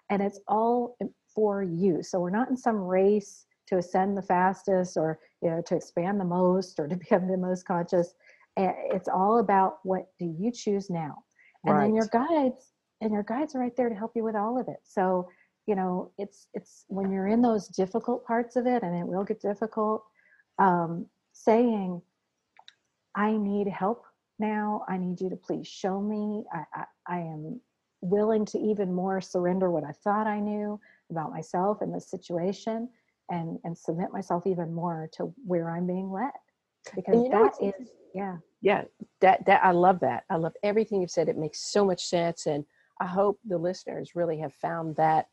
And 0.09 0.21
it's 0.21 0.41
all 0.47 0.97
for 1.33 1.63
you. 1.63 2.03
So 2.03 2.19
we're 2.19 2.29
not 2.29 2.49
in 2.49 2.57
some 2.57 2.77
race 2.77 3.45
to 3.67 3.77
ascend 3.77 4.17
the 4.17 4.21
fastest 4.21 4.97
or 4.97 5.19
you 5.41 5.49
know 5.49 5.61
to 5.65 5.75
expand 5.75 6.19
the 6.19 6.25
most 6.25 6.79
or 6.79 6.87
to 6.87 6.95
become 6.97 7.27
the 7.27 7.37
most 7.37 7.65
conscious. 7.65 8.13
It's 8.57 9.07
all 9.07 9.39
about 9.39 9.79
what 9.83 10.07
do 10.19 10.25
you 10.37 10.51
choose 10.51 10.89
now, 10.89 11.23
and 11.65 11.75
right. 11.75 11.83
then 11.83 11.95
your 11.95 12.07
guides 12.11 12.73
and 12.99 13.11
your 13.13 13.23
guides 13.23 13.55
are 13.55 13.59
right 13.59 13.75
there 13.75 13.89
to 13.89 13.95
help 13.95 14.11
you 14.15 14.23
with 14.23 14.35
all 14.35 14.59
of 14.59 14.67
it. 14.67 14.79
So 14.83 15.29
you 15.67 15.75
know 15.75 16.11
it's 16.17 16.47
it's 16.53 16.85
when 16.87 17.11
you're 17.11 17.27
in 17.27 17.41
those 17.41 17.67
difficult 17.69 18.25
parts 18.25 18.55
of 18.55 18.67
it, 18.67 18.83
and 18.83 18.95
it 18.95 19.07
will 19.07 19.23
get 19.23 19.41
difficult. 19.41 20.03
Um, 20.59 21.07
saying, 21.31 22.01
"I 23.15 23.37
need 23.37 23.67
help 23.67 24.03
now. 24.37 24.83
I 24.89 24.97
need 24.97 25.21
you 25.21 25.29
to 25.29 25.37
please 25.37 25.67
show 25.67 26.01
me. 26.01 26.43
I, 26.51 26.63
I, 26.73 26.85
I 27.07 27.19
am 27.19 27.61
willing 28.01 28.43
to 28.43 28.59
even 28.59 28.93
more 28.93 29.21
surrender 29.21 29.71
what 29.71 29.83
I 29.85 29.91
thought 30.03 30.27
I 30.27 30.39
knew 30.39 30.79
about 31.11 31.31
myself 31.31 31.81
and 31.81 31.93
the 31.93 32.01
situation 32.01 32.89
and 33.29 33.59
and 33.63 33.77
submit 33.77 34.11
myself 34.11 34.47
even 34.47 34.73
more 34.73 35.09
to 35.13 35.33
where 35.45 35.69
I'm 35.69 35.87
being 35.87 36.11
led. 36.11 36.31
Because 36.95 37.29
that 37.29 37.53
is 37.61 37.91
yeah. 38.13 38.37
Yeah 38.61 38.83
that 39.21 39.45
that 39.45 39.63
I 39.63 39.71
love 39.71 39.99
that. 40.01 40.23
I 40.29 40.35
love 40.35 40.53
everything 40.63 41.01
you've 41.01 41.11
said. 41.11 41.29
It 41.29 41.37
makes 41.37 41.71
so 41.71 41.85
much 41.85 42.05
sense 42.05 42.47
and 42.47 42.65
I 42.99 43.05
hope 43.07 43.39
the 43.47 43.57
listeners 43.57 44.11
really 44.15 44.37
have 44.39 44.53
found 44.53 44.95
that 44.97 45.27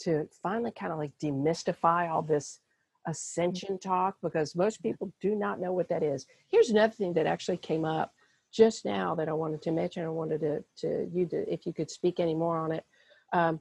to 0.00 0.28
finally 0.42 0.72
kind 0.72 0.92
of 0.92 0.98
like 0.98 1.12
demystify 1.22 2.10
all 2.10 2.22
this 2.22 2.58
ascension 3.06 3.78
talk 3.78 4.16
because 4.22 4.56
most 4.56 4.82
people 4.82 5.12
do 5.20 5.34
not 5.34 5.60
know 5.60 5.72
what 5.72 5.88
that 5.88 6.02
is. 6.02 6.26
Here's 6.48 6.70
another 6.70 6.92
thing 6.92 7.12
that 7.14 7.26
actually 7.26 7.58
came 7.58 7.84
up 7.84 8.12
just 8.52 8.84
now 8.84 9.14
that 9.14 9.28
I 9.28 9.32
wanted 9.32 9.62
to 9.62 9.70
mention. 9.70 10.04
I 10.04 10.08
wanted 10.08 10.40
to, 10.40 10.64
to 10.78 11.08
you 11.12 11.26
to 11.26 11.52
if 11.52 11.64
you 11.66 11.72
could 11.72 11.90
speak 11.90 12.20
any 12.20 12.34
more 12.34 12.58
on 12.58 12.72
it. 12.72 12.84
Um, 13.32 13.60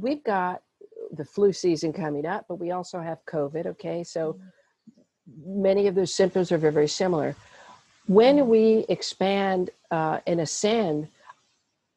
we've 0.00 0.24
got 0.24 0.62
the 1.12 1.24
flu 1.24 1.52
season 1.52 1.92
coming 1.92 2.26
up, 2.26 2.46
but 2.48 2.56
we 2.56 2.70
also 2.70 3.00
have 3.00 3.18
COVID. 3.26 3.66
Okay, 3.66 4.04
so 4.04 4.34
mm-hmm. 4.34 5.62
many 5.62 5.86
of 5.86 5.94
those 5.94 6.14
symptoms 6.14 6.52
are 6.52 6.58
very, 6.58 6.72
very 6.72 6.88
similar. 6.88 7.34
When 8.06 8.36
mm-hmm. 8.36 8.48
we 8.48 8.86
expand 8.88 9.70
uh, 9.90 10.20
and 10.26 10.40
ascend, 10.40 11.08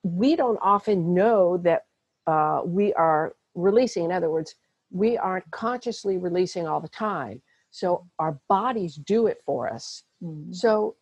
we 0.03 0.35
don't 0.35 0.59
often 0.61 1.13
know 1.13 1.57
that 1.57 1.85
uh, 2.27 2.61
we 2.65 2.93
are 2.93 3.35
releasing. 3.55 4.05
In 4.05 4.11
other 4.11 4.29
words, 4.29 4.55
we 4.91 5.17
aren't 5.17 5.49
consciously 5.51 6.17
releasing 6.17 6.67
all 6.67 6.81
the 6.81 6.89
time. 6.89 7.41
So 7.71 7.95
mm-hmm. 7.95 8.07
our 8.19 8.39
bodies 8.49 8.95
do 8.95 9.27
it 9.27 9.41
for 9.45 9.71
us. 9.71 10.03
Mm-hmm. 10.23 10.53
So, 10.53 10.95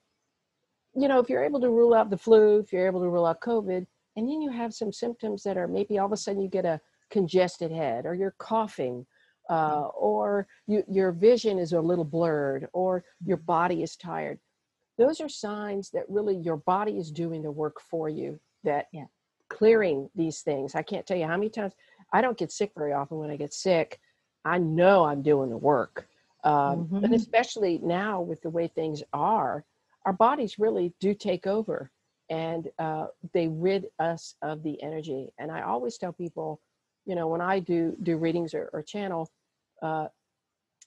you 0.96 1.08
know, 1.08 1.20
if 1.20 1.30
you're 1.30 1.44
able 1.44 1.62
to 1.62 1.70
rule 1.70 1.94
out 1.94 2.10
the 2.10 2.18
flu, 2.18 2.60
if 2.60 2.74
you're 2.74 2.88
able 2.88 3.02
to 3.02 3.10
rule 3.10 3.26
out 3.26 3.42
COVID, 3.42 3.86
and 4.16 4.28
then 4.28 4.42
you 4.42 4.52
have 4.52 4.74
some 4.74 4.92
symptoms 4.92 5.44
that 5.44 5.58
are 5.58 5.68
maybe 5.68 5.98
all 5.98 6.08
of 6.08 6.12
a 6.12 6.18
sudden 6.18 6.42
you 6.42 6.50
get 6.50 6.66
a 6.66 6.82
congested 7.10 7.72
head 7.72 8.06
or 8.06 8.16
you're 8.16 8.36
coughing 8.38 9.06
uh, 9.50 9.88
or 9.96 10.48
you, 10.68 10.84
your 10.88 11.12
vision 11.12 11.58
is 11.58 11.74
a 11.74 11.82
little 11.82 12.06
blurred 12.06 12.68
or 12.74 13.04
your 13.26 13.38
body 13.38 13.82
is 13.82 13.96
tired. 13.96 14.40
Those 14.98 15.22
are 15.22 15.30
signs 15.30 15.90
that 15.92 16.04
really 16.08 16.38
your 16.38 16.58
body 16.58 16.98
is 16.98 17.12
doing 17.12 17.42
the 17.42 17.52
work 17.52 17.82
for 17.82 18.10
you 18.10 18.40
that 18.64 18.88
yeah. 18.92 19.06
clearing 19.50 20.10
these 20.16 20.42
things. 20.42 20.76
I 20.76 20.82
can't 20.82 21.06
tell 21.06 21.18
you 21.18 21.26
how 21.26 21.38
many 21.38 21.50
times 21.50 21.74
i 22.14 22.22
don't 22.22 22.38
get 22.38 22.52
sick 22.52 22.72
very 22.76 22.94
often. 22.94 23.18
When 23.18 23.32
i 23.32 23.36
get 23.36 23.54
sick 23.54 24.00
i 24.46 24.58
know 24.58 25.06
i'm 25.06 25.22
doing 25.22 25.50
the 25.50 25.58
work 25.58 26.08
um, 26.44 26.54
mm-hmm. 26.54 27.04
and 27.04 27.14
especially 27.14 27.80
now 27.84 28.22
with 28.22 28.42
the 28.42 28.50
way 28.50 28.68
things 28.68 29.04
are 29.14 29.66
our 30.06 30.14
bodies 30.14 30.60
really 30.60 30.94
do 31.00 31.14
take 31.14 31.46
over 31.46 31.92
and 32.30 32.70
uh, 32.78 33.08
they 33.34 33.48
rid 33.48 33.88
us 33.98 34.36
of 34.42 34.64
the 34.64 34.82
energy. 34.82 35.30
And 35.40 35.52
i 35.52 35.62
always 35.62 35.98
tell 35.98 36.14
people 36.14 36.62
you 37.10 37.16
know 37.16 37.28
when 37.28 37.42
i 37.42 37.60
do 37.60 37.98
do 38.04 38.18
readings 38.18 38.54
or, 38.54 38.70
or 38.72 38.84
channel 38.84 39.30
uh, 39.82 40.08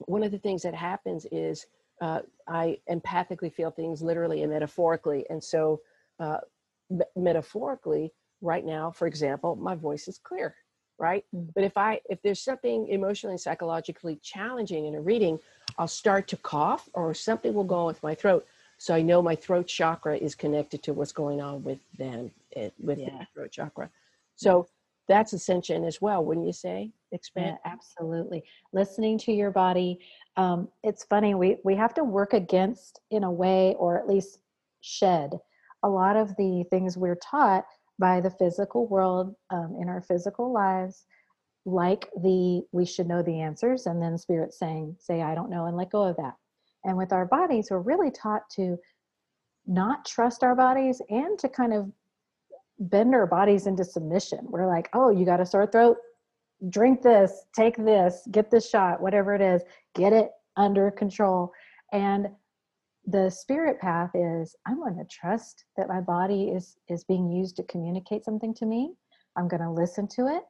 one 0.06 0.22
of 0.22 0.30
the 0.30 0.38
things 0.38 0.62
that 0.62 0.74
happens 0.74 1.26
is 1.32 1.66
uh, 2.00 2.20
i 2.48 2.78
empathically 2.88 3.52
feel 3.52 3.70
things 3.70 4.00
literally 4.02 4.42
and 4.42 4.52
metaphorically. 4.52 5.24
And 5.30 5.42
so 5.42 5.80
uh, 6.20 6.38
m- 6.90 7.02
metaphorically 7.16 8.12
right 8.40 8.64
now 8.64 8.90
for 8.92 9.06
example 9.06 9.56
my 9.56 9.74
voice 9.74 10.06
is 10.08 10.18
clear 10.18 10.54
right? 10.98 11.24
Mm-hmm. 11.34 11.50
but 11.56 11.64
if 11.64 11.76
i 11.76 12.00
if 12.08 12.22
there's 12.22 12.40
something 12.40 12.86
emotionally 12.88 13.32
and 13.32 13.40
psychologically 13.40 14.16
challenging 14.22 14.86
in 14.86 14.94
a 14.94 15.00
reading 15.00 15.38
i'll 15.78 15.88
start 15.88 16.28
to 16.28 16.36
cough 16.36 16.88
or 16.92 17.14
something 17.14 17.52
will 17.52 17.64
go 17.64 17.80
on 17.82 17.86
with 17.86 18.02
my 18.02 18.14
throat. 18.14 18.46
So 18.78 18.94
i 18.94 19.02
know 19.02 19.20
my 19.22 19.34
throat 19.34 19.66
chakra 19.66 20.16
is 20.16 20.34
connected 20.36 20.82
to 20.84 20.92
what's 20.92 21.12
going 21.22 21.40
on 21.40 21.64
with 21.64 21.80
them 21.98 22.30
it, 22.52 22.72
with 22.78 22.98
yeah. 22.98 23.18
the 23.18 23.26
throat 23.34 23.50
chakra. 23.50 23.90
So 24.36 24.68
that's 25.08 25.32
ascension 25.32 25.84
as 25.84 26.00
well, 26.00 26.24
wouldn't 26.24 26.46
you 26.46 26.52
say? 26.52 26.90
expand. 27.12 27.58
yeah, 27.62 27.70
absolutely. 27.70 28.42
Listening 28.72 29.18
to 29.18 29.32
your 29.32 29.50
body 29.50 29.98
um, 30.36 30.68
it's 30.82 31.04
funny 31.04 31.34
we 31.34 31.56
we 31.64 31.74
have 31.74 31.94
to 31.94 32.04
work 32.04 32.32
against 32.32 33.00
in 33.10 33.24
a 33.24 33.30
way 33.30 33.74
or 33.78 33.98
at 33.98 34.08
least 34.08 34.38
shed 34.80 35.38
a 35.82 35.88
lot 35.88 36.16
of 36.16 36.34
the 36.36 36.64
things 36.70 36.96
we're 36.96 37.16
taught 37.16 37.64
by 37.98 38.20
the 38.20 38.30
physical 38.30 38.86
world 38.86 39.34
um, 39.50 39.76
in 39.80 39.88
our 39.88 40.00
physical 40.00 40.52
lives 40.52 41.04
like 41.64 42.08
the 42.22 42.62
we 42.72 42.84
should 42.84 43.06
know 43.06 43.22
the 43.22 43.40
answers 43.40 43.86
and 43.86 44.02
then 44.02 44.16
spirit 44.16 44.52
saying 44.52 44.96
say 44.98 45.22
i 45.22 45.34
don't 45.34 45.50
know 45.50 45.66
and 45.66 45.76
let 45.76 45.90
go 45.90 46.02
of 46.02 46.16
that. 46.16 46.34
And 46.84 46.96
with 46.96 47.12
our 47.12 47.26
bodies 47.26 47.68
we're 47.70 47.78
really 47.78 48.10
taught 48.10 48.48
to 48.56 48.76
not 49.66 50.04
trust 50.04 50.42
our 50.42 50.56
bodies 50.56 51.00
and 51.10 51.38
to 51.38 51.48
kind 51.48 51.72
of 51.72 51.92
bend 52.90 53.14
our 53.14 53.26
bodies 53.26 53.66
into 53.66 53.84
submission. 53.84 54.40
We're 54.42 54.68
like 54.68 54.88
oh 54.92 55.10
you 55.10 55.24
got 55.24 55.40
a 55.40 55.46
sore 55.46 55.66
throat? 55.66 55.96
Drink 56.68 57.02
this 57.02 57.44
take 57.54 57.76
this 57.76 58.26
get 58.30 58.50
this 58.50 58.68
shot 58.68 59.00
whatever 59.00 59.34
it 59.34 59.40
is 59.40 59.62
get 59.94 60.12
it 60.12 60.30
under 60.56 60.90
control. 60.90 61.52
And 61.92 62.28
the 63.06 63.28
spirit 63.28 63.80
path 63.80 64.10
is 64.14 64.54
i'm 64.64 64.78
going 64.78 64.96
to 64.96 65.04
trust 65.10 65.64
that 65.76 65.88
my 65.88 66.00
body 66.00 66.50
is 66.50 66.76
is 66.88 67.02
being 67.02 67.28
used 67.28 67.56
to 67.56 67.64
communicate 67.64 68.24
something 68.24 68.54
to 68.54 68.66
me. 68.66 68.94
I'm 69.36 69.48
going 69.48 69.62
to 69.62 69.70
listen 69.70 70.06
to 70.16 70.26
it. 70.28 70.42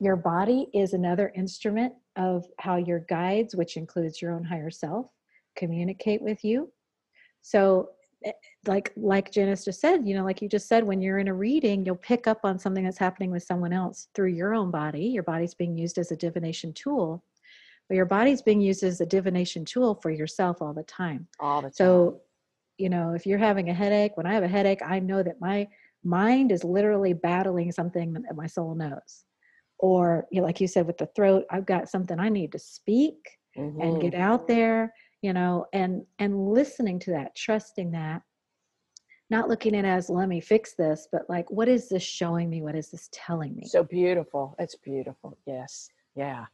Your 0.00 0.16
body 0.16 0.68
is 0.74 0.92
another 0.92 1.30
instrument 1.36 1.92
of 2.16 2.44
how 2.58 2.76
your 2.76 3.00
guides 3.08 3.54
which 3.54 3.76
includes 3.76 4.20
your 4.20 4.32
own 4.32 4.44
higher 4.44 4.70
self 4.70 5.06
communicate 5.56 6.20
with 6.22 6.44
you. 6.44 6.70
So 7.42 7.90
like 8.66 8.92
like 8.96 9.30
Janis 9.30 9.64
just 9.64 9.80
said 9.80 10.06
you 10.06 10.14
know 10.14 10.24
like 10.24 10.40
you 10.40 10.48
just 10.48 10.68
said 10.68 10.84
when 10.84 11.00
you're 11.02 11.18
in 11.18 11.28
a 11.28 11.34
reading 11.34 11.84
you'll 11.84 11.96
pick 11.96 12.26
up 12.26 12.40
on 12.44 12.58
something 12.58 12.84
that's 12.84 12.98
happening 12.98 13.30
with 13.30 13.42
someone 13.42 13.72
else 13.72 14.08
through 14.14 14.28
your 14.28 14.54
own 14.54 14.70
body. 14.70 15.04
Your 15.04 15.22
body's 15.22 15.54
being 15.54 15.76
used 15.76 15.98
as 15.98 16.10
a 16.10 16.16
divination 16.16 16.72
tool 16.72 17.22
but 17.88 17.96
your 17.96 18.06
body's 18.06 18.42
being 18.42 18.60
used 18.60 18.82
as 18.82 19.00
a 19.00 19.06
divination 19.06 19.64
tool 19.64 19.94
for 19.94 20.10
yourself 20.10 20.62
all 20.62 20.72
the 20.72 20.84
time. 20.84 21.26
All 21.40 21.60
the 21.60 21.68
time. 21.68 21.74
so 21.74 22.20
you 22.78 22.88
know 22.88 23.12
if 23.14 23.24
you're 23.24 23.38
having 23.38 23.70
a 23.70 23.74
headache 23.74 24.16
when 24.16 24.26
i 24.26 24.34
have 24.34 24.42
a 24.42 24.48
headache 24.48 24.80
i 24.84 24.98
know 24.98 25.22
that 25.22 25.40
my 25.40 25.68
mind 26.02 26.50
is 26.50 26.64
literally 26.64 27.12
battling 27.12 27.70
something 27.70 28.12
that 28.12 28.36
my 28.36 28.46
soul 28.46 28.74
knows. 28.74 29.24
Or 29.78 30.26
you 30.30 30.40
know, 30.40 30.46
like 30.46 30.60
you 30.60 30.68
said 30.68 30.86
with 30.86 30.98
the 30.98 31.08
throat 31.14 31.44
i've 31.50 31.66
got 31.66 31.88
something 31.88 32.18
i 32.18 32.28
need 32.28 32.52
to 32.52 32.58
speak 32.58 33.16
mm-hmm. 33.56 33.80
and 33.80 34.00
get 34.00 34.14
out 34.14 34.48
there 34.48 34.92
you 35.24 35.32
know 35.32 35.64
and 35.72 36.02
and 36.18 36.50
listening 36.50 36.98
to 36.98 37.10
that 37.10 37.34
trusting 37.34 37.90
that 37.90 38.20
not 39.30 39.48
looking 39.48 39.74
at 39.74 39.86
it 39.86 39.88
as 39.88 40.10
let 40.10 40.28
me 40.28 40.38
fix 40.38 40.74
this 40.74 41.08
but 41.10 41.22
like 41.30 41.50
what 41.50 41.66
is 41.66 41.88
this 41.88 42.02
showing 42.02 42.50
me 42.50 42.60
what 42.60 42.74
is 42.74 42.90
this 42.90 43.08
telling 43.10 43.56
me 43.56 43.64
so 43.64 43.82
beautiful 43.82 44.54
it's 44.58 44.76
beautiful 44.76 45.38
yes 45.46 45.88
yeah 46.14 46.44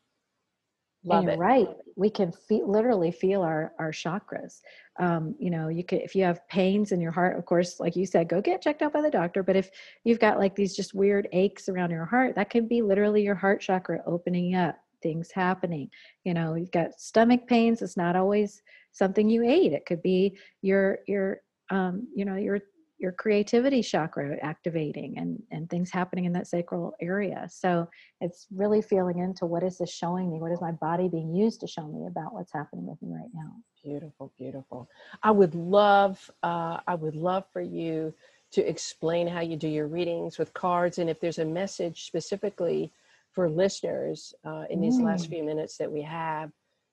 Love 1.03 1.29
and 1.29 1.33
it. 1.33 1.39
right. 1.39 1.67
We 1.97 2.11
can 2.11 2.31
feel 2.31 2.71
literally 2.71 3.11
feel 3.11 3.41
our 3.41 3.73
our 3.79 3.91
chakras. 3.91 4.61
Um, 4.99 5.35
you 5.39 5.51
know, 5.51 5.69
you 5.69 5.83
could 5.83 6.03
if 6.03 6.15
you 6.15 6.25
have 6.25 6.47
pains 6.47 6.93
in 6.93 7.01
your 7.01 7.11
heart, 7.11 7.39
of 7.39 7.47
course, 7.47 7.81
like 7.81 7.97
you 7.97 8.05
said, 8.05 8.29
go 8.29 8.43
get 8.43 8.61
checked 8.61 8.83
out 8.83 8.93
by 8.93 9.01
the 9.01 9.11
doctor. 9.11 9.43
But 9.43 9.57
if 9.57 9.71
you've 10.05 10.21
got 10.21 10.39
like 10.39 10.55
these 10.55 10.77
just 10.77 10.93
weird 10.93 11.27
aches 11.33 11.71
around 11.71 11.91
your 11.91 12.05
heart, 12.05 12.35
that 12.35 12.51
can 12.51 12.69
be 12.69 12.83
literally 12.83 13.23
your 13.23 13.35
heart 13.35 13.63
chakra 13.63 14.03
opening 14.07 14.55
up, 14.55 14.77
things 15.03 15.31
happening. 15.31 15.91
You 16.25 16.35
know, 16.35 16.55
you've 16.55 16.71
got 16.71 16.95
stomach 16.95 17.47
pains. 17.47 17.83
It's 17.83 17.97
not 17.97 18.17
always 18.17 18.63
something 18.93 19.29
you 19.29 19.45
ate. 19.45 19.73
It 19.73 19.87
could 19.87 20.03
be 20.03 20.39
your 20.63 20.99
your 21.07 21.41
um, 21.71 22.09
you 22.15 22.25
know, 22.25 22.37
your 22.37 22.61
your 23.01 23.13
creativity 23.13 23.83
chakra 23.83 24.37
activating 24.43 25.17
and 25.17 25.43
and 25.51 25.69
things 25.71 25.91
happening 25.91 26.27
in 26.27 26.33
that 26.33 26.47
sacral 26.47 26.93
area 27.01 27.49
so 27.51 27.89
it's 28.21 28.47
really 28.55 28.83
feeling 28.83 29.19
into 29.19 29.47
what 29.47 29.63
is 29.63 29.79
this 29.79 29.91
showing 29.91 30.31
me 30.31 30.39
what 30.39 30.53
is 30.53 30.61
my 30.61 30.73
body 30.73 31.09
being 31.09 31.35
used 31.35 31.61
to 31.61 31.67
show 31.67 31.87
me 31.89 32.07
about 32.07 32.35
what's 32.35 32.53
happening 32.53 32.87
with 32.87 33.01
me 33.01 33.09
right 33.13 33.31
now 33.33 33.51
beautiful 33.83 34.31
beautiful 34.39 34.89
i 35.23 35.31
would 35.31 35.55
love 35.55 36.31
uh, 36.43 36.79
i 36.87 36.95
would 36.95 37.17
love 37.17 37.45
for 37.53 37.63
you 37.63 38.13
to 38.53 38.69
explain 38.69 39.27
how 39.27 39.41
you 39.41 39.57
do 39.57 39.69
your 39.69 39.87
readings 39.87 40.39
with 40.39 40.53
cards 40.53 40.99
and 40.99 41.09
if 41.09 41.19
there's 41.21 41.39
a 41.39 41.45
message 41.45 42.05
specifically 42.05 42.93
for 43.33 43.49
listeners 43.49 44.35
uh, 44.45 44.65
in 44.71 44.81
these 44.81 44.99
mm. 44.99 45.05
last 45.05 45.29
few 45.29 45.45
minutes 45.45 45.77
that 45.77 45.91
we 45.91 46.03
have 46.03 46.51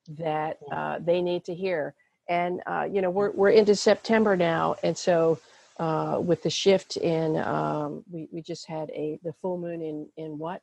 that 0.09 0.57
uh, 0.71 0.99
they 0.99 1.21
need 1.21 1.43
to 1.45 1.53
hear. 1.53 1.93
And 2.29 2.61
uh, 2.67 2.87
you 2.91 3.01
know 3.01 3.09
we're, 3.09 3.31
we're 3.31 3.51
into 3.51 3.75
september 3.75 4.35
now 4.35 4.75
and 4.83 4.97
so 4.97 5.39
uh, 5.79 6.19
with 6.21 6.41
the 6.43 6.49
shift 6.49 6.97
in 6.97 7.37
um, 7.37 8.03
we, 8.11 8.27
we 8.31 8.41
just 8.41 8.67
had 8.67 8.89
a 8.91 9.19
the 9.23 9.33
full 9.41 9.57
moon 9.57 9.81
in 9.81 10.07
in 10.17 10.37
what? 10.37 10.61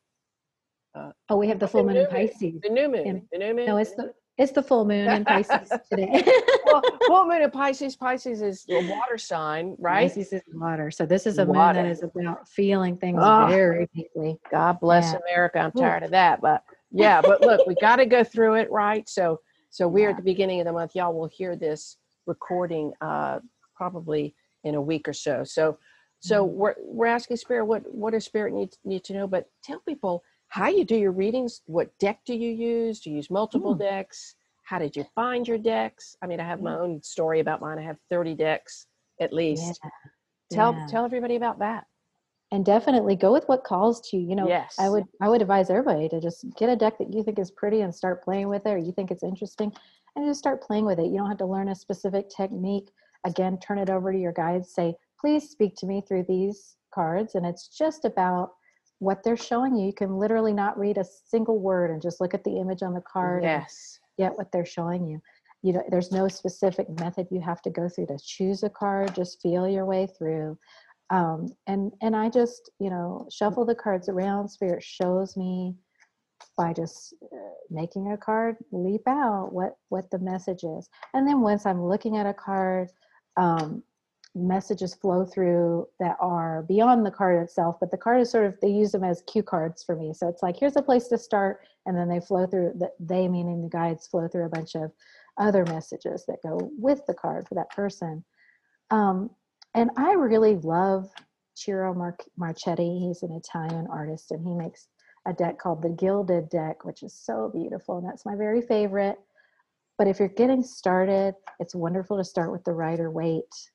Uh, 0.94 1.12
oh 1.28 1.36
we 1.36 1.48
have 1.48 1.58
the 1.58 1.68
full 1.68 1.84
the 1.84 1.92
moon 1.92 2.02
in 2.02 2.06
pisces. 2.08 2.60
The 2.62 2.68
new 2.68 2.88
moon. 2.88 3.06
In, 3.06 3.28
the 3.32 3.38
new 3.38 3.54
moon. 3.54 3.66
No 3.66 3.76
it's 3.76 3.94
the 3.94 4.12
it's 4.36 4.52
the 4.52 4.62
full 4.62 4.84
moon 4.84 5.08
in 5.08 5.24
pisces 5.24 5.70
today 5.90 6.24
well, 6.66 6.82
full 7.06 7.26
moon 7.26 7.42
in 7.42 7.50
pisces 7.52 7.96
pisces 7.96 8.42
is 8.42 8.66
a 8.68 8.88
water 8.88 9.18
sign 9.18 9.76
right 9.78 10.08
pisces 10.08 10.32
is 10.32 10.42
water 10.52 10.90
so 10.90 11.06
this 11.06 11.26
is 11.26 11.38
a 11.38 11.44
water. 11.44 11.80
moon 11.80 11.84
that 11.84 11.90
is 11.90 12.02
about 12.02 12.48
feeling 12.48 12.96
things 12.96 13.18
oh, 13.22 13.46
very 13.48 13.88
deeply 13.94 14.38
god 14.50 14.78
bless 14.80 15.12
yeah. 15.12 15.18
america 15.28 15.58
i'm 15.58 15.72
tired 15.72 16.02
of 16.02 16.10
that 16.10 16.40
but 16.40 16.64
yeah 16.90 17.20
but 17.20 17.40
look 17.40 17.66
we 17.66 17.74
got 17.80 17.96
to 17.96 18.06
go 18.06 18.24
through 18.24 18.54
it 18.54 18.70
right 18.70 19.08
so 19.08 19.38
so 19.70 19.88
we're 19.88 20.04
yeah. 20.04 20.10
at 20.10 20.16
the 20.16 20.22
beginning 20.22 20.60
of 20.60 20.66
the 20.66 20.72
month 20.72 20.92
y'all 20.94 21.14
will 21.14 21.28
hear 21.28 21.56
this 21.56 21.96
recording 22.26 22.92
uh 23.00 23.38
probably 23.74 24.34
in 24.64 24.74
a 24.74 24.80
week 24.80 25.06
or 25.08 25.12
so. 25.12 25.44
So, 25.44 25.78
so 26.20 26.46
mm-hmm. 26.46 26.56
we're 26.56 26.74
we're 26.80 27.06
asking 27.06 27.36
Spirit 27.36 27.66
what 27.66 27.82
what 27.92 28.12
does 28.12 28.24
Spirit 28.24 28.54
need 28.54 28.70
need 28.84 29.04
to 29.04 29.12
know? 29.12 29.26
But 29.26 29.46
tell 29.62 29.80
people 29.86 30.22
how 30.54 30.68
you 30.68 30.84
do 30.84 30.94
your 30.94 31.10
readings. 31.10 31.62
What 31.66 31.90
deck 31.98 32.20
do 32.24 32.32
you 32.32 32.50
use? 32.50 33.00
Do 33.00 33.10
you 33.10 33.16
use 33.16 33.28
multiple 33.28 33.74
mm. 33.74 33.80
decks? 33.80 34.36
How 34.62 34.78
did 34.78 34.94
you 34.94 35.04
find 35.12 35.48
your 35.48 35.58
decks? 35.58 36.16
I 36.22 36.28
mean, 36.28 36.38
I 36.38 36.44
have 36.44 36.62
my 36.62 36.76
own 36.76 37.02
story 37.02 37.40
about 37.40 37.60
mine. 37.60 37.76
I 37.76 37.82
have 37.82 37.98
thirty 38.08 38.36
decks 38.36 38.86
at 39.20 39.32
least. 39.32 39.80
Yeah. 39.82 39.90
Tell 40.52 40.72
yeah. 40.72 40.86
tell 40.88 41.04
everybody 41.04 41.34
about 41.34 41.58
that 41.58 41.86
and 42.52 42.64
definitely 42.64 43.16
go 43.16 43.32
with 43.32 43.48
what 43.48 43.64
calls 43.64 44.00
to 44.00 44.16
you 44.16 44.28
you 44.28 44.36
know 44.36 44.46
yes. 44.46 44.76
i 44.78 44.88
would 44.88 45.04
i 45.22 45.28
would 45.28 45.40
advise 45.40 45.70
everybody 45.70 46.08
to 46.08 46.20
just 46.20 46.44
get 46.58 46.68
a 46.68 46.76
deck 46.76 46.98
that 46.98 47.12
you 47.12 47.24
think 47.24 47.38
is 47.38 47.50
pretty 47.50 47.80
and 47.80 47.92
start 47.92 48.22
playing 48.22 48.48
with 48.48 48.66
it 48.66 48.70
or 48.70 48.78
you 48.78 48.92
think 48.92 49.10
it's 49.10 49.22
interesting 49.22 49.72
and 50.14 50.26
just 50.26 50.40
start 50.40 50.62
playing 50.62 50.84
with 50.84 50.98
it 50.98 51.06
you 51.06 51.16
don't 51.16 51.28
have 51.28 51.38
to 51.38 51.46
learn 51.46 51.70
a 51.70 51.74
specific 51.74 52.28
technique 52.28 52.90
again 53.24 53.58
turn 53.58 53.78
it 53.78 53.88
over 53.88 54.12
to 54.12 54.18
your 54.18 54.32
guides 54.32 54.72
say 54.72 54.94
please 55.18 55.48
speak 55.48 55.74
to 55.74 55.86
me 55.86 56.02
through 56.06 56.24
these 56.28 56.76
cards 56.94 57.34
and 57.34 57.46
it's 57.46 57.68
just 57.68 58.04
about 58.04 58.50
what 59.04 59.22
they're 59.22 59.36
showing 59.36 59.76
you 59.76 59.86
you 59.86 59.92
can 59.92 60.16
literally 60.16 60.52
not 60.52 60.78
read 60.78 60.98
a 60.98 61.04
single 61.04 61.58
word 61.58 61.90
and 61.90 62.00
just 62.00 62.20
look 62.20 62.34
at 62.34 62.42
the 62.42 62.58
image 62.58 62.82
on 62.82 62.94
the 62.94 63.02
card 63.02 63.42
yes. 63.42 64.00
get 64.18 64.36
what 64.36 64.50
they're 64.50 64.64
showing 64.64 65.06
you. 65.06 65.20
You 65.62 65.74
know 65.74 65.84
there's 65.90 66.10
no 66.10 66.26
specific 66.28 66.88
method 66.98 67.28
you 67.30 67.40
have 67.40 67.62
to 67.62 67.70
go 67.70 67.88
through 67.88 68.06
to 68.06 68.18
choose 68.22 68.62
a 68.62 68.70
card 68.70 69.14
just 69.14 69.40
feel 69.40 69.68
your 69.68 69.86
way 69.86 70.08
through. 70.18 70.58
Um, 71.10 71.48
and 71.66 71.92
and 72.00 72.16
i 72.16 72.30
just 72.30 72.70
you 72.80 72.88
know 72.88 73.28
shuffle 73.30 73.66
the 73.66 73.74
cards 73.74 74.08
around 74.08 74.48
spirit 74.48 74.82
shows 74.82 75.36
me 75.36 75.74
by 76.56 76.72
just 76.72 77.14
uh, 77.24 77.54
making 77.70 78.12
a 78.12 78.16
card 78.16 78.56
leap 78.72 79.06
out 79.06 79.52
what 79.52 79.76
what 79.90 80.10
the 80.10 80.18
message 80.18 80.64
is. 80.64 80.88
And 81.12 81.28
then 81.28 81.40
once 81.40 81.66
i'm 81.66 81.84
looking 81.84 82.16
at 82.16 82.26
a 82.26 82.34
card 82.34 82.88
um, 83.36 83.82
messages 84.34 84.94
flow 84.94 85.24
through 85.24 85.86
that 86.00 86.16
are 86.20 86.62
beyond 86.62 87.06
the 87.06 87.10
card 87.10 87.40
itself 87.40 87.76
but 87.78 87.90
the 87.90 87.96
card 87.96 88.20
is 88.20 88.30
sort 88.30 88.44
of 88.44 88.54
they 88.60 88.68
use 88.68 88.90
them 88.90 89.04
as 89.04 89.22
cue 89.30 89.42
cards 89.42 89.82
for 89.84 89.94
me. 89.94 90.12
So 90.12 90.28
it's 90.28 90.42
like 90.42 90.58
here's 90.58 90.76
a 90.76 90.82
place 90.82 91.06
to 91.08 91.18
start 91.18 91.60
and 91.86 91.96
then 91.96 92.08
they 92.08 92.20
flow 92.20 92.46
through 92.46 92.72
that 92.78 92.92
they 92.98 93.28
meaning 93.28 93.62
the 93.62 93.68
guides 93.68 94.06
flow 94.06 94.26
through 94.26 94.46
a 94.46 94.50
bunch 94.50 94.74
of 94.74 94.90
other 95.38 95.64
messages 95.66 96.24
that 96.26 96.42
go 96.42 96.70
with 96.78 97.04
the 97.06 97.14
card 97.14 97.46
for 97.48 97.54
that 97.54 97.70
person. 97.70 98.24
Um, 98.90 99.30
and 99.74 99.90
i 99.96 100.12
really 100.12 100.56
love 100.56 101.10
ciro 101.54 101.94
Mar- 101.94 102.18
marchetti. 102.36 102.98
He's 102.98 103.22
an 103.22 103.32
italian 103.32 103.86
artist 103.88 104.32
and 104.32 104.44
he 104.44 104.54
makes 104.54 104.88
a 105.26 105.32
deck 105.32 105.58
called 105.58 105.80
the 105.80 105.90
gilded 105.90 106.48
deck 106.50 106.84
which 106.84 107.02
is 107.02 107.14
so 107.14 107.50
beautiful 107.54 107.98
and 107.98 108.06
that's 108.06 108.26
my 108.26 108.34
very 108.34 108.62
favorite. 108.62 109.18
But 109.96 110.08
if 110.08 110.18
you're 110.18 110.28
getting 110.28 110.64
started, 110.64 111.36
it's 111.60 111.74
wonderful 111.74 112.16
to 112.16 112.24
start 112.24 112.50
with 112.50 112.64
the 112.64 112.72
Rider 112.72 113.12
Waite. 113.12 113.70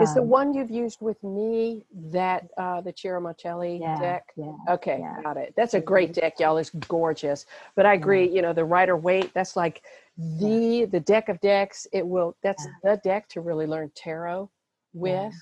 Is 0.00 0.10
um, 0.10 0.14
the 0.14 0.22
one 0.22 0.52
you've 0.52 0.70
used 0.70 1.00
with 1.00 1.22
me 1.22 1.84
that 2.10 2.48
uh, 2.58 2.82
the 2.82 2.92
Ciro 2.94 3.34
yeah, 3.80 3.98
deck? 3.98 4.24
Yeah, 4.36 4.52
okay, 4.68 4.98
yeah. 5.00 5.22
got 5.22 5.38
it. 5.38 5.54
That's 5.56 5.72
a 5.72 5.80
great 5.80 6.12
deck, 6.12 6.38
y'all. 6.38 6.58
It's 6.58 6.70
gorgeous. 6.70 7.46
But 7.74 7.86
I 7.86 7.94
agree. 7.94 8.28
You 8.28 8.42
know, 8.42 8.52
the 8.52 8.64
Rider 8.64 8.96
Waite. 8.96 9.32
That's 9.32 9.56
like 9.56 9.82
the 10.18 10.86
the 10.90 11.00
deck 11.00 11.30
of 11.30 11.40
decks. 11.40 11.86
It 11.92 12.06
will. 12.06 12.36
That's 12.42 12.66
the 12.82 13.00
deck 13.04 13.28
to 13.30 13.40
really 13.40 13.66
learn 13.66 13.90
tarot 13.94 14.50
with. 14.92 15.32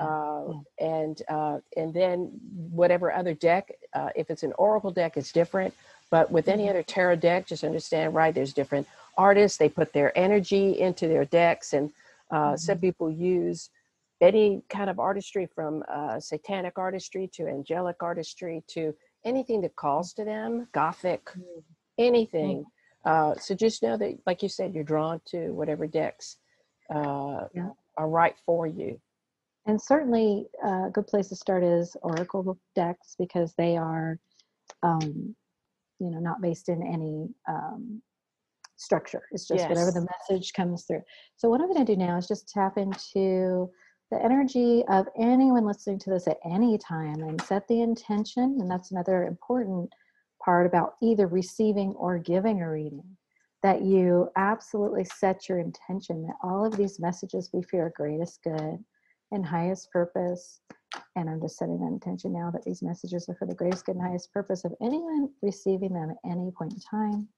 Uh, 0.00 0.52
and 0.80 1.22
uh, 1.28 1.58
and 1.76 1.94
then 1.94 2.30
whatever 2.70 3.12
other 3.12 3.34
deck, 3.34 3.72
uh, 3.94 4.10
if 4.16 4.28
it's 4.28 4.42
an 4.42 4.52
oracle 4.58 4.90
deck, 4.90 5.16
it's 5.16 5.30
different. 5.32 5.72
But 6.10 6.30
with 6.30 6.48
any 6.48 6.64
mm-hmm. 6.64 6.70
other 6.70 6.82
tarot 6.82 7.16
deck, 7.16 7.46
just 7.46 7.64
understand, 7.64 8.14
right? 8.14 8.34
There's 8.34 8.52
different 8.52 8.86
artists. 9.16 9.58
They 9.58 9.68
put 9.68 9.92
their 9.92 10.16
energy 10.16 10.80
into 10.80 11.08
their 11.08 11.24
decks, 11.24 11.72
and 11.72 11.92
uh, 12.30 12.36
mm-hmm. 12.36 12.56
some 12.56 12.78
people 12.78 13.10
use 13.10 13.70
any 14.20 14.62
kind 14.68 14.88
of 14.88 14.98
artistry 14.98 15.46
from 15.54 15.82
uh, 15.92 16.18
satanic 16.20 16.78
artistry 16.78 17.28
to 17.34 17.46
angelic 17.48 17.96
artistry 18.02 18.62
to 18.68 18.94
anything 19.24 19.60
that 19.62 19.76
calls 19.76 20.12
to 20.14 20.24
them, 20.24 20.68
Gothic, 20.72 21.24
Mm. 21.36 21.62
anything. 21.98 22.64
Uh, 23.04 23.34
so 23.34 23.54
just 23.54 23.82
know 23.82 23.96
that, 23.96 24.18
like 24.26 24.42
you 24.42 24.48
said, 24.48 24.74
you're 24.74 24.84
drawn 24.84 25.20
to 25.26 25.50
whatever 25.50 25.86
decks 25.86 26.38
uh, 26.94 27.48
Yeah. 27.54 27.70
are 27.96 28.08
right 28.08 28.38
for 28.46 28.66
you. 28.66 29.00
And 29.66 29.80
certainly, 29.80 30.48
uh, 30.64 30.86
a 30.88 30.90
good 30.90 31.06
place 31.06 31.28
to 31.28 31.36
start 31.36 31.62
is 31.64 31.96
Oracle 32.02 32.58
decks 32.74 33.14
because 33.18 33.54
they 33.54 33.76
are, 33.76 34.18
um, 34.82 35.34
you 35.98 36.10
know, 36.10 36.18
not 36.18 36.40
based 36.42 36.68
in 36.68 36.82
any 36.82 37.34
um, 37.48 38.02
structure. 38.76 39.22
It's 39.32 39.46
just 39.46 39.68
whatever 39.68 39.90
the 39.90 40.06
message 40.30 40.52
comes 40.52 40.84
through. 40.84 41.02
So, 41.36 41.48
what 41.48 41.60
I'm 41.60 41.72
going 41.72 41.84
to 41.84 41.92
do 41.92 41.96
now 41.96 42.16
is 42.18 42.28
just 42.28 42.48
tap 42.48 42.76
into 42.76 43.70
the 44.14 44.24
energy 44.24 44.84
of 44.88 45.08
anyone 45.18 45.66
listening 45.66 45.98
to 45.98 46.10
this 46.10 46.28
at 46.28 46.38
any 46.44 46.78
time 46.78 47.20
and 47.22 47.40
set 47.42 47.66
the 47.66 47.82
intention. 47.82 48.58
And 48.60 48.70
that's 48.70 48.92
another 48.92 49.24
important 49.24 49.92
part 50.44 50.66
about 50.66 50.94
either 51.02 51.26
receiving 51.26 51.90
or 51.92 52.18
giving 52.18 52.62
a 52.62 52.70
reading. 52.70 53.04
That 53.62 53.82
you 53.82 54.30
absolutely 54.36 55.04
set 55.04 55.48
your 55.48 55.58
intention 55.58 56.26
that 56.26 56.36
all 56.42 56.66
of 56.66 56.76
these 56.76 57.00
messages 57.00 57.48
be 57.48 57.62
for 57.62 57.76
your 57.76 57.92
greatest 57.96 58.42
good 58.44 58.78
and 59.32 59.44
highest 59.44 59.90
purpose. 59.90 60.60
And 61.16 61.28
I'm 61.28 61.40
just 61.40 61.56
setting 61.56 61.80
that 61.80 61.86
intention 61.86 62.32
now 62.32 62.50
that 62.52 62.62
these 62.62 62.82
messages 62.82 63.26
are 63.28 63.34
for 63.34 63.46
the 63.46 63.54
greatest 63.54 63.86
good 63.86 63.96
and 63.96 64.06
highest 64.06 64.32
purpose 64.32 64.64
of 64.64 64.74
anyone 64.82 65.30
receiving 65.42 65.94
them 65.94 66.10
at 66.10 66.30
any 66.30 66.50
point 66.50 66.74
in 66.74 66.80
time. 66.80 67.28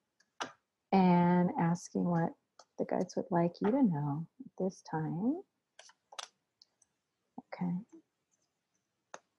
And 0.92 1.50
asking 1.60 2.04
what 2.04 2.30
the 2.78 2.84
guides 2.84 3.14
would 3.16 3.30
like 3.30 3.52
you 3.60 3.70
to 3.70 3.82
know 3.82 4.26
at 4.40 4.64
this 4.64 4.82
time. 4.90 5.36
Okay. 7.62 7.72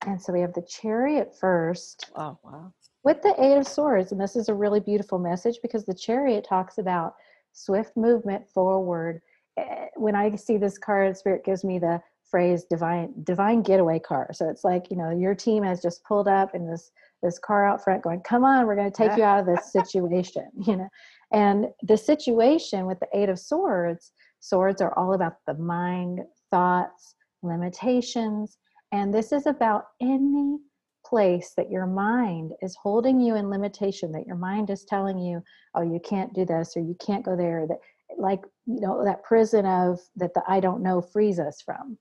And 0.05 0.21
so 0.21 0.31
we 0.31 0.41
have 0.41 0.53
the 0.53 0.61
chariot 0.67 1.33
first 1.39 2.11
Oh, 2.15 2.37
wow. 2.43 2.73
with 3.03 3.21
the 3.21 3.33
eight 3.43 3.57
of 3.57 3.67
swords 3.67 4.11
and 4.11 4.21
this 4.21 4.35
is 4.35 4.49
a 4.49 4.53
really 4.53 4.79
beautiful 4.79 5.19
message 5.19 5.57
because 5.61 5.85
the 5.85 5.93
chariot 5.93 6.45
talks 6.47 6.77
about 6.77 7.15
swift 7.53 7.95
movement 7.97 8.47
forward 8.49 9.21
Eh, 9.57 9.87
when 9.95 10.15
i 10.15 10.35
see 10.35 10.57
this 10.57 10.77
card 10.77 11.17
spirit 11.17 11.43
gives 11.43 11.63
me 11.63 11.79
the 11.79 11.99
phrase 12.29 12.65
divine 12.65 13.11
divine 13.23 13.63
getaway 13.63 13.97
car 13.97 14.29
so 14.31 14.47
it's 14.49 14.63
like 14.63 14.91
you 14.91 14.97
know 14.97 15.09
your 15.09 15.33
team 15.33 15.63
has 15.63 15.81
just 15.81 16.03
pulled 16.03 16.27
up 16.27 16.53
in 16.53 16.69
this 16.69 16.91
this 17.23 17.39
car 17.39 17.65
out 17.65 17.83
front 17.83 18.03
going 18.03 18.21
come 18.21 18.43
on 18.43 18.67
we're 18.67 18.75
going 18.75 18.91
to 18.91 18.95
take 18.95 19.17
you 19.17 19.23
out 19.23 19.39
of 19.39 19.45
this 19.47 19.71
situation 19.77 20.45
you 20.67 20.75
know 20.77 20.89
and 21.31 21.65
the 21.81 21.97
situation 21.97 22.85
with 22.85 22.99
the 22.99 23.07
eight 23.13 23.29
of 23.29 23.39
swords 23.39 24.11
swords 24.39 24.79
are 24.81 24.93
all 24.97 25.13
about 25.13 25.37
the 25.47 25.55
mind 25.55 26.21
thoughts 26.51 27.15
limitations 27.47 28.57
and 28.91 29.13
this 29.13 29.31
is 29.31 29.45
about 29.45 29.85
any 30.01 30.57
place 31.05 31.53
that 31.55 31.69
your 31.69 31.85
mind 31.85 32.53
is 32.61 32.75
holding 32.81 33.19
you 33.19 33.35
in 33.35 33.49
limitation 33.49 34.11
that 34.11 34.27
your 34.27 34.35
mind 34.35 34.69
is 34.69 34.83
telling 34.83 35.17
you 35.17 35.41
oh 35.75 35.81
you 35.81 35.99
can't 36.03 36.33
do 36.33 36.45
this 36.45 36.75
or 36.75 36.81
you 36.81 36.95
can't 36.99 37.25
go 37.25 37.35
there 37.35 37.65
that 37.67 37.77
like 38.17 38.41
you 38.65 38.81
know 38.81 39.03
that 39.03 39.23
prison 39.23 39.65
of 39.65 39.99
that 40.15 40.33
the 40.33 40.43
i 40.47 40.59
don't 40.59 40.83
know 40.83 41.01
frees 41.01 41.39
us 41.39 41.61
from. 41.61 41.97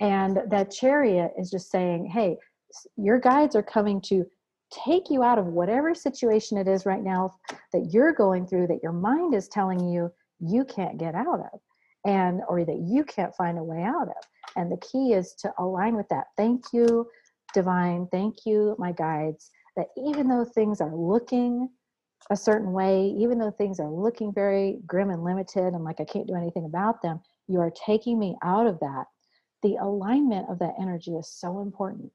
And 0.00 0.40
that 0.50 0.72
chariot 0.72 1.32
is 1.38 1.50
just 1.50 1.70
saying 1.70 2.06
hey 2.06 2.36
your 2.96 3.20
guides 3.20 3.54
are 3.54 3.62
coming 3.62 4.00
to 4.02 4.24
take 4.72 5.10
you 5.10 5.22
out 5.22 5.38
of 5.38 5.46
whatever 5.46 5.94
situation 5.94 6.56
it 6.56 6.66
is 6.66 6.86
right 6.86 7.02
now 7.02 7.34
that 7.72 7.90
you're 7.92 8.12
going 8.12 8.46
through 8.46 8.66
that 8.66 8.82
your 8.82 8.92
mind 8.92 9.34
is 9.34 9.48
telling 9.48 9.86
you 9.86 10.10
you 10.40 10.64
can't 10.64 10.98
get 10.98 11.14
out 11.14 11.40
of 11.40 11.60
and 12.06 12.40
or 12.48 12.64
that 12.64 12.82
you 12.82 13.04
can't 13.04 13.34
find 13.36 13.58
a 13.58 13.62
way 13.62 13.82
out 13.82 14.08
of 14.08 14.24
and 14.56 14.70
the 14.70 14.76
key 14.78 15.12
is 15.12 15.34
to 15.40 15.52
align 15.58 15.96
with 15.96 16.08
that. 16.08 16.26
Thank 16.36 16.64
you 16.72 17.06
divine. 17.54 18.08
Thank 18.10 18.46
you 18.46 18.74
my 18.78 18.92
guides 18.92 19.50
that 19.76 19.88
even 19.96 20.28
though 20.28 20.44
things 20.44 20.80
are 20.80 20.94
looking 20.94 21.68
a 22.30 22.36
certain 22.36 22.72
way 22.72 23.12
even 23.18 23.36
though 23.36 23.50
things 23.50 23.80
are 23.80 23.90
looking 23.90 24.32
very 24.32 24.78
grim 24.86 25.10
and 25.10 25.24
limited 25.24 25.74
and 25.74 25.82
like 25.82 26.00
i 26.00 26.04
can't 26.04 26.28
do 26.28 26.36
anything 26.36 26.64
about 26.64 27.02
them 27.02 27.20
you 27.48 27.60
are 27.60 27.70
taking 27.70 28.18
me 28.18 28.36
out 28.42 28.66
of 28.66 28.78
that. 28.80 29.04
The 29.62 29.76
alignment 29.76 30.48
of 30.48 30.58
that 30.58 30.74
energy 30.80 31.12
is 31.12 31.30
so 31.30 31.60
important 31.60 32.10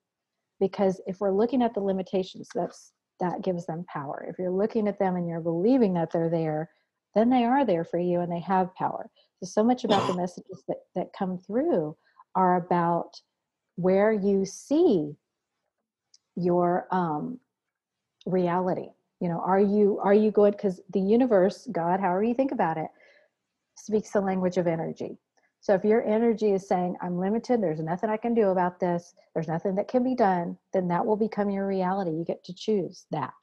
because 0.59 0.99
if 1.07 1.19
we're 1.19 1.31
looking 1.31 1.61
at 1.61 1.73
the 1.73 1.79
limitations 1.79 2.49
that's 2.53 2.91
that 3.19 3.41
gives 3.41 3.65
them 3.65 3.83
power. 3.91 4.27
If 4.29 4.38
you're 4.38 4.51
looking 4.51 4.88
at 4.88 4.99
them 4.99 5.15
and 5.15 5.27
you're 5.27 5.39
believing 5.39 5.93
that 5.93 6.11
they're 6.11 6.29
there 6.29 6.69
then 7.15 7.29
they 7.29 7.45
are 7.45 7.65
there 7.65 7.83
for 7.83 7.99
you 7.99 8.21
and 8.21 8.31
they 8.31 8.41
have 8.41 8.75
power. 8.75 9.09
So 9.43 9.47
so 9.47 9.63
much 9.63 9.83
about 9.83 10.07
the 10.07 10.15
messages 10.15 10.63
that, 10.67 10.77
that 10.95 11.13
come 11.17 11.38
through 11.39 11.95
are 12.38 12.57
about 12.57 13.19
where 13.75 14.11
you 14.11 14.45
see 14.45 15.15
your 16.35 16.88
um, 16.91 17.39
reality. 18.25 18.89
You 19.19 19.29
know 19.29 19.41
are 19.43 19.59
you 19.59 19.99
are 20.03 20.13
you 20.13 20.29
good? 20.29 20.51
Because 20.51 20.79
the 20.93 20.99
universe 20.99 21.67
god 21.71 21.99
however 21.99 22.23
you 22.23 22.35
think 22.35 22.51
about 22.51 22.77
it 22.77 22.89
speaks 23.75 24.11
the 24.11 24.21
language 24.21 24.57
of 24.57 24.67
energy. 24.67 25.17
So 25.59 25.73
if 25.73 25.83
your 25.83 26.05
energy 26.05 26.51
is 26.51 26.67
saying 26.67 26.95
i'm 27.01 27.17
limited 27.17 27.61
there's 27.61 27.79
nothing 27.79 28.11
i 28.11 28.17
can 28.17 28.35
do 28.35 28.49
about 28.49 28.79
this 28.79 29.15
there's 29.33 29.47
nothing 29.47 29.73
that 29.75 29.88
can 29.88 30.03
be 30.03 30.15
done 30.15 30.55
then 30.71 30.88
that 30.89 31.05
will 31.05 31.17
become 31.17 31.49
your 31.49 31.67
reality. 31.67 32.11
You 32.11 32.25
get 32.25 32.43
to 32.43 32.53
choose 32.53 33.07
that. 33.09 33.33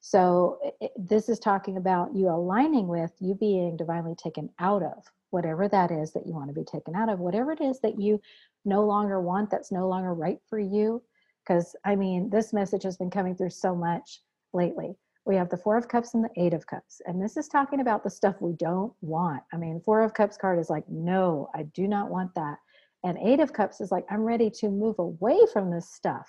So 0.00 0.58
it, 0.80 0.92
this 0.96 1.28
is 1.28 1.38
talking 1.38 1.76
about 1.76 2.14
you 2.14 2.30
aligning 2.30 2.88
with 2.88 3.12
you 3.20 3.34
being 3.34 3.76
divinely 3.76 4.14
taken 4.16 4.48
out 4.58 4.82
of 4.82 5.04
whatever 5.32 5.68
that 5.68 5.90
is 5.90 6.12
that 6.12 6.26
you 6.26 6.32
want 6.32 6.48
to 6.48 6.54
be 6.54 6.64
taken 6.64 6.94
out 6.94 7.08
of 7.08 7.18
whatever 7.18 7.52
it 7.52 7.60
is 7.60 7.80
that 7.80 8.00
you 8.00 8.20
no 8.64 8.84
longer 8.84 9.20
want 9.20 9.50
that's 9.50 9.72
no 9.72 9.88
longer 9.88 10.14
right 10.14 10.38
for 10.48 10.58
you 10.58 11.02
because 11.44 11.74
i 11.84 11.96
mean 11.96 12.30
this 12.30 12.52
message 12.52 12.82
has 12.84 12.96
been 12.96 13.10
coming 13.10 13.34
through 13.34 13.50
so 13.50 13.74
much 13.74 14.20
lately. 14.52 14.94
We 15.24 15.36
have 15.36 15.50
the 15.50 15.56
four 15.56 15.76
of 15.76 15.86
cups 15.88 16.14
and 16.14 16.24
the 16.24 16.30
eight 16.36 16.52
of 16.52 16.66
cups 16.66 17.00
and 17.06 17.22
this 17.22 17.36
is 17.36 17.48
talking 17.48 17.80
about 17.80 18.02
the 18.02 18.10
stuff 18.10 18.36
we 18.40 18.54
don't 18.54 18.92
want. 19.00 19.42
I 19.52 19.56
mean 19.56 19.80
four 19.84 20.02
of 20.02 20.14
cups 20.14 20.36
card 20.36 20.58
is 20.58 20.70
like 20.70 20.84
no 20.88 21.48
i 21.54 21.62
do 21.74 21.86
not 21.86 22.10
want 22.10 22.34
that. 22.34 22.58
And 23.04 23.18
eight 23.18 23.40
of 23.40 23.52
cups 23.52 23.80
is 23.80 23.92
like 23.92 24.04
i'm 24.10 24.22
ready 24.22 24.50
to 24.50 24.68
move 24.68 24.98
away 24.98 25.38
from 25.52 25.70
this 25.70 25.92
stuff. 25.92 26.28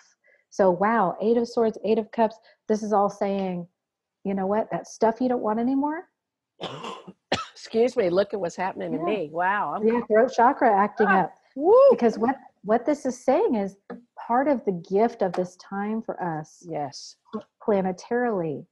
So 0.49 0.69
wow 0.69 1.17
eight 1.21 1.37
of 1.37 1.47
swords 1.47 1.77
eight 1.83 1.97
of 1.97 2.11
cups 2.11 2.37
this 2.67 2.83
is 2.83 2.93
all 2.93 3.09
saying 3.09 3.67
you 4.23 4.33
know 4.33 4.47
what? 4.47 4.69
That 4.71 4.87
stuff 4.87 5.19
you 5.19 5.27
don't 5.27 5.41
want 5.41 5.59
anymore 5.59 6.07
Excuse 7.63 7.95
me. 7.95 8.09
Look 8.09 8.33
at 8.33 8.41
what's 8.41 8.57
happening 8.57 8.91
to 8.91 8.97
me. 8.97 9.29
Wow. 9.31 9.73
I'm, 9.75 9.87
yeah 9.87 10.01
throat 10.05 10.33
chakra 10.35 10.69
acting 10.69 11.07
Ah. 11.07 11.21
up 11.23 11.33
woo. 11.55 11.73
because 11.91 12.19
what 12.19 12.35
what 12.65 12.85
this 12.85 13.05
is 13.05 13.17
saying 13.17 13.55
is 13.55 13.77
part 14.27 14.49
of 14.49 14.63
the 14.65 14.73
gift 14.73 15.21
of 15.21 15.31
this 15.31 15.55
time 15.55 16.01
for 16.01 16.21
us 16.21 16.65
Yes. 16.69 17.15
planetarily 17.65 18.65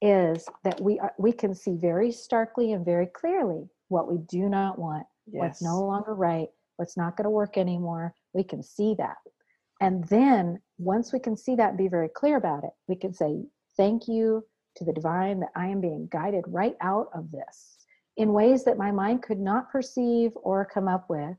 is 0.00 0.48
that 0.62 0.80
we 0.80 1.00
are, 1.00 1.12
we 1.18 1.32
can 1.32 1.52
see 1.52 1.74
very 1.74 2.12
starkly 2.12 2.72
and 2.74 2.84
very 2.84 3.06
clearly 3.06 3.68
what 3.88 4.08
we 4.10 4.18
do 4.18 4.48
not 4.48 4.78
want 4.78 5.04
what's 5.26 5.60
no 5.60 5.80
longer 5.80 6.14
right 6.14 6.48
what's 6.76 6.96
not 6.96 7.16
going 7.16 7.24
to 7.24 7.30
work 7.30 7.58
anymore 7.58 8.14
we 8.34 8.44
can 8.44 8.62
see 8.62 8.94
that 8.94 9.16
and 9.80 10.04
then 10.04 10.60
once 10.78 11.12
we 11.12 11.18
can 11.18 11.36
see 11.36 11.56
that 11.56 11.70
and 11.70 11.78
be 11.78 11.88
very 11.88 12.08
clear 12.08 12.36
about 12.36 12.62
it 12.62 12.70
we 12.86 12.94
can 12.94 13.12
say 13.12 13.42
thank 13.76 14.06
you 14.06 14.44
to 14.76 14.84
the 14.84 14.92
divine 14.92 15.40
that 15.40 15.50
i 15.56 15.66
am 15.66 15.80
being 15.80 16.06
guided 16.12 16.44
right 16.46 16.76
out 16.80 17.08
of 17.12 17.32
this 17.32 17.77
in 18.18 18.32
ways 18.32 18.64
that 18.64 18.76
my 18.76 18.90
mind 18.90 19.22
could 19.22 19.38
not 19.38 19.70
perceive 19.70 20.32
or 20.36 20.64
come 20.66 20.88
up 20.88 21.08
with. 21.08 21.36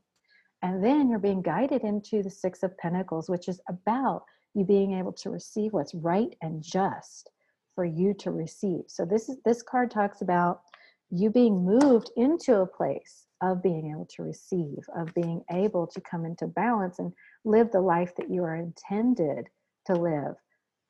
And 0.62 0.84
then 0.84 1.08
you're 1.08 1.18
being 1.18 1.42
guided 1.42 1.82
into 1.82 2.22
the 2.22 2.30
six 2.30 2.62
of 2.62 2.76
pentacles 2.78 3.30
which 3.30 3.48
is 3.48 3.60
about 3.68 4.24
you 4.54 4.64
being 4.64 4.92
able 4.98 5.12
to 5.12 5.30
receive 5.30 5.72
what's 5.72 5.94
right 5.94 6.36
and 6.42 6.62
just 6.62 7.30
for 7.74 7.84
you 7.84 8.12
to 8.14 8.30
receive. 8.32 8.82
So 8.88 9.04
this 9.04 9.28
is 9.28 9.36
this 9.44 9.62
card 9.62 9.90
talks 9.90 10.22
about 10.22 10.62
you 11.10 11.30
being 11.30 11.64
moved 11.64 12.10
into 12.16 12.56
a 12.56 12.66
place 12.66 13.26
of 13.42 13.62
being 13.62 13.90
able 13.90 14.06
to 14.16 14.22
receive 14.22 14.78
of 14.96 15.14
being 15.14 15.42
able 15.50 15.86
to 15.86 16.00
come 16.00 16.24
into 16.24 16.46
balance 16.46 16.98
and 16.98 17.12
live 17.44 17.70
the 17.70 17.80
life 17.80 18.14
that 18.16 18.30
you 18.30 18.42
are 18.44 18.56
intended 18.56 19.48
to 19.86 19.94
live 19.94 20.34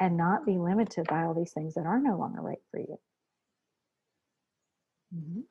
and 0.01 0.16
not 0.16 0.47
be 0.47 0.59
limited 0.59 1.07
by 1.09 1.24
all 1.24 1.34
these 1.34 1.53
things 1.53 1.74
that 1.74 1.86
are 1.86 2.01
no 2.01 2.16
longer 2.18 2.41
right 2.41 2.62
for 2.70 2.80
you. 2.80 2.99
Mhm. 5.14 5.45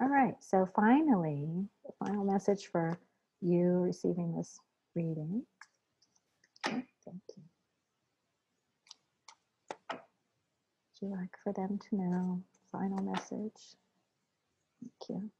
All 0.00 0.08
right 0.08 0.34
so 0.40 0.68
finally 0.74 1.46
the 1.86 1.92
final 2.04 2.24
message 2.24 2.66
for 2.66 2.98
you 3.40 3.80
receiving 3.80 4.34
this 4.34 4.58
reading. 4.94 5.42
Thank 6.64 6.86
you. 7.04 7.42
Would 9.90 9.98
you 11.02 11.10
like 11.10 11.36
for 11.42 11.52
them 11.52 11.78
to 11.90 11.96
know 11.96 12.42
final 12.72 13.02
message? 13.02 13.76
Thank 14.80 15.08
you. 15.08 15.30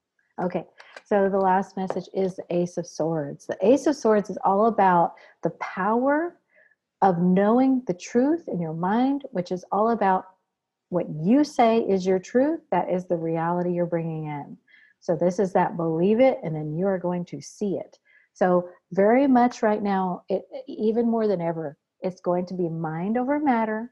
Okay 0.43 0.65
so 1.05 1.29
the 1.29 1.39
last 1.39 1.77
message 1.77 2.09
is 2.15 2.37
the 2.37 2.45
ace 2.51 2.77
of 2.77 2.87
swords. 2.87 3.47
The 3.47 3.59
ace 3.63 3.87
of 3.87 3.97
swords 3.97 4.31
is 4.31 4.39
all 4.45 4.67
about 4.67 5.15
the 5.43 5.51
power 5.51 6.37
of 7.03 7.19
knowing 7.19 7.83
the 7.87 7.95
truth 7.95 8.49
in 8.49 8.61
your 8.61 8.75
mind 8.75 9.23
which 9.31 9.51
is 9.51 9.65
all 9.73 9.91
about 9.91 10.27
what 10.89 11.07
you 11.23 11.45
say 11.45 11.79
is 11.79 12.07
your 12.07 12.19
truth 12.19 12.61
that 12.71 12.91
is 12.91 13.07
the 13.07 13.17
reality 13.17 13.73
you're 13.73 13.87
bringing 13.87 14.27
in 14.27 14.57
so 15.01 15.17
this 15.17 15.39
is 15.39 15.53
that 15.53 15.77
believe 15.77 16.21
it 16.21 16.39
and 16.43 16.55
then 16.55 16.77
you 16.77 16.87
are 16.87 16.99
going 16.99 17.25
to 17.25 17.41
see 17.41 17.77
it 17.77 17.99
so 18.33 18.69
very 18.93 19.27
much 19.27 19.63
right 19.63 19.83
now 19.83 20.23
it, 20.29 20.43
even 20.67 21.11
more 21.11 21.27
than 21.27 21.41
ever 21.41 21.77
It's 22.05 22.21
going 22.21 22.45
to 22.47 22.55
be 22.55 22.69
mind 22.69 23.17
over 23.17 23.41
matter. 23.41 23.91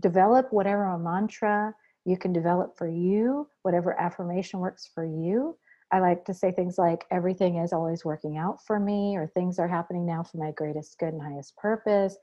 Develop 0.00 0.52
whatever 0.52 0.84
a 0.84 0.98
mantra 0.98 1.74
you 2.04 2.16
can 2.18 2.32
develop 2.32 2.76
for 2.76 2.88
you, 2.88 3.48
whatever 3.62 3.98
affirmation 4.00 4.58
works 4.60 4.90
for 4.92 5.04
you. 5.04 5.56
I 5.92 6.00
like 6.00 6.24
to 6.24 6.34
say 6.34 6.50
things 6.50 6.78
like, 6.78 7.04
everything 7.12 7.58
is 7.58 7.72
always 7.72 8.04
working 8.04 8.36
out 8.36 8.64
for 8.66 8.80
me, 8.80 9.16
or 9.16 9.28
things 9.28 9.60
are 9.60 9.68
happening 9.68 10.04
now 10.04 10.24
for 10.24 10.38
my 10.38 10.50
greatest 10.50 10.98
good 10.98 11.12
and 11.14 11.22
highest 11.22 11.56
purpose. 11.56 12.16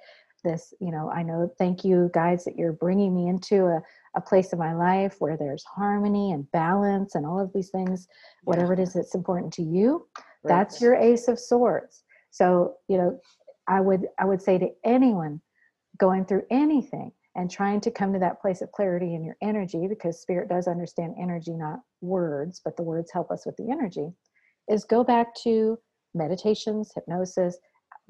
This, 0.43 0.73
you 0.79 0.91
know, 0.91 1.09
I 1.09 1.23
know, 1.23 1.49
thank 1.57 1.85
you, 1.85 2.11
guides, 2.13 2.43
that 2.45 2.57
you're 2.57 2.73
bringing 2.73 3.15
me 3.15 3.27
into 3.27 3.65
a, 3.65 3.81
a 4.15 4.21
place 4.21 4.51
of 4.51 4.59
my 4.59 4.73
life 4.73 5.15
where 5.19 5.37
there's 5.37 5.63
harmony 5.63 6.31
and 6.31 6.51
balance 6.51 7.15
and 7.15 7.25
all 7.25 7.39
of 7.39 7.51
these 7.53 7.69
things, 7.69 8.07
whatever 8.43 8.73
it 8.73 8.79
is 8.79 8.93
that's 8.93 9.15
important 9.15 9.53
to 9.53 9.63
you. 9.63 10.05
Right. 10.43 10.49
That's 10.49 10.81
your 10.81 10.95
ace 10.95 11.27
of 11.27 11.39
swords. 11.39 12.03
So, 12.31 12.75
you 12.89 12.97
know, 12.97 13.19
I 13.67 13.79
would 13.79 14.07
I 14.19 14.25
would 14.25 14.41
say 14.41 14.57
to 14.57 14.69
anyone 14.83 15.39
going 15.97 16.25
through 16.25 16.43
anything, 16.49 17.13
and 17.35 17.49
trying 17.49 17.81
to 17.81 17.91
come 17.91 18.13
to 18.13 18.19
that 18.19 18.41
place 18.41 18.61
of 18.61 18.71
clarity 18.71 19.15
in 19.15 19.23
your 19.23 19.37
energy 19.41 19.87
because 19.87 20.21
spirit 20.21 20.49
does 20.49 20.67
understand 20.67 21.15
energy 21.19 21.53
not 21.53 21.79
words 22.01 22.61
but 22.63 22.75
the 22.77 22.83
words 22.83 23.11
help 23.11 23.31
us 23.31 23.45
with 23.45 23.55
the 23.57 23.71
energy 23.71 24.09
is 24.69 24.83
go 24.83 25.03
back 25.03 25.33
to 25.35 25.77
meditations 26.13 26.91
hypnosis 26.93 27.57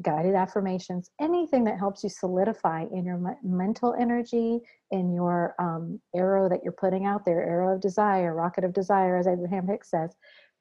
guided 0.01 0.33
affirmations 0.33 1.11
anything 1.21 1.63
that 1.63 1.77
helps 1.77 2.03
you 2.03 2.09
solidify 2.09 2.85
in 2.91 3.05
your 3.05 3.37
mental 3.43 3.93
energy 3.99 4.59
in 4.91 5.13
your 5.13 5.53
um, 5.59 5.99
arrow 6.15 6.49
that 6.49 6.61
you're 6.63 6.73
putting 6.73 7.05
out 7.05 7.23
there 7.25 7.43
arrow 7.43 7.75
of 7.75 7.81
desire 7.81 8.33
rocket 8.33 8.63
of 8.63 8.73
desire 8.73 9.17
as 9.17 9.27
abraham 9.27 9.67
hicks 9.67 9.91
says 9.91 10.15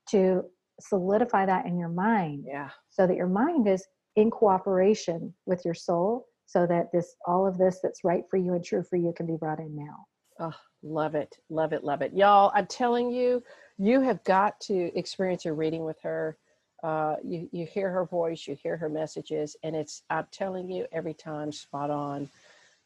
to 0.09 0.43
solidify 0.81 1.47
that 1.47 1.65
in 1.67 1.79
your 1.79 1.89
mind 1.89 2.45
yeah. 2.47 2.69
so 2.91 3.07
that 3.07 3.17
your 3.17 3.27
mind 3.27 3.67
is 3.67 3.87
in 4.17 4.31
cooperation 4.31 5.33
with 5.47 5.65
your 5.65 5.75
soul 5.75 6.27
so 6.47 6.67
that 6.67 6.93
this 6.93 7.17
all 7.27 7.47
of 7.47 7.57
this 7.57 7.81
that's 7.83 8.05
right 8.05 8.25
for 8.31 8.37
you 8.37 8.53
and 8.53 8.65
true 8.65 8.83
for 8.83 8.97
you 8.97 9.13
can 9.17 9.27
be 9.27 9.37
brought 9.37 9.59
in 9.59 9.75
now. 9.75 10.07
Oh 10.41 10.53
love 10.83 11.15
it 11.15 11.35
love 11.49 11.73
it 11.73 11.85
love 11.85 12.03
it. 12.03 12.13
Y'all 12.13 12.51
i'm 12.55 12.67
telling 12.67 13.11
you 13.11 13.43
you 13.79 14.01
have 14.01 14.23
got 14.25 14.61
to 14.61 14.91
experience 14.97 15.45
your 15.45 15.55
reading 15.55 15.85
with 15.85 15.97
her 16.03 16.37
uh, 16.83 17.17
you, 17.23 17.49
you 17.53 17.67
hear 17.67 17.91
her 17.91 18.05
voice 18.05 18.47
you 18.47 18.57
hear 18.63 18.77
her 18.77 18.89
messages 18.89 19.57
and 19.63 19.77
it's 19.77 20.03
i'm 20.11 20.27
telling 20.31 20.71
you 20.71 20.87
every 20.93 21.15
time 21.15 21.53
spot 21.53 21.91
on 21.91 22.29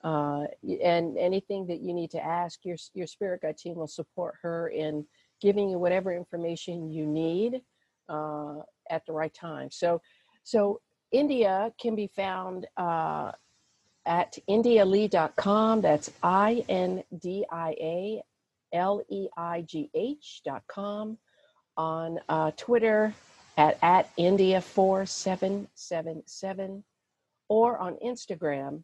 uh, 0.04 0.44
and 0.82 1.16
anything 1.18 1.66
that 1.66 1.80
you 1.80 1.92
need 1.92 2.10
to 2.10 2.24
ask 2.24 2.64
your, 2.64 2.76
your 2.94 3.06
spirit 3.06 3.42
guide 3.42 3.56
team 3.56 3.74
will 3.74 3.86
support 3.86 4.34
her 4.42 4.68
in 4.68 5.04
giving 5.40 5.68
you 5.70 5.78
whatever 5.78 6.12
information 6.12 6.90
you 6.90 7.06
need 7.06 7.60
uh, 8.08 8.56
at 8.90 9.04
the 9.06 9.12
right 9.12 9.34
time 9.34 9.70
so 9.70 10.00
so 10.42 10.80
india 11.12 11.72
can 11.80 11.94
be 11.94 12.06
found 12.06 12.66
uh, 12.76 13.32
at 14.06 14.38
indialeigh.com. 14.48 15.80
That's 15.80 16.10
I 16.22 16.64
N 16.68 17.02
D 17.20 17.44
I 17.50 17.70
A 17.80 18.22
L 18.72 19.02
E 19.10 19.28
I 19.36 19.62
G 19.62 19.90
H.com. 19.94 21.18
On 21.78 22.18
uh, 22.30 22.52
Twitter 22.56 23.12
at, 23.56 23.78
at 23.82 24.14
India4777 24.16 26.82
or 27.48 27.78
on 27.78 27.96
Instagram. 28.04 28.82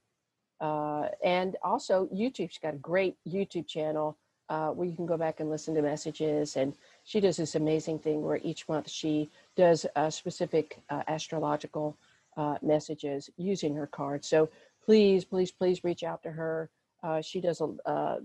Uh, 0.60 1.08
and 1.24 1.56
also, 1.62 2.08
YouTube's 2.14 2.58
got 2.58 2.74
a 2.74 2.78
great 2.78 3.16
YouTube 3.26 3.66
channel 3.66 4.16
uh, 4.48 4.68
where 4.68 4.86
you 4.86 4.94
can 4.94 5.06
go 5.06 5.16
back 5.16 5.40
and 5.40 5.50
listen 5.50 5.74
to 5.74 5.82
messages. 5.82 6.56
And 6.56 6.74
she 7.04 7.20
does 7.20 7.36
this 7.36 7.54
amazing 7.54 7.98
thing 7.98 8.22
where 8.22 8.40
each 8.42 8.68
month 8.68 8.88
she 8.88 9.30
does 9.56 9.86
specific 10.10 10.80
uh, 10.90 11.02
astrological 11.08 11.96
uh, 12.36 12.56
messages 12.62 13.30
using 13.36 13.74
her 13.74 13.86
cards. 13.86 14.28
So 14.28 14.48
please, 14.84 15.24
please, 15.24 15.50
please 15.50 15.84
reach 15.84 16.02
out 16.02 16.22
to 16.22 16.30
her. 16.30 16.70
Uh, 17.02 17.20
she 17.20 17.40
does 17.40 17.60
a 17.60 17.88
uh, 17.88 18.18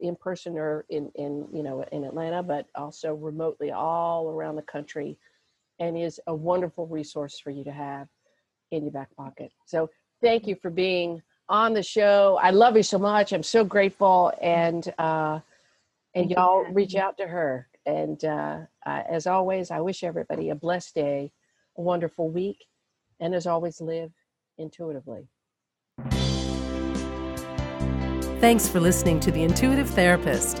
in 0.00 0.16
person 0.16 0.58
or 0.58 0.84
in 0.88 1.10
in 1.14 1.46
you 1.52 1.62
know 1.62 1.84
in 1.92 2.04
Atlanta, 2.04 2.42
but 2.42 2.66
also 2.74 3.14
remotely 3.14 3.70
all 3.70 4.30
around 4.30 4.56
the 4.56 4.62
country, 4.62 5.16
and 5.78 5.96
is 5.96 6.20
a 6.26 6.34
wonderful 6.34 6.86
resource 6.86 7.38
for 7.38 7.50
you 7.50 7.64
to 7.64 7.72
have 7.72 8.08
in 8.70 8.84
your 8.84 8.92
back 8.92 9.14
pocket. 9.16 9.52
So 9.66 9.90
thank 10.22 10.46
you 10.46 10.56
for 10.56 10.70
being 10.70 11.22
on 11.48 11.74
the 11.74 11.82
show. 11.82 12.38
I 12.42 12.50
love 12.50 12.76
you 12.76 12.82
so 12.82 12.98
much. 12.98 13.32
I'm 13.32 13.42
so 13.42 13.64
grateful, 13.64 14.32
and 14.40 14.92
uh, 14.98 15.40
and 16.14 16.30
y'all 16.30 16.64
reach 16.72 16.94
out 16.94 17.16
to 17.18 17.26
her. 17.26 17.68
And 17.84 18.24
uh, 18.24 18.60
uh, 18.86 19.02
as 19.10 19.26
always, 19.26 19.70
I 19.70 19.80
wish 19.80 20.04
everybody 20.04 20.50
a 20.50 20.54
blessed 20.54 20.94
day, 20.94 21.32
a 21.76 21.82
wonderful 21.82 22.30
week, 22.30 22.64
and 23.20 23.34
as 23.34 23.46
always, 23.46 23.80
live 23.80 24.12
intuitively. 24.58 25.28
Thanks 28.40 28.68
for 28.68 28.80
listening 28.80 29.20
to 29.20 29.30
The 29.30 29.42
Intuitive 29.42 29.88
Therapist. 29.90 30.60